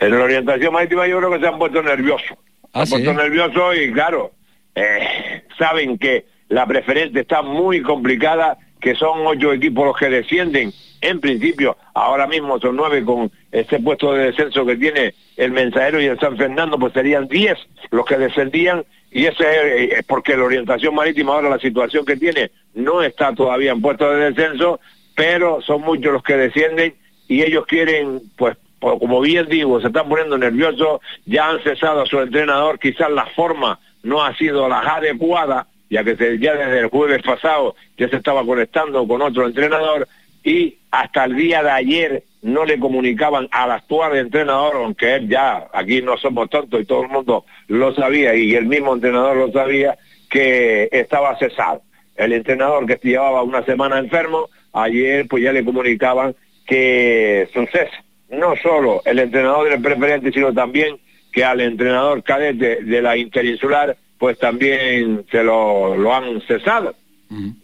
En 0.00 0.10
la 0.10 0.24
orientación 0.24 0.72
marítima 0.72 1.06
yo 1.06 1.18
creo 1.18 1.30
que 1.32 1.40
se 1.40 1.46
han 1.46 1.58
puesto 1.58 1.82
nerviosos. 1.82 2.36
Ah, 2.72 2.84
se 2.84 2.96
han 2.96 3.00
¿sí? 3.00 3.06
puesto 3.06 3.22
nerviosos 3.22 3.76
y 3.76 3.92
claro, 3.92 4.32
eh, 4.74 5.44
saben 5.58 5.98
que 5.98 6.26
la 6.48 6.66
preferente 6.66 7.20
está 7.20 7.42
muy 7.42 7.82
complicada, 7.82 8.58
que 8.80 8.94
son 8.94 9.26
ocho 9.26 9.52
equipos 9.52 9.86
los 9.86 9.96
que 9.96 10.08
descienden. 10.08 10.72
En 11.00 11.20
principio, 11.20 11.76
ahora 11.94 12.26
mismo 12.26 12.58
son 12.60 12.76
nueve 12.76 13.04
con 13.04 13.30
ese 13.54 13.78
puesto 13.78 14.12
de 14.12 14.26
descenso 14.26 14.66
que 14.66 14.76
tiene 14.76 15.14
el 15.36 15.52
Mensajero 15.52 16.00
y 16.00 16.06
el 16.06 16.18
San 16.18 16.36
Fernando, 16.36 16.76
pues 16.76 16.92
serían 16.92 17.28
diez 17.28 17.56
los 17.92 18.04
que 18.04 18.18
descendían 18.18 18.84
y 19.12 19.26
ese 19.26 19.44
es, 19.84 19.92
es 19.98 20.04
porque 20.06 20.36
la 20.36 20.42
orientación 20.42 20.92
marítima 20.92 21.34
ahora 21.34 21.50
la 21.50 21.60
situación 21.60 22.04
que 22.04 22.16
tiene 22.16 22.50
no 22.74 23.00
está 23.00 23.32
todavía 23.32 23.70
en 23.70 23.80
puesto 23.80 24.10
de 24.10 24.32
descenso, 24.32 24.80
pero 25.14 25.62
son 25.62 25.82
muchos 25.82 26.12
los 26.12 26.22
que 26.24 26.36
descienden 26.36 26.94
y 27.28 27.42
ellos 27.42 27.64
quieren, 27.66 28.22
pues, 28.36 28.56
como 28.80 29.20
bien 29.20 29.46
digo, 29.46 29.80
se 29.80 29.86
están 29.86 30.08
poniendo 30.08 30.36
nerviosos, 30.36 31.00
ya 31.24 31.48
han 31.48 31.62
cesado 31.62 32.02
a 32.02 32.06
su 32.06 32.20
entrenador, 32.20 32.80
quizás 32.80 33.10
la 33.10 33.26
forma 33.26 33.78
no 34.02 34.24
ha 34.24 34.36
sido 34.36 34.68
la 34.68 34.80
adecuada, 34.80 35.68
ya 35.88 36.02
que 36.02 36.16
ya 36.40 36.54
desde 36.54 36.80
el 36.80 36.88
jueves 36.88 37.22
pasado 37.22 37.76
ya 37.96 38.08
se 38.08 38.16
estaba 38.16 38.44
conectando 38.44 39.06
con 39.06 39.22
otro 39.22 39.46
entrenador 39.46 40.08
y 40.42 40.76
hasta 40.90 41.24
el 41.24 41.36
día 41.36 41.62
de 41.62 41.70
ayer 41.70 42.24
no 42.44 42.66
le 42.66 42.78
comunicaban 42.78 43.48
al 43.50 43.70
actual 43.70 44.18
entrenador, 44.18 44.76
aunque 44.76 45.14
él 45.14 45.28
ya, 45.30 45.66
aquí 45.72 46.02
no 46.02 46.18
somos 46.18 46.50
tontos 46.50 46.82
y 46.82 46.84
todo 46.84 47.02
el 47.02 47.08
mundo 47.08 47.46
lo 47.68 47.94
sabía 47.94 48.34
y 48.34 48.54
el 48.54 48.66
mismo 48.66 48.94
entrenador 48.94 49.38
lo 49.38 49.50
sabía, 49.50 49.96
que 50.28 50.90
estaba 50.92 51.38
cesado. 51.38 51.80
El 52.16 52.34
entrenador 52.34 52.84
que 52.86 53.00
llevaba 53.02 53.42
una 53.42 53.64
semana 53.64 53.98
enfermo, 53.98 54.50
ayer 54.74 55.26
pues 55.26 55.42
ya 55.42 55.52
le 55.52 55.64
comunicaban 55.64 56.36
que 56.66 57.48
su 57.54 57.64
cese. 57.66 58.04
No 58.28 58.54
solo 58.62 59.00
el 59.06 59.20
entrenador 59.20 59.70
del 59.70 59.80
preferente, 59.80 60.30
sino 60.30 60.52
también 60.52 60.98
que 61.32 61.44
al 61.44 61.62
entrenador 61.62 62.22
cadete 62.22 62.82
de 62.82 63.00
la 63.00 63.16
interinsular, 63.16 63.96
pues 64.18 64.38
también 64.38 65.24
se 65.30 65.42
lo, 65.42 65.96
lo 65.96 66.14
han 66.14 66.42
cesado. 66.42 66.94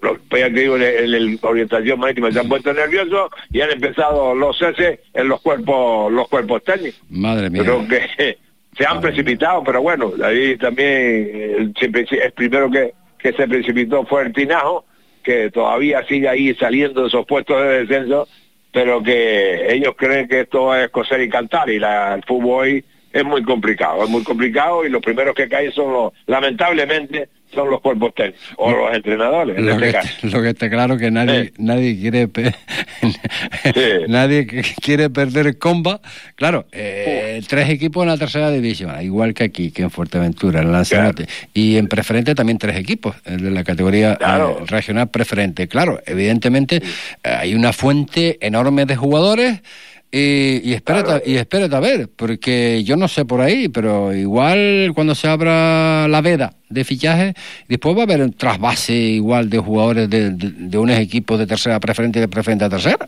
Los, 0.02 0.18
digo, 0.52 0.76
en, 0.76 1.36
la 1.36 1.38
orientación 1.42 2.00
marítima 2.00 2.32
se 2.32 2.40
han 2.40 2.48
puesto 2.48 2.72
nerviosos 2.72 3.30
y 3.52 3.61
han 3.61 3.70
empezado 3.70 4.34
los 4.34 4.58
ceses 4.58 5.00
en 5.14 5.28
los 5.28 5.40
cuerpos, 5.42 6.12
los 6.12 6.28
cuerpos 6.28 6.64
técnicos. 6.64 7.00
Madre 7.11 7.50
mía. 7.50 7.62
Creo 7.62 7.86
que 7.86 8.38
se 8.76 8.86
han 8.86 9.00
precipitado, 9.00 9.62
pero 9.62 9.82
bueno, 9.82 10.12
ahí 10.24 10.56
también 10.56 10.88
eh, 10.88 11.72
el 11.80 12.32
primero 12.34 12.70
que, 12.70 12.94
que 13.18 13.32
se 13.32 13.46
precipitó 13.46 14.04
fue 14.06 14.22
el 14.22 14.32
Tinajo, 14.32 14.84
que 15.22 15.50
todavía 15.50 16.04
sigue 16.06 16.28
ahí 16.28 16.54
saliendo 16.54 17.02
de 17.02 17.08
esos 17.08 17.26
puestos 17.26 17.61
de 17.61 17.84
descenso, 17.84 18.26
pero 18.72 19.02
que 19.02 19.72
ellos 19.72 19.94
creen 19.96 20.28
que 20.28 20.40
esto 20.40 20.74
es 20.74 20.88
coser 20.90 21.20
y 21.20 21.28
cantar 21.28 21.68
y 21.70 21.78
la, 21.78 22.14
el 22.14 22.24
fútbol 22.24 22.62
hoy 22.62 22.84
es 23.12 23.24
muy 23.24 23.42
complicado, 23.42 24.04
es 24.04 24.11
muy 24.11 24.22
complicado 24.22 24.84
y 24.84 24.88
los 24.88 25.02
primeros 25.02 25.34
que 25.34 25.48
caen 25.48 25.72
son 25.72 25.92
los, 25.92 26.12
lamentablemente, 26.26 27.28
son 27.55 27.70
los 27.70 27.80
cuerpos 27.80 28.14
técnicos 28.14 28.40
o 28.57 28.70
los 28.70 28.94
entrenadores 28.94 29.59
en 29.59 29.66
Lo 29.66 29.72
este 29.72 29.86
que, 29.86 29.92
caso. 29.92 30.09
lo 30.28 30.42
que 30.42 30.48
está 30.51 30.70
claro 30.70 30.96
que 30.96 31.11
nadie 31.11 31.53
nadie 31.59 31.98
quiere 31.98 32.28
nadie 34.09 34.46
quiere 34.46 35.11
perder 35.11 35.59
comba. 35.59 36.01
Claro 36.34 36.66
eh, 36.72 37.40
tres 37.48 37.68
equipos 37.68 38.03
en 38.03 38.09
la 38.09 38.16
tercera 38.18 38.51
división 38.51 38.90
igual 39.03 39.34
que 39.34 39.44
aquí 39.44 39.70
que 39.70 39.82
en 39.82 39.90
Fuerteventura 39.90 40.61
en 40.61 40.72
Lanzarote. 40.72 41.26
Y 41.55 41.76
en 41.76 41.88
preferente 41.88 42.34
también 42.34 42.59
tres 42.59 42.76
equipos 42.76 43.16
el 43.24 43.42
de 43.42 43.51
la 43.51 43.64
categoría 43.64 44.18
eh, 44.20 44.64
regional 44.66 45.09
preferente. 45.11 45.68
Claro 45.68 46.01
evidentemente 46.07 46.76
eh, 46.76 47.28
hay 47.28 47.55
una 47.55 47.72
fuente 47.72 48.38
enorme 48.40 48.86
de 48.86 48.96
jugadores 48.96 49.61
y, 50.12 50.68
y 50.68 50.72
espérate, 50.74 51.30
y 51.30 51.36
espérate 51.36 51.76
a 51.76 51.80
ver, 51.80 52.08
porque 52.16 52.82
yo 52.84 52.96
no 52.96 53.06
sé 53.06 53.24
por 53.24 53.40
ahí, 53.40 53.68
pero 53.68 54.12
igual 54.12 54.92
cuando 54.94 55.14
se 55.14 55.28
abra 55.28 56.08
la 56.08 56.20
veda 56.20 56.54
de 56.68 56.84
fichaje, 56.84 57.34
después 57.68 57.96
va 57.96 58.00
a 58.00 58.04
haber 58.04 58.22
un 58.22 58.32
trasvase 58.32 58.92
igual 58.92 59.48
de 59.50 59.58
jugadores 59.58 60.11
de, 60.11 60.30
de, 60.30 60.50
de 60.52 60.78
unos 60.78 60.98
equipos 60.98 61.38
de 61.38 61.46
tercera 61.46 61.78
preferente 61.78 62.18
y 62.18 62.22
de 62.22 62.28
preferente 62.28 62.64
a 62.64 62.68
tercera. 62.68 63.06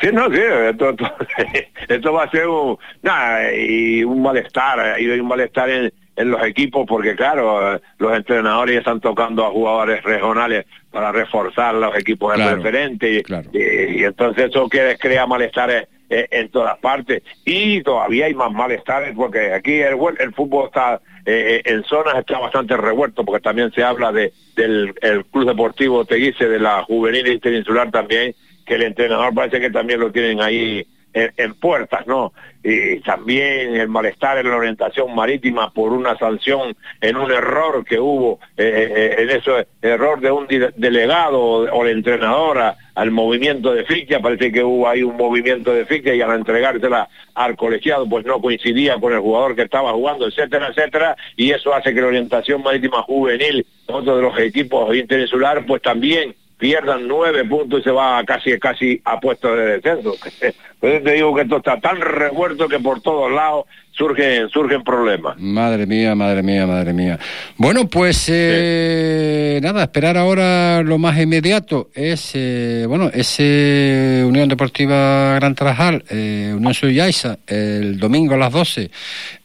Sí, 0.00 0.08
no, 0.12 0.28
sí, 0.30 0.40
esto, 0.40 0.90
esto, 0.90 1.04
esto 1.88 2.12
va 2.12 2.24
a 2.24 2.30
ser 2.30 2.48
un, 2.48 2.76
nada, 3.02 3.54
y 3.54 4.02
un 4.02 4.20
malestar, 4.20 5.00
y 5.00 5.08
hay 5.08 5.20
un 5.20 5.28
malestar 5.28 5.70
en, 5.70 5.92
en 6.16 6.30
los 6.30 6.42
equipos 6.44 6.84
porque 6.86 7.14
claro, 7.16 7.74
eh, 7.76 7.80
los 7.98 8.14
entrenadores 8.16 8.78
están 8.78 9.00
tocando 9.00 9.44
a 9.46 9.50
jugadores 9.50 10.02
regionales 10.04 10.66
para 10.90 11.10
reforzar 11.12 11.74
los 11.74 11.96
equipos 11.96 12.34
Claro, 12.34 12.54
preferente 12.60 13.10
y, 13.10 13.22
y- 13.52 14.00
y 14.00 14.04
entonces 14.04 14.50
eso 14.50 14.68
que 14.68 14.96
crea 15.00 15.26
malestares 15.26 15.88
eh, 16.10 16.28
en 16.30 16.50
todas 16.50 16.78
partes. 16.78 17.22
Y 17.46 17.82
todavía 17.82 18.26
hay 18.26 18.34
más 18.34 18.52
malestares 18.52 19.14
porque 19.16 19.54
aquí 19.54 19.80
el, 19.80 19.96
fútbol 20.34 20.66
está 20.66 21.00
eh, 21.24 21.62
en 21.64 21.82
zonas 21.84 22.16
está 22.18 22.38
bastante 22.38 22.76
revuelto 22.76 23.24
porque 23.24 23.40
también 23.40 23.72
se 23.72 23.82
habla 23.82 24.12
de 24.12 24.32
del 24.54 24.92
el 25.00 25.24
club 25.24 25.46
deportivo 25.48 26.04
Teguise 26.04 26.46
de 26.46 26.58
la 26.58 26.82
juvenil 26.84 27.26
interinsular 27.28 27.90
también 27.90 28.34
que 28.66 28.74
el 28.74 28.82
entrenador 28.82 29.32
parece 29.32 29.60
que 29.60 29.70
también 29.70 30.00
lo 30.00 30.12
tienen 30.12 30.42
ahí 30.42 30.86
en, 31.14 31.54
puertas, 31.54 32.06
¿no? 32.06 32.32
Y 32.64 33.00
también 33.00 33.74
el 33.76 33.88
malestar 33.88 34.38
en 34.38 34.48
la 34.48 34.56
orientación 34.56 35.14
marítima 35.14 35.72
por 35.72 35.92
una 35.92 36.16
sanción 36.16 36.76
en 37.00 37.16
un 37.16 37.30
error 37.30 37.84
que 37.84 37.98
hubo, 37.98 38.38
eh, 38.56 38.92
eh, 39.18 39.22
en 39.22 39.30
ese 39.30 39.66
error 39.82 40.20
de 40.20 40.30
un 40.30 40.46
delegado 40.76 41.40
o, 41.40 41.62
o 41.70 41.84
el 41.84 41.98
entrenador 41.98 42.58
a- 42.58 42.76
al 42.94 43.10
movimiento 43.10 43.72
de 43.72 43.84
ficha, 43.84 44.20
parece 44.20 44.52
que 44.52 44.62
hubo 44.62 44.86
ahí 44.88 45.02
un 45.02 45.16
movimiento 45.16 45.72
de 45.72 45.86
ficha 45.86 46.14
y 46.14 46.20
al 46.20 46.34
entregársela 46.36 47.08
al 47.34 47.56
colegiado 47.56 48.06
pues 48.08 48.24
no 48.26 48.40
coincidía 48.40 48.96
con 49.00 49.12
el 49.14 49.20
jugador 49.20 49.56
que 49.56 49.62
estaba 49.62 49.92
jugando, 49.92 50.28
etcétera, 50.28 50.68
etcétera, 50.68 51.16
y 51.36 51.50
eso 51.52 51.74
hace 51.74 51.94
que 51.94 52.00
la 52.02 52.08
orientación 52.08 52.62
marítima 52.62 53.02
juvenil, 53.02 53.66
otro 53.86 54.16
de 54.16 54.22
los 54.22 54.38
equipos 54.38 54.94
interinsular, 54.94 55.64
pues 55.66 55.80
también 55.82 56.34
pierdan 56.62 57.08
nueve 57.08 57.44
puntos 57.44 57.80
y 57.80 57.82
se 57.82 57.90
va 57.90 58.22
casi 58.24 58.56
casi 58.60 59.00
a 59.04 59.18
puestos 59.18 59.56
de 59.56 59.80
descenso 59.80 60.14
Entonces 60.80 61.04
te 61.04 61.12
digo 61.12 61.34
que 61.34 61.42
esto 61.42 61.56
está 61.58 61.80
tan 61.80 62.00
revuelto 62.00 62.68
que 62.68 62.80
por 62.80 63.00
todos 63.00 63.30
lados 63.30 63.66
surgen, 63.92 64.48
surgen 64.48 64.82
problemas. 64.82 65.38
Madre 65.38 65.86
mía, 65.86 66.16
madre 66.16 66.42
mía, 66.42 66.66
madre 66.66 66.92
mía. 66.92 67.20
Bueno, 67.56 67.88
pues 67.88 68.28
eh, 68.28 69.60
nada, 69.62 69.84
esperar 69.84 70.16
ahora 70.16 70.82
lo 70.82 70.98
más 70.98 71.16
inmediato 71.20 71.90
es, 71.94 72.32
eh, 72.34 72.84
bueno, 72.88 73.10
ese 73.14 74.24
Unión 74.26 74.48
Deportiva 74.48 75.36
Gran 75.36 75.54
Tarajal, 75.54 76.04
eh, 76.10 76.52
Unión 76.56 76.74
Suyaiza, 76.74 77.38
el 77.46 78.00
domingo 78.00 78.34
a 78.34 78.38
las 78.38 78.52
12 78.52 78.90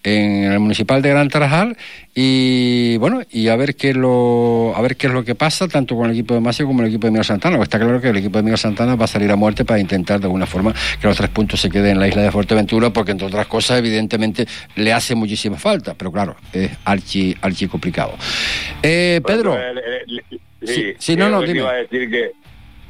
en 0.03 0.43
el 0.45 0.59
Municipal 0.59 1.03
de 1.03 1.09
Gran 1.09 1.29
Tarajal 1.29 1.77
y 2.19 2.97
bueno, 2.97 3.21
y 3.29 3.47
a 3.49 3.55
ver 3.55 3.75
qué 3.75 3.93
lo, 3.93 4.73
a 4.75 4.81
ver 4.81 4.95
qué 4.95 5.05
es 5.05 5.13
lo 5.13 5.23
que 5.23 5.35
pasa 5.35 5.67
tanto 5.67 5.95
con 5.95 6.07
el 6.07 6.13
equipo 6.13 6.33
de 6.33 6.39
Masio 6.39 6.65
como 6.65 6.81
el 6.81 6.87
equipo 6.87 7.05
de 7.05 7.11
Miguel 7.11 7.25
Santana. 7.25 7.61
Está 7.61 7.77
claro 7.77 8.01
que 8.01 8.09
el 8.09 8.17
equipo 8.17 8.39
de 8.39 8.43
Miguel 8.43 8.57
Santana 8.57 8.95
va 8.95 9.05
a 9.05 9.07
salir 9.07 9.29
a 9.29 9.35
muerte 9.35 9.65
para 9.65 9.79
intentar 9.79 10.19
de 10.19 10.25
alguna 10.25 10.47
forma 10.47 10.73
que 10.99 11.05
los 11.05 11.15
tres 11.15 11.29
puntos 11.29 11.61
se 11.61 11.69
queden 11.69 11.91
en 11.91 11.99
la 11.99 12.07
isla 12.07 12.23
de 12.23 12.31
Fuerteventura, 12.31 12.89
porque 12.89 13.11
entre 13.11 13.27
otras 13.27 13.45
cosas, 13.45 13.77
evidentemente, 13.77 14.47
le 14.77 14.93
hace 14.93 15.13
muchísima 15.13 15.57
falta, 15.57 15.93
pero 15.93 16.11
claro, 16.11 16.35
es 16.53 16.71
archi, 16.85 17.37
archi 17.39 17.67
complicado. 17.67 18.15
Eh, 18.81 19.21
Pedro. 19.23 19.55
Sí, 20.63 20.73
Sí, 20.73 20.93
sí, 20.97 21.15
no, 21.15 21.29
no, 21.29 21.41
dime. 21.43 21.59
iba 21.59 21.69
a 21.69 21.75
decir 21.75 22.09
que, 22.09 22.31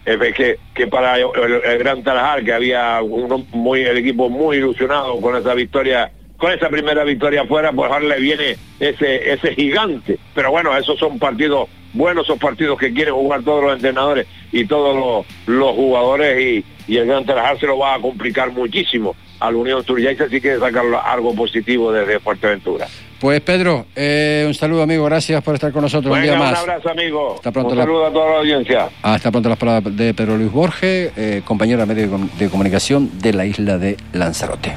que, 0.05 0.57
que 0.73 0.87
para 0.87 1.17
el, 1.17 1.25
el 1.65 1.79
Gran 1.79 2.01
Tarajal, 2.01 2.45
que 2.45 2.53
había 2.53 3.01
uno 3.01 3.45
muy, 3.51 3.81
el 3.81 3.97
equipo 3.97 4.29
muy 4.29 4.55
ilusionado 4.55 5.19
con 5.19 5.35
esa 5.35 5.53
victoria, 5.53 6.13
con 6.37 6.51
esa 6.51 6.69
primera 6.69 7.03
victoria 7.03 7.41
afuera, 7.41 7.71
pues 7.71 7.91
ahora 7.91 8.05
le 8.05 8.19
viene 8.19 8.57
ese, 8.79 9.31
ese 9.33 9.53
gigante. 9.55 10.17
Pero 10.35 10.51
bueno, 10.51 10.75
esos 10.77 10.97
son 10.99 11.17
partidos 11.19 11.67
buenos, 11.93 12.27
son 12.27 12.37
partidos 12.37 12.77
que 12.77 12.93
quieren 12.93 13.13
jugar 13.15 13.41
todos 13.43 13.63
los 13.63 13.73
entrenadores 13.73 14.27
y 14.51 14.65
todos 14.65 14.95
los, 14.95 15.25
los 15.57 15.75
jugadores 15.75 16.39
y, 16.39 16.65
y 16.93 16.97
el 16.97 17.07
Gran 17.07 17.25
Tarajal 17.25 17.59
se 17.59 17.65
lo 17.65 17.77
va 17.79 17.95
a 17.95 17.99
complicar 17.99 18.51
muchísimo 18.51 19.15
al 19.39 19.55
Unión 19.55 19.83
Turjaiza, 19.83 20.25
así 20.25 20.39
que 20.41 20.57
sacar 20.59 20.83
algo 21.05 21.33
positivo 21.35 21.91
desde 21.91 22.19
Fuerteventura. 22.19 22.87
Pues 23.19 23.41
Pedro, 23.41 23.87
eh, 23.95 24.43
un 24.47 24.53
saludo 24.53 24.83
amigo, 24.83 25.05
gracias 25.05 25.43
por 25.43 25.55
estar 25.55 25.71
con 25.71 25.81
nosotros 25.81 26.15
un 26.15 26.21
día 26.21 26.33
un 26.33 26.39
más. 26.39 26.59
abrazo 26.59 26.89
amigo. 26.89 27.33
Hasta 27.35 27.51
pronto, 27.51 27.71
un 27.71 27.77
la- 27.77 27.83
saludo 27.83 28.05
a 28.05 28.11
toda 28.13 28.29
la 28.33 28.37
audiencia. 28.39 28.89
Hasta 29.01 29.31
pronto 29.31 29.49
las 29.49 29.57
palabras 29.57 29.95
de 29.97 30.13
Pedro 30.13 30.37
Luis 30.37 30.51
Borges, 30.51 31.11
eh, 31.17 31.41
compañero 31.43 31.79
de 31.83 31.85
medio 31.95 32.19
de 32.37 32.49
comunicación 32.49 33.09
de 33.19 33.33
la 33.33 33.45
isla 33.47 33.79
de 33.79 33.97
Lanzarote. 34.13 34.73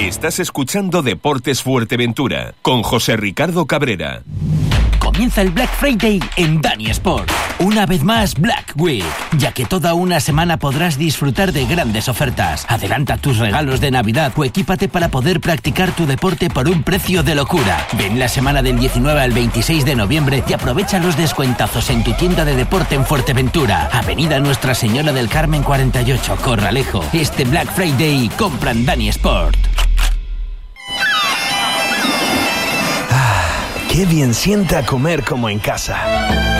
Estás 0.00 0.40
escuchando 0.40 1.02
Deportes 1.02 1.62
Fuerteventura 1.62 2.54
con 2.62 2.82
José 2.82 3.18
Ricardo 3.18 3.66
Cabrera. 3.66 4.22
Comienza 4.98 5.42
el 5.42 5.50
Black 5.50 5.70
Friday 5.78 6.18
en 6.36 6.62
Dani 6.62 6.86
Sport. 6.86 7.30
Una 7.58 7.84
vez 7.84 8.02
más 8.02 8.34
Black 8.34 8.72
Week, 8.76 9.04
ya 9.36 9.52
que 9.52 9.66
toda 9.66 9.92
una 9.92 10.20
semana 10.20 10.56
podrás 10.56 10.96
disfrutar 10.96 11.52
de 11.52 11.66
grandes 11.66 12.08
ofertas. 12.08 12.64
Adelanta 12.66 13.18
tus 13.18 13.36
regalos 13.36 13.82
de 13.82 13.90
Navidad 13.90 14.32
o 14.36 14.44
equípate 14.44 14.88
para 14.88 15.10
poder 15.10 15.38
practicar 15.38 15.94
tu 15.94 16.06
deporte 16.06 16.48
por 16.48 16.66
un 16.66 16.82
precio 16.82 17.22
de 17.22 17.34
locura. 17.34 17.86
Ven 17.98 18.18
la 18.18 18.28
semana 18.28 18.62
del 18.62 18.78
19 18.78 19.20
al 19.20 19.32
26 19.32 19.84
de 19.84 19.96
noviembre 19.96 20.42
y 20.48 20.54
aprovecha 20.54 20.98
los 20.98 21.18
descuentazos 21.18 21.90
en 21.90 22.02
tu 22.04 22.14
tienda 22.14 22.46
de 22.46 22.56
deporte 22.56 22.94
en 22.94 23.04
Fuerteventura. 23.04 23.90
Avenida 23.92 24.40
Nuestra 24.40 24.74
Señora 24.74 25.12
del 25.12 25.28
Carmen 25.28 25.62
48, 25.62 26.36
Corralejo. 26.42 27.04
Este 27.12 27.44
Black 27.44 27.70
Friday 27.74 28.30
compra 28.38 28.70
en 28.70 28.86
Dani 28.86 29.10
Sport. 29.10 29.58
Qué 33.88 34.06
bien 34.06 34.34
sienta 34.34 34.86
comer 34.86 35.24
como 35.24 35.48
en 35.48 35.58
casa. 35.58 36.59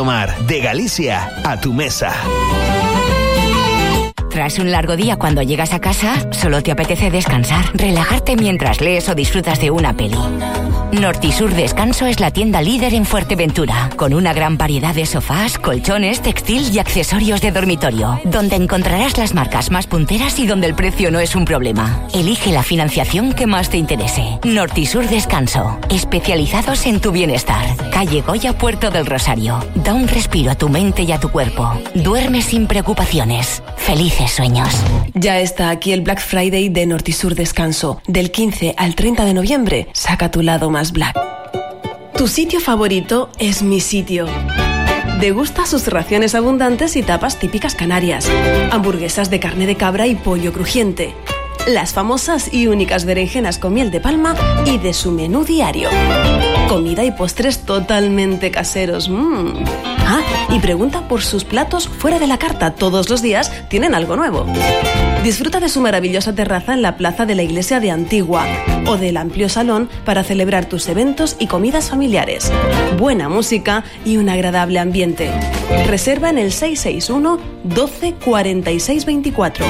De 0.01 0.59
Galicia 0.61 1.31
a 1.43 1.61
tu 1.61 1.73
mesa. 1.73 2.11
Tras 4.31 4.57
un 4.57 4.71
largo 4.71 4.95
día 4.95 5.17
cuando 5.17 5.43
llegas 5.43 5.73
a 5.73 5.79
casa, 5.79 6.15
solo 6.31 6.63
te 6.63 6.71
apetece 6.71 7.11
descansar, 7.11 7.65
relajarte 7.75 8.35
mientras 8.35 8.81
lees 8.81 9.07
o 9.09 9.13
disfrutas 9.13 9.61
de 9.61 9.69
una 9.69 9.93
peli. 9.93 10.17
Nortisur 10.91 11.53
Descanso 11.53 12.05
es 12.05 12.19
la 12.19 12.31
tienda 12.31 12.61
líder 12.61 12.93
en 12.93 13.05
Fuerteventura, 13.05 13.89
con 13.95 14.13
una 14.13 14.33
gran 14.33 14.57
variedad 14.57 14.93
de 14.93 15.05
sofás, 15.05 15.57
colchones, 15.57 16.21
textil 16.21 16.69
y 16.73 16.79
accesorios 16.79 17.39
de 17.39 17.51
dormitorio, 17.51 18.19
donde 18.25 18.57
encontrarás 18.57 19.17
las 19.17 19.33
marcas 19.33 19.71
más 19.71 19.87
punteras 19.87 20.37
y 20.37 20.47
donde 20.47 20.67
el 20.67 20.75
precio 20.75 21.09
no 21.09 21.19
es 21.19 21.35
un 21.35 21.45
problema. 21.45 22.05
Elige 22.13 22.51
la 22.51 22.61
financiación 22.61 23.31
que 23.33 23.47
más 23.47 23.69
te 23.69 23.77
interese. 23.77 24.39
Nortisur 24.43 25.07
Descanso, 25.07 25.79
especializados 25.89 26.85
en 26.85 26.99
tu 26.99 27.11
bienestar. 27.11 27.65
Calle 27.91 28.21
Goya, 28.21 28.57
Puerto 28.57 28.91
del 28.91 29.05
Rosario. 29.05 29.63
Da 29.75 29.93
un 29.93 30.09
respiro 30.09 30.51
a 30.51 30.55
tu 30.55 30.67
mente 30.67 31.03
y 31.03 31.11
a 31.13 31.19
tu 31.19 31.29
cuerpo. 31.29 31.71
Duerme 31.95 32.41
sin 32.41 32.67
preocupaciones. 32.67 33.63
Felices 33.77 34.31
sueños. 34.31 34.69
Ya 35.13 35.39
está 35.39 35.69
aquí 35.69 35.93
el 35.93 36.01
Black 36.01 36.19
Friday 36.19 36.69
de 36.69 36.85
Nortisur 36.85 37.33
Descanso. 37.33 38.01
Del 38.07 38.31
15 38.31 38.75
al 38.77 38.95
30 38.95 39.25
de 39.25 39.33
noviembre, 39.33 39.87
saca 39.93 40.29
tu 40.29 40.41
lado 40.41 40.69
más 40.69 40.80
black. 40.89 41.15
Tu 42.17 42.27
sitio 42.27 42.59
favorito 42.59 43.29
es 43.37 43.61
mi 43.61 43.79
sitio. 43.79 44.25
Degusta 45.19 45.67
sus 45.67 45.87
raciones 45.87 46.33
abundantes 46.33 46.95
y 46.95 47.03
tapas 47.03 47.37
típicas 47.37 47.75
canarias. 47.75 48.27
Hamburguesas 48.71 49.29
de 49.29 49.39
carne 49.39 49.67
de 49.67 49.75
cabra 49.75 50.07
y 50.07 50.15
pollo 50.15 50.51
crujiente. 50.51 51.13
Las 51.67 51.93
famosas 51.93 52.51
y 52.51 52.65
únicas 52.65 53.05
berenjenas 53.05 53.59
con 53.59 53.75
miel 53.75 53.91
de 53.91 54.01
palma 54.01 54.35
y 54.65 54.79
de 54.79 54.93
su 54.93 55.11
menú 55.11 55.43
diario. 55.43 55.89
Comida 56.67 57.03
y 57.03 57.11
postres 57.11 57.59
totalmente 57.59 58.49
caseros. 58.49 59.09
Mm. 59.09 59.90
Y 60.49 60.59
pregunta 60.59 61.07
por 61.07 61.21
sus 61.21 61.43
platos 61.43 61.87
fuera 61.87 62.19
de 62.19 62.27
la 62.27 62.37
carta. 62.37 62.75
Todos 62.75 63.09
los 63.09 63.21
días 63.21 63.51
tienen 63.69 63.95
algo 63.95 64.15
nuevo. 64.15 64.45
Disfruta 65.23 65.59
de 65.59 65.69
su 65.69 65.81
maravillosa 65.81 66.33
terraza 66.33 66.73
en 66.73 66.81
la 66.81 66.97
plaza 66.97 67.27
de 67.27 67.35
la 67.35 67.43
iglesia 67.43 67.79
de 67.79 67.91
Antigua 67.91 68.47
o 68.87 68.97
del 68.97 69.17
amplio 69.17 69.49
salón 69.49 69.87
para 70.03 70.23
celebrar 70.23 70.65
tus 70.65 70.89
eventos 70.89 71.35
y 71.37 71.45
comidas 71.45 71.89
familiares. 71.89 72.51
Buena 72.97 73.29
música 73.29 73.83
y 74.03 74.17
un 74.17 74.29
agradable 74.29 74.79
ambiente. 74.79 75.29
Reserva 75.85 76.31
en 76.31 76.39
el 76.39 76.51
661 76.51 77.39
12 77.63 78.15
46 78.25 79.05
24. 79.05 79.65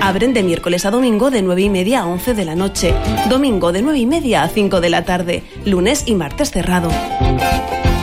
Abren 0.00 0.32
de 0.32 0.42
miércoles 0.42 0.86
a 0.86 0.90
domingo 0.90 1.30
de 1.30 1.42
9 1.42 1.62
y 1.62 1.70
media 1.70 2.00
a 2.00 2.06
11 2.06 2.32
de 2.32 2.44
la 2.46 2.54
noche. 2.54 2.94
Domingo 3.28 3.72
de 3.72 3.82
9 3.82 3.98
y 3.98 4.06
media 4.06 4.42
a 4.42 4.48
5 4.48 4.80
de 4.80 4.90
la 4.90 5.04
tarde. 5.04 5.42
Lunes 5.66 6.04
y 6.06 6.14
martes 6.14 6.50
cerrado. 6.50 6.88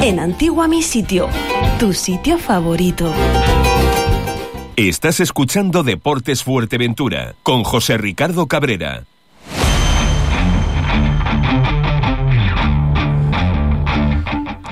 En 0.03 0.19
Antigua 0.19 0.67
mi 0.67 0.81
sitio. 0.81 1.29
Tu 1.79 1.93
sitio 1.93 2.39
favorito. 2.39 3.13
Estás 4.75 5.19
escuchando 5.19 5.83
Deportes 5.83 6.43
Fuerteventura 6.43 7.35
con 7.43 7.63
José 7.63 7.99
Ricardo 7.99 8.47
Cabrera. 8.47 9.03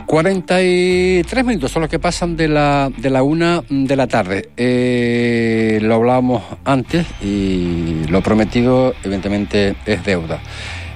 Cuarenta 0.08 0.64
y 0.64 1.22
tres 1.30 1.46
minutos 1.46 1.72
son 1.72 1.84
los 1.84 1.92
que 1.92 2.00
pasan 2.00 2.36
de 2.36 2.48
la, 2.48 2.92
de 2.98 3.12
la 3.12 3.22
una 3.22 3.62
de 3.70 3.96
la 3.96 4.08
tarde. 4.08 4.50
Eh, 4.58 5.78
lo 5.84 5.94
hablábamos 5.94 6.42
antes 6.66 7.06
y 7.22 8.06
lo 8.10 8.24
prometido 8.24 8.96
evidentemente 9.04 9.76
es 9.86 10.04
deuda. 10.04 10.40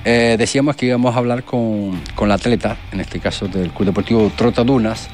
Eh, 0.05 0.35
decíamos 0.37 0.75
que 0.75 0.87
íbamos 0.87 1.15
a 1.15 1.19
hablar 1.19 1.43
con, 1.43 2.01
con 2.15 2.27
la 2.29 2.35
atleta, 2.35 2.77
en 2.91 2.99
este 2.99 3.19
caso 3.19 3.47
del 3.47 3.69
Club 3.71 3.87
Deportivo 3.87 4.31
Trotadunas, 4.35 5.09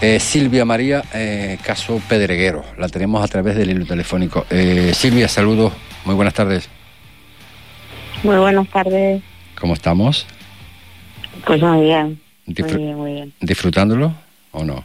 eh, 0.00 0.18
Silvia 0.18 0.64
María 0.64 1.02
eh, 1.12 1.58
Caso 1.62 2.00
Pedreguero. 2.08 2.64
La 2.78 2.88
tenemos 2.88 3.22
a 3.22 3.28
través 3.28 3.54
del 3.56 3.70
hilo 3.70 3.84
telefónico. 3.86 4.46
Eh, 4.50 4.92
Silvia, 4.94 5.28
saludos, 5.28 5.72
muy 6.04 6.14
buenas 6.14 6.34
tardes. 6.34 6.68
Muy 8.22 8.36
buenas 8.36 8.66
tardes. 8.68 9.22
¿Cómo 9.60 9.74
estamos? 9.74 10.26
Pues 11.46 11.60
muy 11.60 11.82
bien. 11.82 12.20
Disfr- 12.46 12.72
Muy 12.74 12.82
bien, 12.82 12.96
muy 12.96 13.12
bien. 13.12 13.32
¿Disfrutándolo 13.40 14.14
o 14.52 14.64
no? 14.64 14.84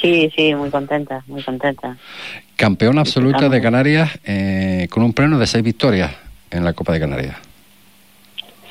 Sí, 0.00 0.30
sí, 0.34 0.54
muy 0.54 0.70
contenta, 0.70 1.22
muy 1.26 1.42
contenta. 1.42 1.96
Campeona 2.56 3.00
absoluta 3.00 3.48
de 3.48 3.60
Canarias 3.60 4.10
eh, 4.24 4.86
con 4.90 5.02
un 5.02 5.12
pleno 5.12 5.38
de 5.38 5.46
seis 5.46 5.64
victorias 5.64 6.10
en 6.50 6.64
la 6.64 6.72
Copa 6.74 6.92
de 6.92 7.00
Canarias. 7.00 7.36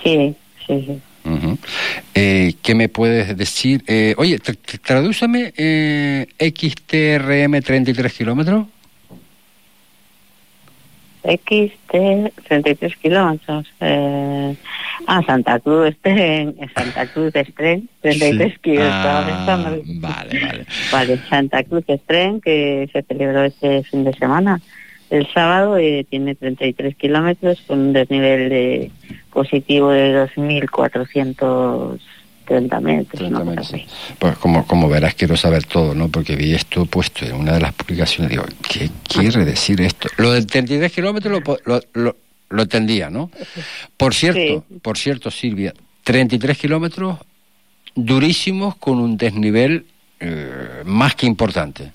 Sí, 0.03 0.35
sí, 0.67 0.83
sí. 0.87 1.01
Eh, 2.15 2.53
¿Qué 2.63 2.73
me 2.75 2.89
puedes 2.89 3.35
decir? 3.37 3.83
Eh, 3.87 4.15
oye, 4.17 4.37
tr- 4.39 4.57
tr- 4.57 4.79
tradúceme 4.81 5.53
eh, 5.57 6.25
XTRM 6.39 7.61
33 7.61 8.13
kilómetros. 8.13 8.65
XT 11.23 12.31
33 12.47 12.95
kilómetros. 12.97 13.67
Eh, 13.81 14.55
ah, 15.07 15.21
Santa 15.25 15.59
Cruz 15.59 15.87
Estren, 15.93 16.55
Santa 16.73 17.05
Cruz 17.07 17.35
Estren, 17.35 17.89
33 18.01 18.53
Sí. 18.53 18.59
kilos. 18.61 18.87
Ah, 18.89 19.45
vale, 19.45 19.83
vale. 19.99 20.65
Vale, 20.91 21.19
Santa 21.29 21.63
Cruz 21.63 21.83
Estren, 21.87 22.39
que 22.41 22.89
se 22.91 23.03
celebró 23.03 23.43
este 23.43 23.83
fin 23.83 24.03
de 24.05 24.13
semana. 24.13 24.61
El 25.09 25.27
sábado 25.33 25.77
eh, 25.77 26.05
tiene 26.09 26.35
33 26.35 26.95
kilómetros 26.95 27.61
con 27.67 27.79
un 27.79 27.93
desnivel 27.93 28.49
de 28.49 28.91
positivo 29.31 29.89
de 29.89 30.27
2.430 30.35 32.81
metros. 32.81 33.29
una 33.29 33.43
cosa 33.43 33.61
así. 33.61 33.85
Pues 34.19 34.37
como, 34.37 34.67
como 34.67 34.87
verás, 34.87 35.15
quiero 35.15 35.35
saber 35.35 35.63
todo, 35.63 35.95
¿no? 35.95 36.09
Porque 36.09 36.35
vi 36.35 36.53
esto 36.53 36.85
puesto 36.85 37.25
en 37.25 37.33
una 37.33 37.53
de 37.53 37.61
las 37.61 37.73
publicaciones. 37.73 38.29
Digo, 38.29 38.43
¿qué 38.67 38.91
quiere 39.07 39.45
decir 39.45 39.81
esto? 39.81 40.09
Lo 40.17 40.31
del 40.31 40.45
33 40.45 40.91
kilómetros 40.91 41.41
lo, 41.43 41.57
lo, 41.65 41.81
lo, 41.93 42.15
lo 42.49 42.61
entendía, 42.61 43.09
¿no? 43.09 43.31
Por 43.97 44.13
cierto, 44.13 44.63
por 44.81 44.97
cierto, 44.97 45.31
Silvia, 45.31 45.73
33 46.03 46.57
kilómetros 46.57 47.17
durísimos 47.95 48.75
con 48.75 48.99
un 48.99 49.17
desnivel 49.17 49.85
eh, 50.19 50.83
más 50.85 51.15
que 51.15 51.25
importante. 51.25 51.91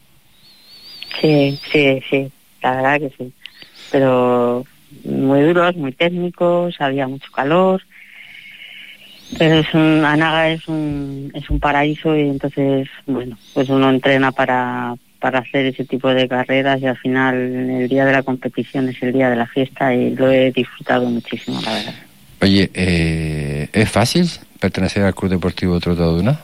Sí, 1.20 1.58
sí, 1.70 2.02
sí, 2.10 2.32
la 2.64 2.76
verdad 2.76 3.00
que 3.00 3.14
sí. 3.16 3.32
Pero 3.92 4.64
muy 5.04 5.42
duros, 5.42 5.76
muy 5.76 5.92
técnicos, 5.92 6.74
había 6.80 7.06
mucho 7.06 7.30
calor. 7.32 7.82
Pero 9.38 9.56
es 9.56 9.74
un, 9.74 10.04
Anaga 10.04 10.50
es 10.50 10.66
un, 10.68 11.32
es 11.34 11.48
un 11.50 11.58
paraíso 11.58 12.16
y 12.16 12.28
entonces, 12.28 12.88
bueno, 13.06 13.36
pues 13.52 13.68
uno 13.68 13.90
entrena 13.90 14.32
para, 14.32 14.94
para 15.18 15.40
hacer 15.40 15.66
ese 15.66 15.84
tipo 15.84 16.08
de 16.12 16.28
carreras 16.28 16.80
y 16.80 16.86
al 16.86 16.96
final 16.98 17.34
el 17.34 17.88
día 17.88 18.04
de 18.04 18.12
la 18.12 18.22
competición 18.22 18.88
es 18.88 19.02
el 19.02 19.12
día 19.12 19.30
de 19.30 19.36
la 19.36 19.46
fiesta 19.46 19.94
y 19.94 20.14
lo 20.14 20.30
he 20.30 20.52
disfrutado 20.52 21.06
muchísimo, 21.06 21.60
la 21.62 21.72
verdad. 21.72 21.94
Oye, 22.40 22.70
eh, 22.74 23.68
¿es 23.72 23.90
fácil 23.90 24.28
pertenecer 24.60 25.02
al 25.02 25.14
Club 25.14 25.30
Deportivo 25.30 25.80
Trotaduna? 25.80 26.40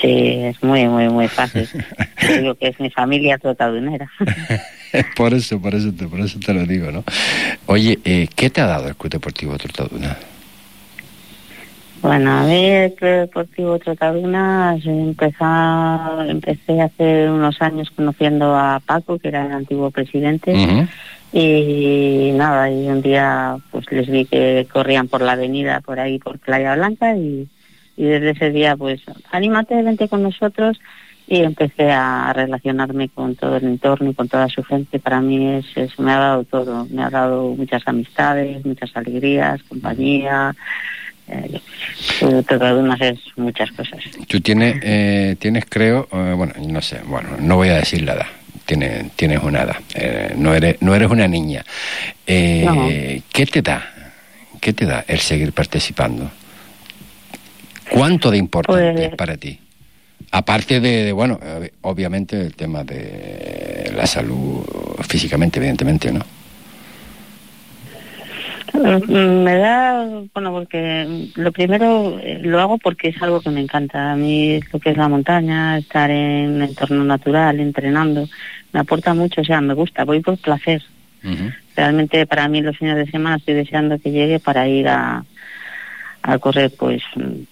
Sí, 0.00 0.40
es 0.44 0.62
muy, 0.62 0.86
muy, 0.86 1.08
muy 1.08 1.28
fácil. 1.28 1.68
Yo 2.22 2.38
digo 2.38 2.54
que 2.54 2.68
es 2.68 2.80
mi 2.80 2.90
familia 2.90 3.38
trotadunera. 3.38 4.10
por 5.16 5.34
eso, 5.34 5.60
por 5.60 5.74
eso, 5.74 5.92
te, 5.92 6.06
por 6.06 6.20
eso 6.20 6.38
te 6.38 6.54
lo 6.54 6.64
digo, 6.64 6.90
¿no? 6.90 7.04
Oye, 7.66 7.98
eh, 8.04 8.28
¿qué 8.34 8.50
te 8.50 8.60
ha 8.60 8.66
dado 8.66 8.88
el 8.88 8.96
Club 8.96 9.12
Deportivo 9.12 9.58
Trotaduna? 9.58 10.16
Bueno, 12.00 12.30
a 12.32 12.42
mí 12.44 12.64
el 12.64 12.94
Club 12.94 13.10
Deportivo 13.10 13.78
Trotaduna 13.78 14.74
empezó, 14.82 16.22
empecé 16.22 16.80
hace 16.80 17.28
unos 17.28 17.60
años 17.60 17.90
conociendo 17.94 18.56
a 18.56 18.80
Paco, 18.84 19.18
que 19.18 19.28
era 19.28 19.44
el 19.44 19.52
antiguo 19.52 19.90
presidente, 19.90 20.88
y 21.32 22.32
nada, 22.34 22.70
y 22.70 22.88
un 22.88 23.02
día 23.02 23.58
pues 23.70 23.84
les 23.92 24.08
vi 24.08 24.24
que 24.24 24.66
corrían 24.72 25.08
por 25.08 25.20
la 25.20 25.32
avenida 25.32 25.80
por 25.80 26.00
ahí, 26.00 26.18
por 26.18 26.38
Playa 26.38 26.74
Blanca, 26.74 27.14
y, 27.14 27.46
y 28.00 28.04
desde 28.04 28.30
ese 28.30 28.50
día 28.50 28.76
pues, 28.76 29.02
anímate, 29.30 29.82
vente 29.82 30.08
con 30.08 30.22
nosotros, 30.22 30.80
y 31.28 31.42
empecé 31.42 31.92
a 31.92 32.32
relacionarme 32.32 33.10
con 33.10 33.36
todo 33.36 33.58
el 33.58 33.64
entorno 33.64 34.10
y 34.10 34.14
con 34.14 34.26
toda 34.26 34.48
su 34.48 34.64
gente. 34.64 34.98
Para 34.98 35.20
mí 35.20 35.56
es, 35.56 35.66
eso 35.76 36.02
me 36.02 36.12
ha 36.12 36.18
dado 36.18 36.44
todo, 36.44 36.86
me 36.90 37.02
ha 37.02 37.10
dado 37.10 37.54
muchas 37.54 37.82
amistades, 37.86 38.64
muchas 38.64 38.90
alegrías, 38.96 39.62
compañía, 39.64 40.56
eh, 41.28 41.60
es 42.20 43.18
muchas 43.36 43.70
cosas. 43.72 44.00
Tú 44.26 44.40
tienes, 44.40 44.80
eh, 44.82 45.36
tienes 45.38 45.66
creo, 45.68 46.08
eh, 46.10 46.32
bueno, 46.34 46.54
no 46.66 46.80
sé, 46.80 47.00
bueno, 47.04 47.28
no 47.38 47.56
voy 47.56 47.68
a 47.68 47.76
decir 47.76 48.02
la 48.02 48.14
edad. 48.14 48.26
Tienes, 48.64 49.12
tienes 49.16 49.42
una 49.42 49.62
edad, 49.62 49.76
eh, 49.94 50.32
no, 50.36 50.54
eres, 50.54 50.80
no 50.80 50.94
eres 50.94 51.10
una 51.10 51.28
niña. 51.28 51.64
Eh, 52.26 52.64
No. 52.64 52.88
¿Qué 53.32 53.46
te 53.46 53.60
da? 53.62 53.84
¿Qué 54.60 54.72
te 54.72 54.86
da 54.86 55.04
el 55.06 55.18
seguir 55.18 55.52
participando? 55.52 56.30
¿Cuánto 57.90 58.30
de 58.30 58.38
importante 58.38 58.92
Pues- 58.92 59.08
es 59.10 59.16
para 59.16 59.36
ti? 59.36 59.58
Aparte 60.32 60.80
de, 60.80 61.04
de, 61.04 61.12
bueno, 61.12 61.40
eh, 61.42 61.72
obviamente 61.80 62.40
el 62.40 62.54
tema 62.54 62.84
de 62.84 63.92
la 63.96 64.06
salud 64.06 64.62
físicamente, 65.08 65.58
evidentemente, 65.58 66.12
¿no? 66.12 66.20
Mm, 68.72 69.42
Me 69.42 69.56
da, 69.56 70.04
bueno, 70.32 70.52
porque 70.52 71.30
lo 71.34 71.50
primero 71.50 72.18
eh, 72.22 72.38
lo 72.42 72.60
hago 72.60 72.78
porque 72.78 73.08
es 73.08 73.20
algo 73.22 73.40
que 73.40 73.50
me 73.50 73.60
encanta. 73.60 74.12
A 74.12 74.16
mí 74.16 74.60
lo 74.72 74.78
que 74.78 74.90
es 74.90 74.96
la 74.96 75.08
montaña, 75.08 75.78
estar 75.78 76.10
en 76.10 76.50
un 76.52 76.62
entorno 76.62 77.04
natural, 77.04 77.58
entrenando, 77.58 78.28
me 78.72 78.80
aporta 78.80 79.14
mucho, 79.14 79.40
o 79.40 79.44
sea, 79.44 79.60
me 79.60 79.74
gusta, 79.74 80.04
voy 80.04 80.20
por 80.20 80.38
placer. 80.38 80.82
Realmente 81.76 82.24
para 82.26 82.48
mí 82.48 82.62
los 82.62 82.78
fines 82.78 82.96
de 82.96 83.10
semana 83.10 83.36
estoy 83.36 83.54
deseando 83.54 83.98
que 83.98 84.10
llegue 84.10 84.38
para 84.38 84.66
ir 84.68 84.88
a, 84.88 85.24
a 86.22 86.38
correr 86.38 86.72
pues 86.78 87.02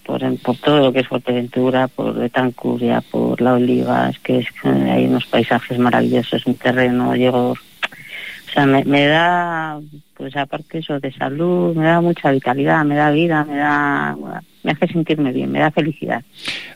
por, 0.05 0.21
por 0.39 0.57
todo 0.57 0.79
lo 0.79 0.93
que 0.93 0.99
es 0.99 1.07
Fuerteventura, 1.07 1.87
por 1.87 2.13
Betancuria, 2.13 3.01
por 3.01 3.41
La 3.41 3.53
Oliva, 3.53 4.09
es 4.09 4.19
que 4.19 4.39
es 4.39 4.47
que 4.51 4.69
hay 4.69 5.05
unos 5.05 5.25
paisajes 5.25 5.77
maravillosos, 5.79 6.45
un 6.45 6.55
terreno, 6.55 7.15
llego, 7.15 7.51
o 7.51 8.51
sea, 8.53 8.65
me, 8.65 8.83
me 8.85 9.07
da, 9.07 9.79
pues 10.15 10.35
aparte 10.35 10.79
eso 10.79 10.99
de 10.99 11.11
salud, 11.11 11.75
me 11.75 11.85
da 11.85 12.01
mucha 12.01 12.31
vitalidad, 12.31 12.85
me 12.85 12.95
da 12.95 13.09
vida, 13.11 13.43
me 13.43 13.57
da, 13.57 14.15
me 14.63 14.71
hace 14.71 14.87
sentirme 14.87 15.31
bien, 15.31 15.51
me 15.51 15.59
da 15.59 15.71
felicidad. 15.71 16.23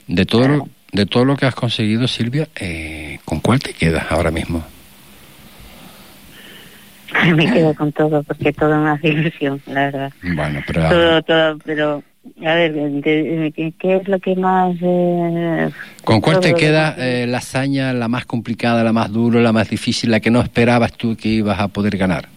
De 0.07 0.25
todo, 0.25 0.47
lo, 0.47 0.67
de 0.91 1.05
todo 1.05 1.25
lo 1.25 1.35
que 1.35 1.45
has 1.45 1.55
conseguido, 1.55 2.07
Silvia, 2.07 2.47
eh, 2.55 3.19
¿con 3.23 3.39
cuál 3.39 3.59
te 3.59 3.73
quedas 3.73 4.11
ahora 4.11 4.31
mismo? 4.31 4.63
me 7.35 7.51
quedo 7.51 7.73
con 7.75 7.91
todo 7.91 8.23
porque 8.23 8.53
todo 8.53 8.77
me 8.79 8.89
hace 8.91 9.09
ilusión, 9.09 9.61
la 9.67 9.85
verdad. 9.85 10.13
Bueno, 10.35 10.61
pero... 10.65 10.89
Todo, 10.89 11.21
todo, 11.23 11.57
pero 11.65 12.03
a 12.45 12.55
ver, 12.55 12.73
¿qué, 13.03 13.73
qué 13.77 13.95
es 13.97 14.07
lo 14.07 14.19
que 14.19 14.35
más... 14.35 14.75
eh, 14.81 15.69
¿Con 16.03 16.21
cuál 16.21 16.39
te 16.39 16.53
queda 16.53 16.95
eh, 16.97 17.27
la 17.27 17.39
hazaña, 17.39 17.91
la 17.93 18.07
más 18.07 18.25
complicada, 18.25 18.83
la 18.83 18.93
más 18.93 19.11
dura, 19.11 19.41
la 19.41 19.51
más 19.51 19.69
difícil, 19.69 20.11
la 20.11 20.19
que 20.19 20.31
no 20.31 20.41
esperabas 20.41 20.93
tú 20.93 21.17
que 21.17 21.27
ibas 21.29 21.59
a 21.59 21.67
poder 21.67 21.97
ganar? 21.97 22.29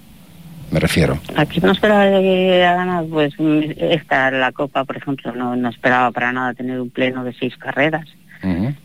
Me 0.73 0.81
refiero. 0.81 1.19
Aquí 1.37 1.61
no 1.61 1.71
esperaba 1.71 2.05
que 2.21 2.65
a 2.65 2.75
ganar, 2.75 3.05
pues 3.05 3.33
esta, 3.39 4.33
la 4.33 4.51
Copa, 4.51 4.85
por 4.85 4.97
ejemplo, 4.97 5.33
no, 5.33 5.55
no 5.55 5.69
esperaba 5.69 6.11
para 6.11 6.33
nada 6.33 6.55
tener 6.55 6.81
un 6.81 6.91
pleno 6.91 7.23
de 7.23 7.33
seis 7.35 7.57
carreras, 7.57 8.07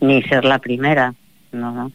ni 0.00 0.22
ser 0.22 0.44
la 0.44 0.60
primera, 0.60 1.14
no, 1.50 1.72
no. 1.72 1.92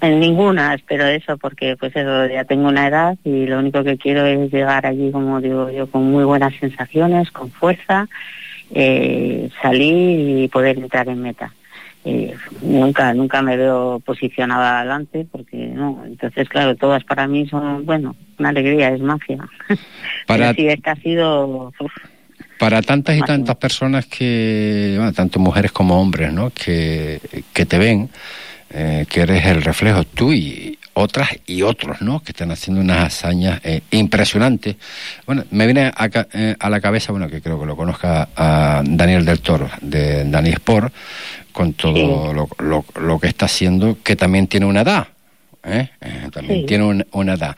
En 0.00 0.20
ninguna 0.20 0.74
espero 0.74 1.06
eso, 1.06 1.36
porque 1.38 1.76
pues 1.76 1.94
eso, 1.96 2.26
ya 2.26 2.44
tengo 2.44 2.68
una 2.68 2.86
edad 2.86 3.16
y 3.24 3.46
lo 3.46 3.58
único 3.58 3.82
que 3.82 3.98
quiero 3.98 4.24
es 4.26 4.52
llegar 4.52 4.86
allí, 4.86 5.10
como 5.10 5.40
digo 5.40 5.70
yo, 5.70 5.88
con 5.88 6.10
muy 6.10 6.24
buenas 6.24 6.54
sensaciones, 6.60 7.30
con 7.32 7.50
fuerza, 7.50 8.08
eh, 8.72 9.50
salir 9.60 10.42
y 10.44 10.48
poder 10.48 10.78
entrar 10.78 11.08
en 11.08 11.22
meta. 11.22 11.52
Eh, 12.04 12.34
nunca, 12.62 13.14
nunca 13.14 13.42
me 13.42 13.56
veo 13.56 14.00
posicionada 14.04 14.80
adelante 14.80 15.26
porque 15.30 15.56
no, 15.56 16.02
entonces 16.04 16.48
claro, 16.48 16.74
todas 16.74 17.04
para 17.04 17.28
mí 17.28 17.48
son, 17.48 17.84
bueno, 17.84 18.16
una 18.38 18.48
alegría, 18.48 18.90
es 18.90 19.00
magia. 19.00 19.38
Para, 20.26 20.52
Pero 20.52 20.54
sí, 20.54 20.68
esta 20.68 20.92
ha 20.92 20.96
sido, 20.96 21.72
uf, 21.78 21.92
para 22.62 22.80
tantas 22.80 23.16
y 23.16 23.20
tantas 23.22 23.56
personas 23.56 24.06
que, 24.06 24.94
bueno, 24.96 25.12
tanto 25.12 25.40
mujeres 25.40 25.72
como 25.72 26.00
hombres, 26.00 26.32
¿no? 26.32 26.50
Que, 26.50 27.20
que 27.52 27.66
te 27.66 27.76
ven, 27.76 28.08
eh, 28.72 29.06
que 29.08 29.20
eres 29.20 29.44
el 29.46 29.62
reflejo 29.62 30.04
tú 30.04 30.32
y 30.32 30.78
otras 30.94 31.30
y 31.46 31.62
otros, 31.62 32.02
¿no? 32.02 32.20
Que 32.22 32.32
están 32.32 32.50
haciendo 32.50 32.80
unas 32.82 32.98
hazañas 33.06 33.60
eh, 33.64 33.80
impresionantes. 33.92 34.76
Bueno, 35.26 35.44
me 35.50 35.64
viene 35.66 35.90
a, 35.94 36.08
ca- 36.10 36.28
eh, 36.32 36.54
a 36.58 36.68
la 36.70 36.80
cabeza, 36.80 37.12
bueno, 37.12 37.28
que 37.28 37.40
creo 37.40 37.58
que 37.58 37.66
lo 37.66 37.76
conozca 37.76 38.28
a 38.36 38.82
Daniel 38.84 39.24
del 39.24 39.40
Toro, 39.40 39.70
de 39.80 40.24
Dani 40.28 40.50
Sport, 40.50 40.92
con 41.52 41.72
todo 41.74 42.32
lo, 42.34 42.48
lo- 42.58 42.84
lo 43.00 43.18
que 43.18 43.28
está 43.28 43.46
haciendo, 43.46 43.98
que 44.02 44.16
también 44.16 44.46
tiene 44.48 44.66
una 44.66 44.82
edad. 44.82 45.08
¿eh? 45.64 45.88
Eh, 46.00 46.28
también 46.32 46.60
Sí. 46.60 46.66
tiene 46.66 46.84
un- 46.84 47.06
una 47.12 47.34
edad. 47.34 47.56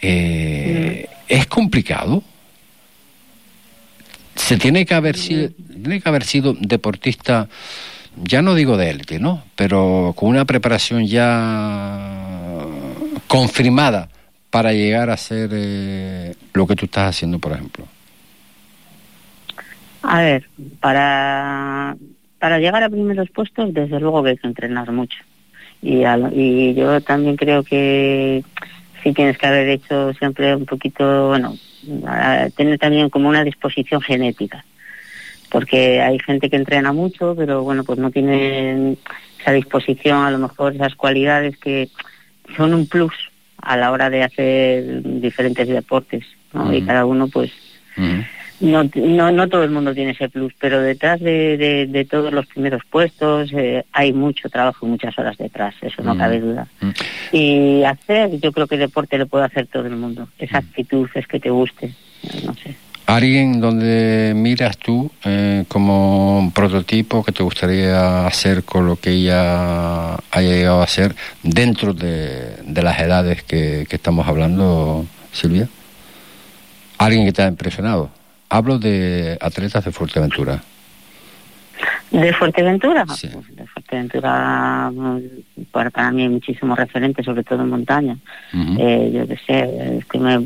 ¿Es 0.00 1.46
complicado? 1.48 2.22
Se 4.34 4.56
tiene 4.56 4.84
que 4.86 4.94
haber 4.94 5.16
sido, 5.16 5.50
tiene 5.50 6.00
que 6.00 6.08
haber 6.08 6.24
sido 6.24 6.54
deportista, 6.58 7.48
ya 8.16 8.42
no 8.42 8.54
digo 8.54 8.76
de 8.76 8.90
élite, 8.90 9.18
¿no? 9.18 9.42
Pero 9.56 10.12
con 10.16 10.28
una 10.28 10.44
preparación 10.44 11.06
ya 11.06 12.66
confirmada 13.26 14.08
para 14.50 14.72
llegar 14.72 15.08
a 15.10 15.14
hacer 15.14 15.50
eh, 15.52 16.34
lo 16.52 16.66
que 16.66 16.76
tú 16.76 16.84
estás 16.84 17.08
haciendo, 17.08 17.38
por 17.38 17.52
ejemplo. 17.52 17.86
A 20.02 20.20
ver, 20.20 20.46
para, 20.80 21.96
para 22.38 22.58
llegar 22.58 22.82
a 22.82 22.90
primeros 22.90 23.30
puestos, 23.30 23.72
desde 23.72 24.00
luego 24.00 24.22
que 24.22 24.30
hay 24.30 24.36
que 24.36 24.46
entrenar 24.46 24.90
mucho. 24.92 25.18
Y, 25.80 26.04
y 26.32 26.74
yo 26.74 27.00
también 27.00 27.36
creo 27.36 27.62
que 27.62 28.44
sí 29.02 29.12
tienes 29.12 29.38
que 29.38 29.46
haber 29.46 29.68
hecho 29.68 30.12
siempre 30.14 30.54
un 30.54 30.66
poquito, 30.66 31.28
bueno, 31.28 31.56
tener 32.56 32.78
también 32.78 33.10
como 33.10 33.28
una 33.28 33.44
disposición 33.44 34.00
genética. 34.00 34.64
Porque 35.52 36.00
hay 36.00 36.18
gente 36.18 36.48
que 36.48 36.56
entrena 36.56 36.94
mucho, 36.94 37.34
pero 37.36 37.62
bueno, 37.62 37.84
pues 37.84 37.98
no 37.98 38.10
tiene 38.10 38.96
esa 39.38 39.52
disposición, 39.52 40.24
a 40.24 40.30
lo 40.30 40.38
mejor 40.38 40.74
esas 40.74 40.94
cualidades 40.94 41.58
que 41.58 41.90
son 42.56 42.72
un 42.72 42.86
plus 42.86 43.12
a 43.58 43.76
la 43.76 43.92
hora 43.92 44.08
de 44.08 44.22
hacer 44.22 45.02
diferentes 45.20 45.68
deportes, 45.68 46.24
¿no? 46.54 46.72
Y 46.72 46.80
cada 46.80 47.04
uno 47.04 47.28
pues 47.28 47.52
no, 48.60 48.88
no, 48.94 49.30
no 49.30 49.48
todo 49.48 49.62
el 49.64 49.70
mundo 49.70 49.92
tiene 49.92 50.12
ese 50.12 50.30
plus, 50.30 50.54
pero 50.58 50.80
detrás 50.80 51.20
de, 51.20 51.58
de, 51.58 51.86
de 51.86 52.04
todos 52.06 52.32
los 52.32 52.46
primeros 52.46 52.82
puestos 52.90 53.52
eh, 53.52 53.84
hay 53.92 54.14
mucho 54.14 54.48
trabajo 54.48 54.86
y 54.86 54.88
muchas 54.88 55.18
horas 55.18 55.36
detrás, 55.36 55.74
eso 55.82 56.02
no 56.02 56.16
cabe 56.16 56.40
duda. 56.40 56.66
Y 57.30 57.82
hacer, 57.84 58.40
yo 58.40 58.52
creo 58.52 58.66
que 58.66 58.78
deporte 58.78 59.18
lo 59.18 59.26
puede 59.26 59.44
hacer 59.44 59.66
todo 59.66 59.84
el 59.84 59.96
mundo. 59.96 60.28
Esa 60.38 60.58
actitud 60.58 61.10
es 61.14 61.26
que 61.26 61.40
te 61.40 61.50
guste, 61.50 61.92
no 62.46 62.54
sé. 62.54 62.74
¿Alguien 63.12 63.60
donde 63.60 64.32
miras 64.34 64.78
tú 64.78 65.10
eh, 65.26 65.66
como 65.68 66.38
un 66.38 66.50
prototipo 66.50 67.22
que 67.22 67.30
te 67.30 67.42
gustaría 67.42 68.26
hacer 68.26 68.64
con 68.64 68.86
lo 68.86 68.96
que 68.96 69.10
ella 69.10 70.14
haya 70.14 70.48
llegado 70.48 70.80
a 70.80 70.84
hacer 70.84 71.14
dentro 71.42 71.92
de, 71.92 72.56
de 72.64 72.82
las 72.82 72.98
edades 72.98 73.42
que, 73.42 73.84
que 73.86 73.96
estamos 73.96 74.26
hablando, 74.26 75.04
Silvia? 75.30 75.68
¿Alguien 76.96 77.26
que 77.26 77.32
te 77.32 77.42
ha 77.42 77.48
impresionado? 77.48 78.08
Hablo 78.48 78.78
de 78.78 79.36
atletas 79.42 79.84
de 79.84 79.92
Fuerteventura. 79.92 80.62
¿De 82.10 82.32
Fuerteventura? 82.32 83.04
Pues 83.04 83.20
de 83.20 83.66
Fuerteventura, 83.66 84.90
mm, 84.90 85.18
para, 85.70 85.90
para 85.90 86.10
mí 86.12 86.22
hay 86.22 86.30
muchísimos 86.30 86.78
referentes, 86.78 87.26
sobre 87.26 87.44
todo 87.44 87.60
en 87.60 87.68
montaña. 87.68 88.16
Eh, 88.78 89.10
yo 89.12 89.28
qué 89.28 89.36
sé, 89.46 89.98
es 89.98 90.06
que 90.06 90.18
me, 90.18 90.40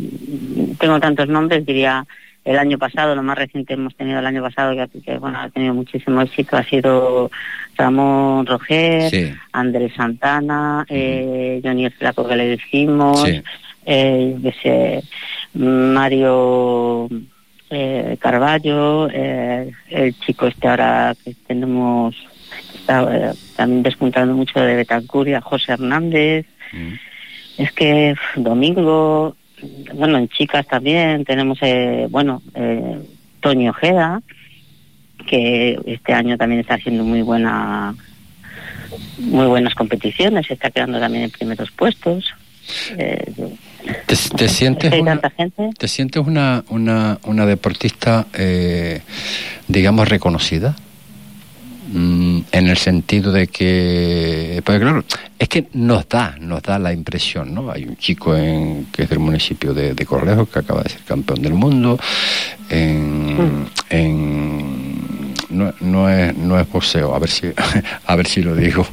tengo 0.81 0.99
tantos 0.99 1.29
nombres, 1.29 1.65
diría 1.65 2.05
el 2.47 2.59
año 2.59 2.79
pasado, 2.79 3.15
lo 3.15 3.23
más 3.23 3.37
reciente 3.37 3.75
hemos 3.75 3.95
tenido 3.97 4.21
el 4.21 4.27
año 4.27 4.41
pasado, 4.41 4.73
que, 4.75 5.01
que, 5.03 5.19
bueno, 5.19 5.39
ha 5.41 5.49
tenido 5.51 5.75
muchísimo 5.75 6.23
éxito, 6.23 6.57
ha 6.57 6.63
sido 6.65 7.31
Ramón 7.77 8.47
Roger, 8.47 9.11
Sí. 9.11 9.35
Andrés 9.53 9.93
Santana, 9.97 10.87
eh, 10.89 11.61
Johnny 11.63 11.85
el 11.87 11.93
Flaco 11.93 12.27
que 12.27 12.37
le 12.37 12.47
decimos, 12.57 13.21
Sí. 13.23 13.43
eh, 13.85 14.53
sé, 14.63 15.03
Mario 15.55 17.09
eh, 17.71 18.17
Carballo, 18.21 19.09
eh, 19.13 19.73
el 19.91 20.19
chico 20.21 20.47
este 20.47 20.69
ahora 20.69 21.15
que 21.25 21.35
tenemos, 21.49 22.15
está 22.75 23.33
también 23.57 23.83
despuntando 23.83 24.35
mucho 24.35 24.61
de 24.61 24.77
Betancuria, 24.77 25.41
José 25.41 25.73
Hernández, 25.73 26.47
es 27.59 27.73
que 27.73 28.15
Domingo, 28.37 29.35
bueno, 29.95 30.19
en 30.19 30.29
chicas 30.29 30.67
también 30.67 31.25
tenemos, 31.25 31.59
eh, 31.63 32.07
bueno, 32.11 32.43
eh, 32.55 32.99
Toño 33.41 33.71
Ojeda, 33.71 34.23
que 35.27 35.79
este 35.87 36.13
año 36.13 36.37
también 36.37 36.61
está 36.61 36.75
haciendo 36.75 37.05
muy 37.05 37.23
buena 37.23 37.95
muy 39.19 39.47
buenas 39.47 39.75
competiciones, 39.75 40.47
se 40.47 40.55
está 40.55 40.71
quedando 40.71 41.01
también 41.01 41.25
en 41.25 41.31
primeros 41.31 41.71
puestos. 41.71 42.35
Eh, 42.97 43.33
¿Te, 44.07 44.17
te 44.37 44.49
sientes 44.49 44.93
una. 44.93 45.21
¿te 45.79 45.89
sientes 45.89 46.27
una, 46.27 46.65
una, 46.69 47.19
una 47.25 47.47
deportista, 47.47 48.27
eh, 48.35 49.03
digamos, 49.69 50.09
reconocida? 50.09 50.75
Mm, 51.89 52.41
en 52.51 52.67
el 52.67 52.77
sentido 52.77 53.31
de 53.31 53.47
que, 53.47 54.61
pues 54.65 54.81
claro, 54.81 55.05
es 55.39 55.49
que 55.49 55.69
nos 55.75 56.09
da, 56.09 56.35
nos 56.41 56.61
da 56.63 56.79
la 56.81 56.93
impresión, 56.93 57.55
¿no? 57.55 57.71
Hay 57.71 57.85
un 57.85 57.97
chico 57.97 58.35
en, 58.35 58.87
que 58.87 59.05
es 59.05 59.09
del 59.09 59.21
municipio 59.21 59.73
de, 59.73 59.95
de 59.95 60.05
que 60.47 60.59
acaba 60.59 60.83
de 60.83 60.91
ser 60.91 61.03
campeón 61.03 61.43
del 61.43 61.55
mundo, 61.55 61.97
en, 62.71 63.67
en- 63.91 64.76
no, 65.57 65.75
no 65.81 66.11
es 66.11 66.37
no 66.37 66.59
es 66.59 66.71
boxeo, 66.71 67.15
a 67.15 67.19
ver 67.19 67.31
si 67.31 67.53
a 68.07 68.17
ver 68.17 68.27
si 68.27 68.43
lo 68.43 68.55
digo, 68.55 68.87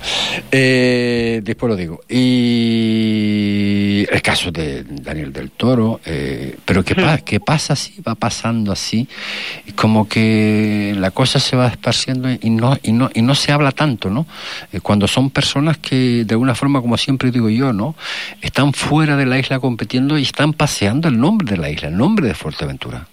Eh, 0.52 1.42
después 1.44 1.70
lo 1.70 1.76
digo 1.76 2.02
y 2.10 4.06
el 4.10 4.22
caso 4.22 4.52
de 4.52 4.84
Daniel 4.84 5.32
del 5.34 5.52
Toro, 5.52 6.00
eh, 6.06 6.58
pero 6.66 6.84
pasa, 6.84 7.18
qué 7.20 7.40
pasa 7.40 7.76
si 7.76 8.02
va 8.02 8.16
pasando 8.16 8.72
así, 8.72 9.08
como 9.76 10.08
que 10.08 10.94
la 10.98 11.12
cosa 11.12 11.40
se 11.40 11.56
va 11.56 11.68
esparciendo 11.68 12.30
y 12.30 12.50
no 12.50 12.78
y 12.84 12.92
no 12.92 13.10
y 13.14 13.22
no 13.22 13.36
se 13.36 13.52
habla 13.52 13.72
tanto, 13.72 14.10
¿no? 14.10 14.26
Eh, 14.72 14.80
cuando 14.80 15.08
son 15.08 15.30
personas 15.30 15.78
que 15.78 16.26
de 16.26 16.34
alguna 16.34 16.56
forma, 16.56 16.82
como 16.82 16.98
siempre 16.98 17.32
digo 17.32 17.50
yo, 17.50 17.74
¿no? 17.74 17.96
Están 18.42 18.74
fuera 18.74 19.18
de 19.18 19.26
la 19.26 19.40
isla 19.40 19.60
compitiendo 19.60 20.18
y 20.18 20.24
están 20.24 20.54
paseando 20.54 21.08
el 21.08 21.20
nombre 21.20 21.52
de 21.52 21.58
la 21.58 21.70
isla, 21.70 21.90
el 21.90 21.98
nombre 21.98 22.28
de 22.28 22.34
Fuerteventura. 22.34 23.08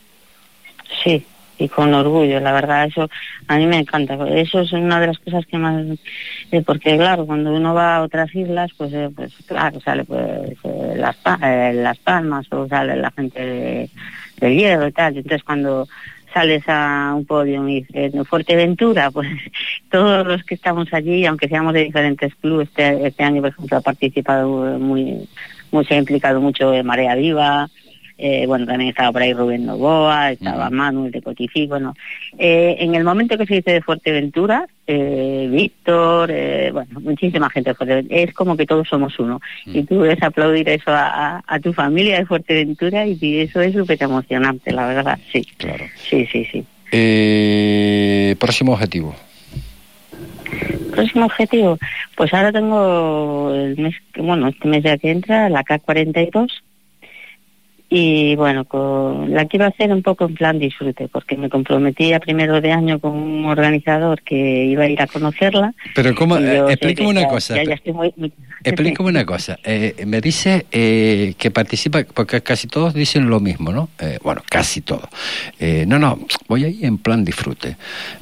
Sí, 1.03 1.24
y 1.61 1.68
con 1.68 1.92
orgullo, 1.92 2.40
la 2.40 2.52
verdad, 2.52 2.86
eso 2.86 3.08
a 3.46 3.58
mí 3.58 3.66
me 3.66 3.78
encanta. 3.78 4.16
Eso 4.28 4.61
es 4.61 4.72
una 4.72 4.98
de 4.98 5.08
las 5.08 5.18
cosas 5.18 5.44
que 5.46 5.58
más... 5.58 5.84
eh, 6.50 6.62
porque 6.64 6.96
claro, 6.96 7.26
cuando 7.26 7.52
uno 7.52 7.74
va 7.74 7.96
a 7.96 8.02
otras 8.02 8.34
islas, 8.34 8.70
pues, 8.76 8.92
eh, 8.94 9.11
pues 9.14 9.32
claro, 9.46 9.78
sale 9.80 10.04
pues 10.04 10.56
eh, 10.64 10.94
las, 10.96 11.16
las 11.74 11.98
Palmas 11.98 12.46
o 12.50 12.66
sale 12.66 12.96
la 12.96 13.11
gente 13.11 13.40
de, 13.44 13.90
del 14.38 14.56
Hierro 14.56 14.88
y 14.88 14.92
tal. 14.92 15.16
Entonces 15.16 15.44
cuando 15.44 15.86
sales 16.32 16.62
a 16.66 17.12
un 17.14 17.26
podio 17.26 17.68
y 17.68 17.82
dices, 17.82 18.14
"En 18.14 18.24
Fuerteventura, 18.24 19.11
pues 19.12 19.28
todos 19.90 20.26
los 20.26 20.42
que 20.44 20.54
estamos 20.54 20.88
allí, 20.92 21.26
aunque 21.26 21.48
seamos 21.48 21.74
de 21.74 21.84
diferentes 21.84 22.34
clubes, 22.36 22.68
este, 22.68 23.06
este 23.06 23.22
año, 23.22 23.42
por 23.42 23.50
ejemplo, 23.50 23.76
ha 23.76 23.82
participado 23.82 24.48
muy, 24.78 25.28
muy 25.70 25.84
se 25.84 25.94
ha 25.94 25.98
implicado 25.98 26.40
mucho 26.40 26.72
en 26.72 26.86
Marea 26.86 27.14
Viva, 27.16 27.68
eh, 28.22 28.44
bueno, 28.46 28.66
también 28.66 28.90
estaba 28.90 29.10
por 29.12 29.22
ahí 29.22 29.32
Rubén 29.32 29.64
Novoa, 29.66 30.32
estaba 30.32 30.68
Manuel 30.70 31.10
de 31.10 31.22
Cotifí, 31.22 31.66
bueno, 31.66 31.94
eh, 32.38 32.76
en 32.78 32.94
el 32.94 33.02
momento 33.04 33.38
que 33.38 33.46
se 33.46 33.54
dice 33.54 33.72
de 33.72 33.80
Fuerteventura, 33.82 34.66
eh, 34.86 35.48
Víctor, 35.50 36.30
eh, 36.32 36.70
bueno, 36.72 37.00
muchísima 37.00 37.48
gente 37.50 37.70
de 37.70 37.74
Fuerteventura, 37.74 38.20
es 38.20 38.32
como 38.34 38.56
que 38.56 38.66
todos 38.66 38.86
somos 38.88 39.18
uno. 39.18 39.40
Y 39.66 39.82
tú 39.84 40.00
ves 40.00 40.22
aplaudir 40.22 40.68
eso 40.68 40.90
a, 40.90 41.36
a- 41.38 41.42
a 41.46 41.60
tu 41.60 41.72
familia 41.72 42.18
de 42.18 42.26
Fuerteventura 42.26 43.06
y, 43.06 43.16
y 43.20 43.40
eso 43.40 43.60
es 43.60 43.72
súper 43.74 44.02
emocionante, 44.02 44.72
la 44.72 44.86
verdad, 44.86 45.18
sí. 45.32 45.42
Claro. 45.56 45.84
Sí, 45.96 46.26
sí, 46.30 46.44
sí. 46.52 46.64
Próximo 48.38 48.72
objetivo. 48.72 49.14
Próximo 50.92 51.26
objetivo, 51.26 51.78
pues 52.16 52.34
ahora 52.34 52.52
tengo 52.52 53.52
el 53.54 53.76
mes, 53.78 53.94
que- 54.12 54.20
bueno, 54.20 54.48
este 54.48 54.66
mes 54.68 54.82
ya 54.82 54.98
que 54.98 55.10
entra, 55.10 55.48
la 55.48 55.62
K42, 55.62 56.50
y 57.93 58.36
bueno, 58.36 58.64
con- 58.66 59.34
la 59.34 59.47
quiero 59.47 59.66
hacer 59.66 59.93
un 59.93 60.03
poco 60.03 60.24
en 60.26 60.34
plan 60.34 60.59
disfrute, 60.61 61.09
porque 61.09 61.36
me 61.36 61.51
comprometí 61.51 62.12
a 62.12 62.20
primero 62.20 62.61
de 62.61 62.70
año 62.70 63.01
con 63.01 63.11
un 63.12 63.45
organizador 63.47 64.22
que 64.22 64.64
iba 64.66 64.84
a 64.84 64.88
ir 64.88 65.03
a 65.03 65.09
conocerla. 65.09 65.74
Pero 65.97 66.14
cómo, 66.14 66.36
eh, 66.38 66.55
yo 66.57 66.68
explícame 66.70 67.09
una 67.09 67.22
ya- 67.22 67.28
cosa. 67.28 67.57
Ya, 67.57 67.64
ya 67.64 67.74
estoy 67.74 67.93
muy, 67.93 68.14
muy- 68.16 68.32
Explícame 68.64 69.09
una 69.09 69.26
cosa. 69.26 69.59
Eh, 69.64 70.05
me 70.07 70.20
dice 70.20 70.66
eh, 70.70 71.34
que 71.36 71.51
participa, 71.51 72.05
porque 72.14 72.41
casi 72.43 72.68
todos 72.68 72.95
dicen 72.95 73.28
lo 73.28 73.41
mismo, 73.41 73.72
¿no? 73.72 73.88
Eh, 73.99 74.18
bueno, 74.22 74.43
casi 74.49 74.82
todos. 74.82 75.09
Eh, 75.59 75.84
no, 75.88 75.99
no, 75.99 76.18
voy 76.47 76.64
ahí 76.64 76.78
en 76.84 76.97
plan 76.99 77.24
disfrute. 77.24 77.76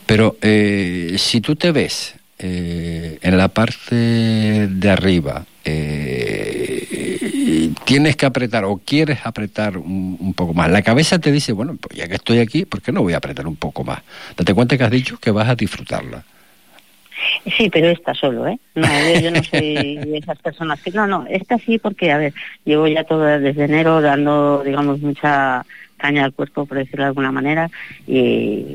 Pero 0.06 0.36
eh, 0.40 1.14
si 1.18 1.42
tú 1.42 1.56
te 1.56 1.72
ves 1.72 2.14
eh, 2.38 3.18
en 3.20 3.36
la 3.36 3.48
parte 3.48 3.94
de 3.94 4.90
arriba, 4.90 5.44
eh, 5.64 7.72
tienes 7.84 8.16
que 8.16 8.26
apretar 8.26 8.64
o 8.64 8.80
quieres 8.84 9.20
apretar 9.24 9.78
un, 9.78 10.16
un 10.20 10.34
poco 10.34 10.54
más. 10.54 10.70
La 10.70 10.82
cabeza 10.82 11.18
te 11.18 11.32
dice, 11.32 11.52
bueno, 11.52 11.76
pues 11.80 11.98
ya 11.98 12.08
que 12.08 12.16
estoy 12.16 12.38
aquí, 12.38 12.64
¿por 12.64 12.82
qué 12.82 12.92
no 12.92 13.02
voy 13.02 13.14
a 13.14 13.18
apretar 13.18 13.46
un 13.46 13.56
poco 13.56 13.84
más? 13.84 14.00
Date 14.36 14.54
cuenta 14.54 14.78
que 14.78 14.84
has 14.84 14.90
dicho 14.90 15.18
que 15.18 15.30
vas 15.30 15.48
a 15.48 15.54
disfrutarla. 15.54 16.24
Sí, 17.56 17.68
pero 17.70 17.88
esta 17.88 18.14
solo, 18.14 18.46
¿eh? 18.46 18.58
No, 18.74 18.86
yo, 18.86 19.20
yo 19.20 19.30
no 19.32 19.42
soy 19.42 19.98
esas 20.14 20.38
personas 20.38 20.80
que... 20.80 20.92
No, 20.92 21.06
no, 21.06 21.26
esta 21.28 21.58
sí 21.58 21.78
porque, 21.78 22.12
a 22.12 22.18
ver, 22.18 22.32
llevo 22.64 22.86
ya 22.86 23.04
todo 23.04 23.24
desde 23.24 23.64
enero 23.64 24.00
dando, 24.00 24.62
digamos, 24.64 25.00
mucha 25.00 25.66
caña 25.98 26.24
al 26.24 26.32
cuerpo, 26.32 26.64
por 26.64 26.78
decirlo 26.78 27.04
de 27.04 27.08
alguna 27.08 27.32
manera, 27.32 27.70
y, 28.06 28.12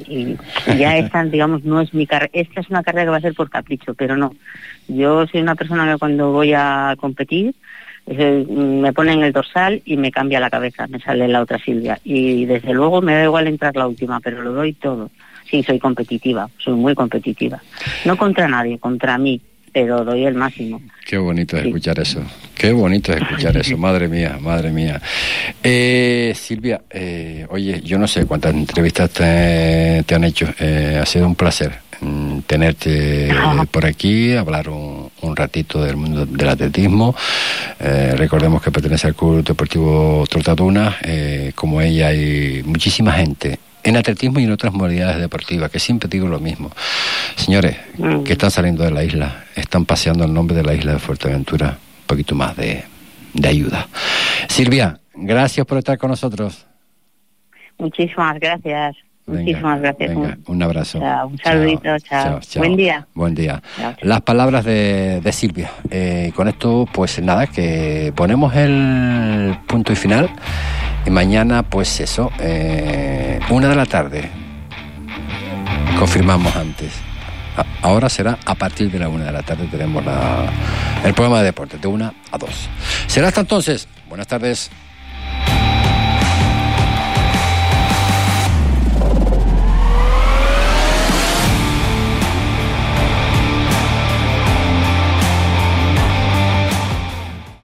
y 0.07 0.37
ya 0.77 0.97
esta, 0.99 1.23
digamos, 1.23 1.63
no 1.63 1.81
es 1.81 1.93
mi 1.93 2.05
carrera. 2.05 2.31
Esta 2.33 2.61
es 2.61 2.69
una 2.69 2.83
carrera 2.83 3.05
que 3.05 3.11
va 3.11 3.17
a 3.17 3.21
ser 3.21 3.33
por 3.33 3.49
capricho, 3.49 3.93
pero 3.95 4.15
no. 4.15 4.35
Yo 4.87 5.25
soy 5.27 5.41
una 5.41 5.55
persona 5.55 5.91
que 5.91 5.97
cuando 5.97 6.31
voy 6.31 6.53
a 6.53 6.95
competir, 6.99 7.55
me 8.05 8.91
ponen 8.93 9.23
el 9.23 9.31
dorsal 9.31 9.81
y 9.85 9.97
me 9.97 10.11
cambia 10.11 10.39
la 10.39 10.49
cabeza, 10.49 10.87
me 10.87 10.99
sale 10.99 11.27
la 11.27 11.41
otra 11.41 11.57
Silvia. 11.59 11.99
Y 12.03 12.45
desde 12.45 12.73
luego 12.73 13.01
me 13.01 13.15
da 13.15 13.23
igual 13.23 13.47
entrar 13.47 13.75
la 13.75 13.87
última, 13.87 14.19
pero 14.19 14.41
lo 14.41 14.53
doy 14.53 14.73
todo. 14.73 15.09
Sí, 15.49 15.63
soy 15.63 15.79
competitiva, 15.79 16.49
soy 16.57 16.73
muy 16.73 16.95
competitiva. 16.95 17.61
No 18.05 18.17
contra 18.17 18.47
nadie, 18.47 18.79
contra 18.79 19.17
mí, 19.17 19.39
pero 19.73 20.05
doy 20.05 20.25
el 20.25 20.35
máximo. 20.35 20.81
Qué 21.05 21.17
bonito 21.17 21.57
es 21.57 21.65
escuchar 21.65 21.99
eso. 21.99 22.21
Qué 22.55 22.71
bonito 22.71 23.11
es 23.11 23.21
escuchar 23.21 23.57
eso. 23.57 23.77
Madre 23.77 24.07
mía, 24.07 24.37
madre 24.39 24.71
mía. 24.71 25.01
Eh, 25.61 26.33
Silvia, 26.35 26.81
eh, 26.89 27.45
oye, 27.49 27.81
yo 27.81 27.97
no 27.97 28.07
sé 28.07 28.25
cuántas 28.25 28.53
entrevistas 28.53 29.09
te, 29.09 30.03
te 30.05 30.15
han 30.15 30.23
hecho. 30.23 30.47
Eh, 30.59 30.99
ha 31.01 31.05
sido 31.05 31.25
un 31.25 31.35
placer 31.35 31.73
mm, 31.99 32.39
tenerte 32.41 33.29
por 33.71 33.85
aquí, 33.85 34.33
hablar 34.33 34.69
un, 34.69 35.09
un 35.21 35.35
ratito 35.35 35.83
del 35.83 35.97
mundo 35.97 36.25
del 36.25 36.49
atletismo. 36.49 37.15
Eh, 37.79 38.13
recordemos 38.15 38.61
que 38.61 38.71
pertenece 38.71 39.07
al 39.07 39.15
Club 39.15 39.43
Deportivo 39.43 40.23
Trotaduna. 40.29 40.97
Eh, 41.03 41.51
como 41.55 41.81
ella 41.81 42.07
hay 42.07 42.61
muchísima 42.63 43.11
gente 43.13 43.57
en 43.83 43.97
atletismo 43.97 44.39
y 44.39 44.43
en 44.45 44.51
otras 44.51 44.73
modalidades 44.73 45.17
deportivas, 45.19 45.69
que 45.69 45.79
siempre 45.79 46.07
digo 46.09 46.27
lo 46.27 46.39
mismo. 46.39 46.71
Señores, 47.35 47.77
Mm. 47.97 48.23
que 48.23 48.33
están 48.33 48.49
saliendo 48.51 48.83
de 48.83 48.91
la 48.91 49.03
isla, 49.03 49.43
están 49.55 49.85
paseando 49.85 50.23
el 50.25 50.33
nombre 50.33 50.55
de 50.55 50.63
la 50.63 50.73
isla 50.73 50.93
de 50.93 50.99
Fuerteventura, 50.99 51.77
un 52.01 52.07
poquito 52.07 52.33
más 52.35 52.55
de, 52.55 52.83
de 53.33 53.47
ayuda. 53.47 53.87
Silvia, 54.47 54.99
gracias 55.15 55.65
por 55.65 55.77
estar 55.77 55.97
con 55.97 56.09
nosotros. 56.11 56.65
Muchísimas 57.77 58.39
gracias. 58.39 58.95
Venga, 59.25 59.39
Muchísimas 59.41 59.79
gracias. 59.81 60.09
venga, 60.09 60.37
un 60.47 60.63
abrazo. 60.63 60.99
Chao, 60.99 61.27
un 61.27 61.37
saludito, 61.37 61.81
chao. 61.99 62.23
chao, 62.23 62.39
chao. 62.41 62.59
Buen 62.61 62.75
día. 62.75 63.07
Buen 63.13 63.33
día. 63.35 63.63
Las 64.01 64.21
palabras 64.21 64.65
de, 64.65 65.21
de 65.21 65.31
Silvia. 65.31 65.71
Eh, 65.89 66.31
con 66.35 66.49
esto, 66.49 66.87
pues 66.91 67.21
nada, 67.21 67.47
que 67.47 68.11
ponemos 68.15 68.53
el 68.55 69.57
punto 69.65 69.93
y 69.93 69.95
final. 69.95 70.29
Y 71.05 71.09
mañana, 71.09 71.63
pues 71.63 72.01
eso, 72.01 72.31
eh, 72.39 73.22
una 73.49 73.69
de 73.69 73.75
la 73.75 73.85
tarde. 73.85 74.29
Confirmamos 75.97 76.55
antes. 76.55 76.93
Ahora 77.81 78.09
será 78.09 78.37
a 78.45 78.55
partir 78.55 78.89
de 78.89 78.99
la 78.99 79.09
una 79.09 79.25
de 79.25 79.31
la 79.31 79.43
tarde. 79.43 79.67
Tenemos 79.69 80.03
la, 80.03 80.45
el 81.03 81.13
programa 81.13 81.39
de 81.39 81.45
deportes, 81.45 81.79
de 81.81 81.87
una 81.87 82.13
a 82.31 82.37
dos. 82.37 82.69
Será 83.07 83.27
hasta 83.27 83.41
entonces. 83.41 83.87
Buenas 84.09 84.27
tardes. 84.27 84.71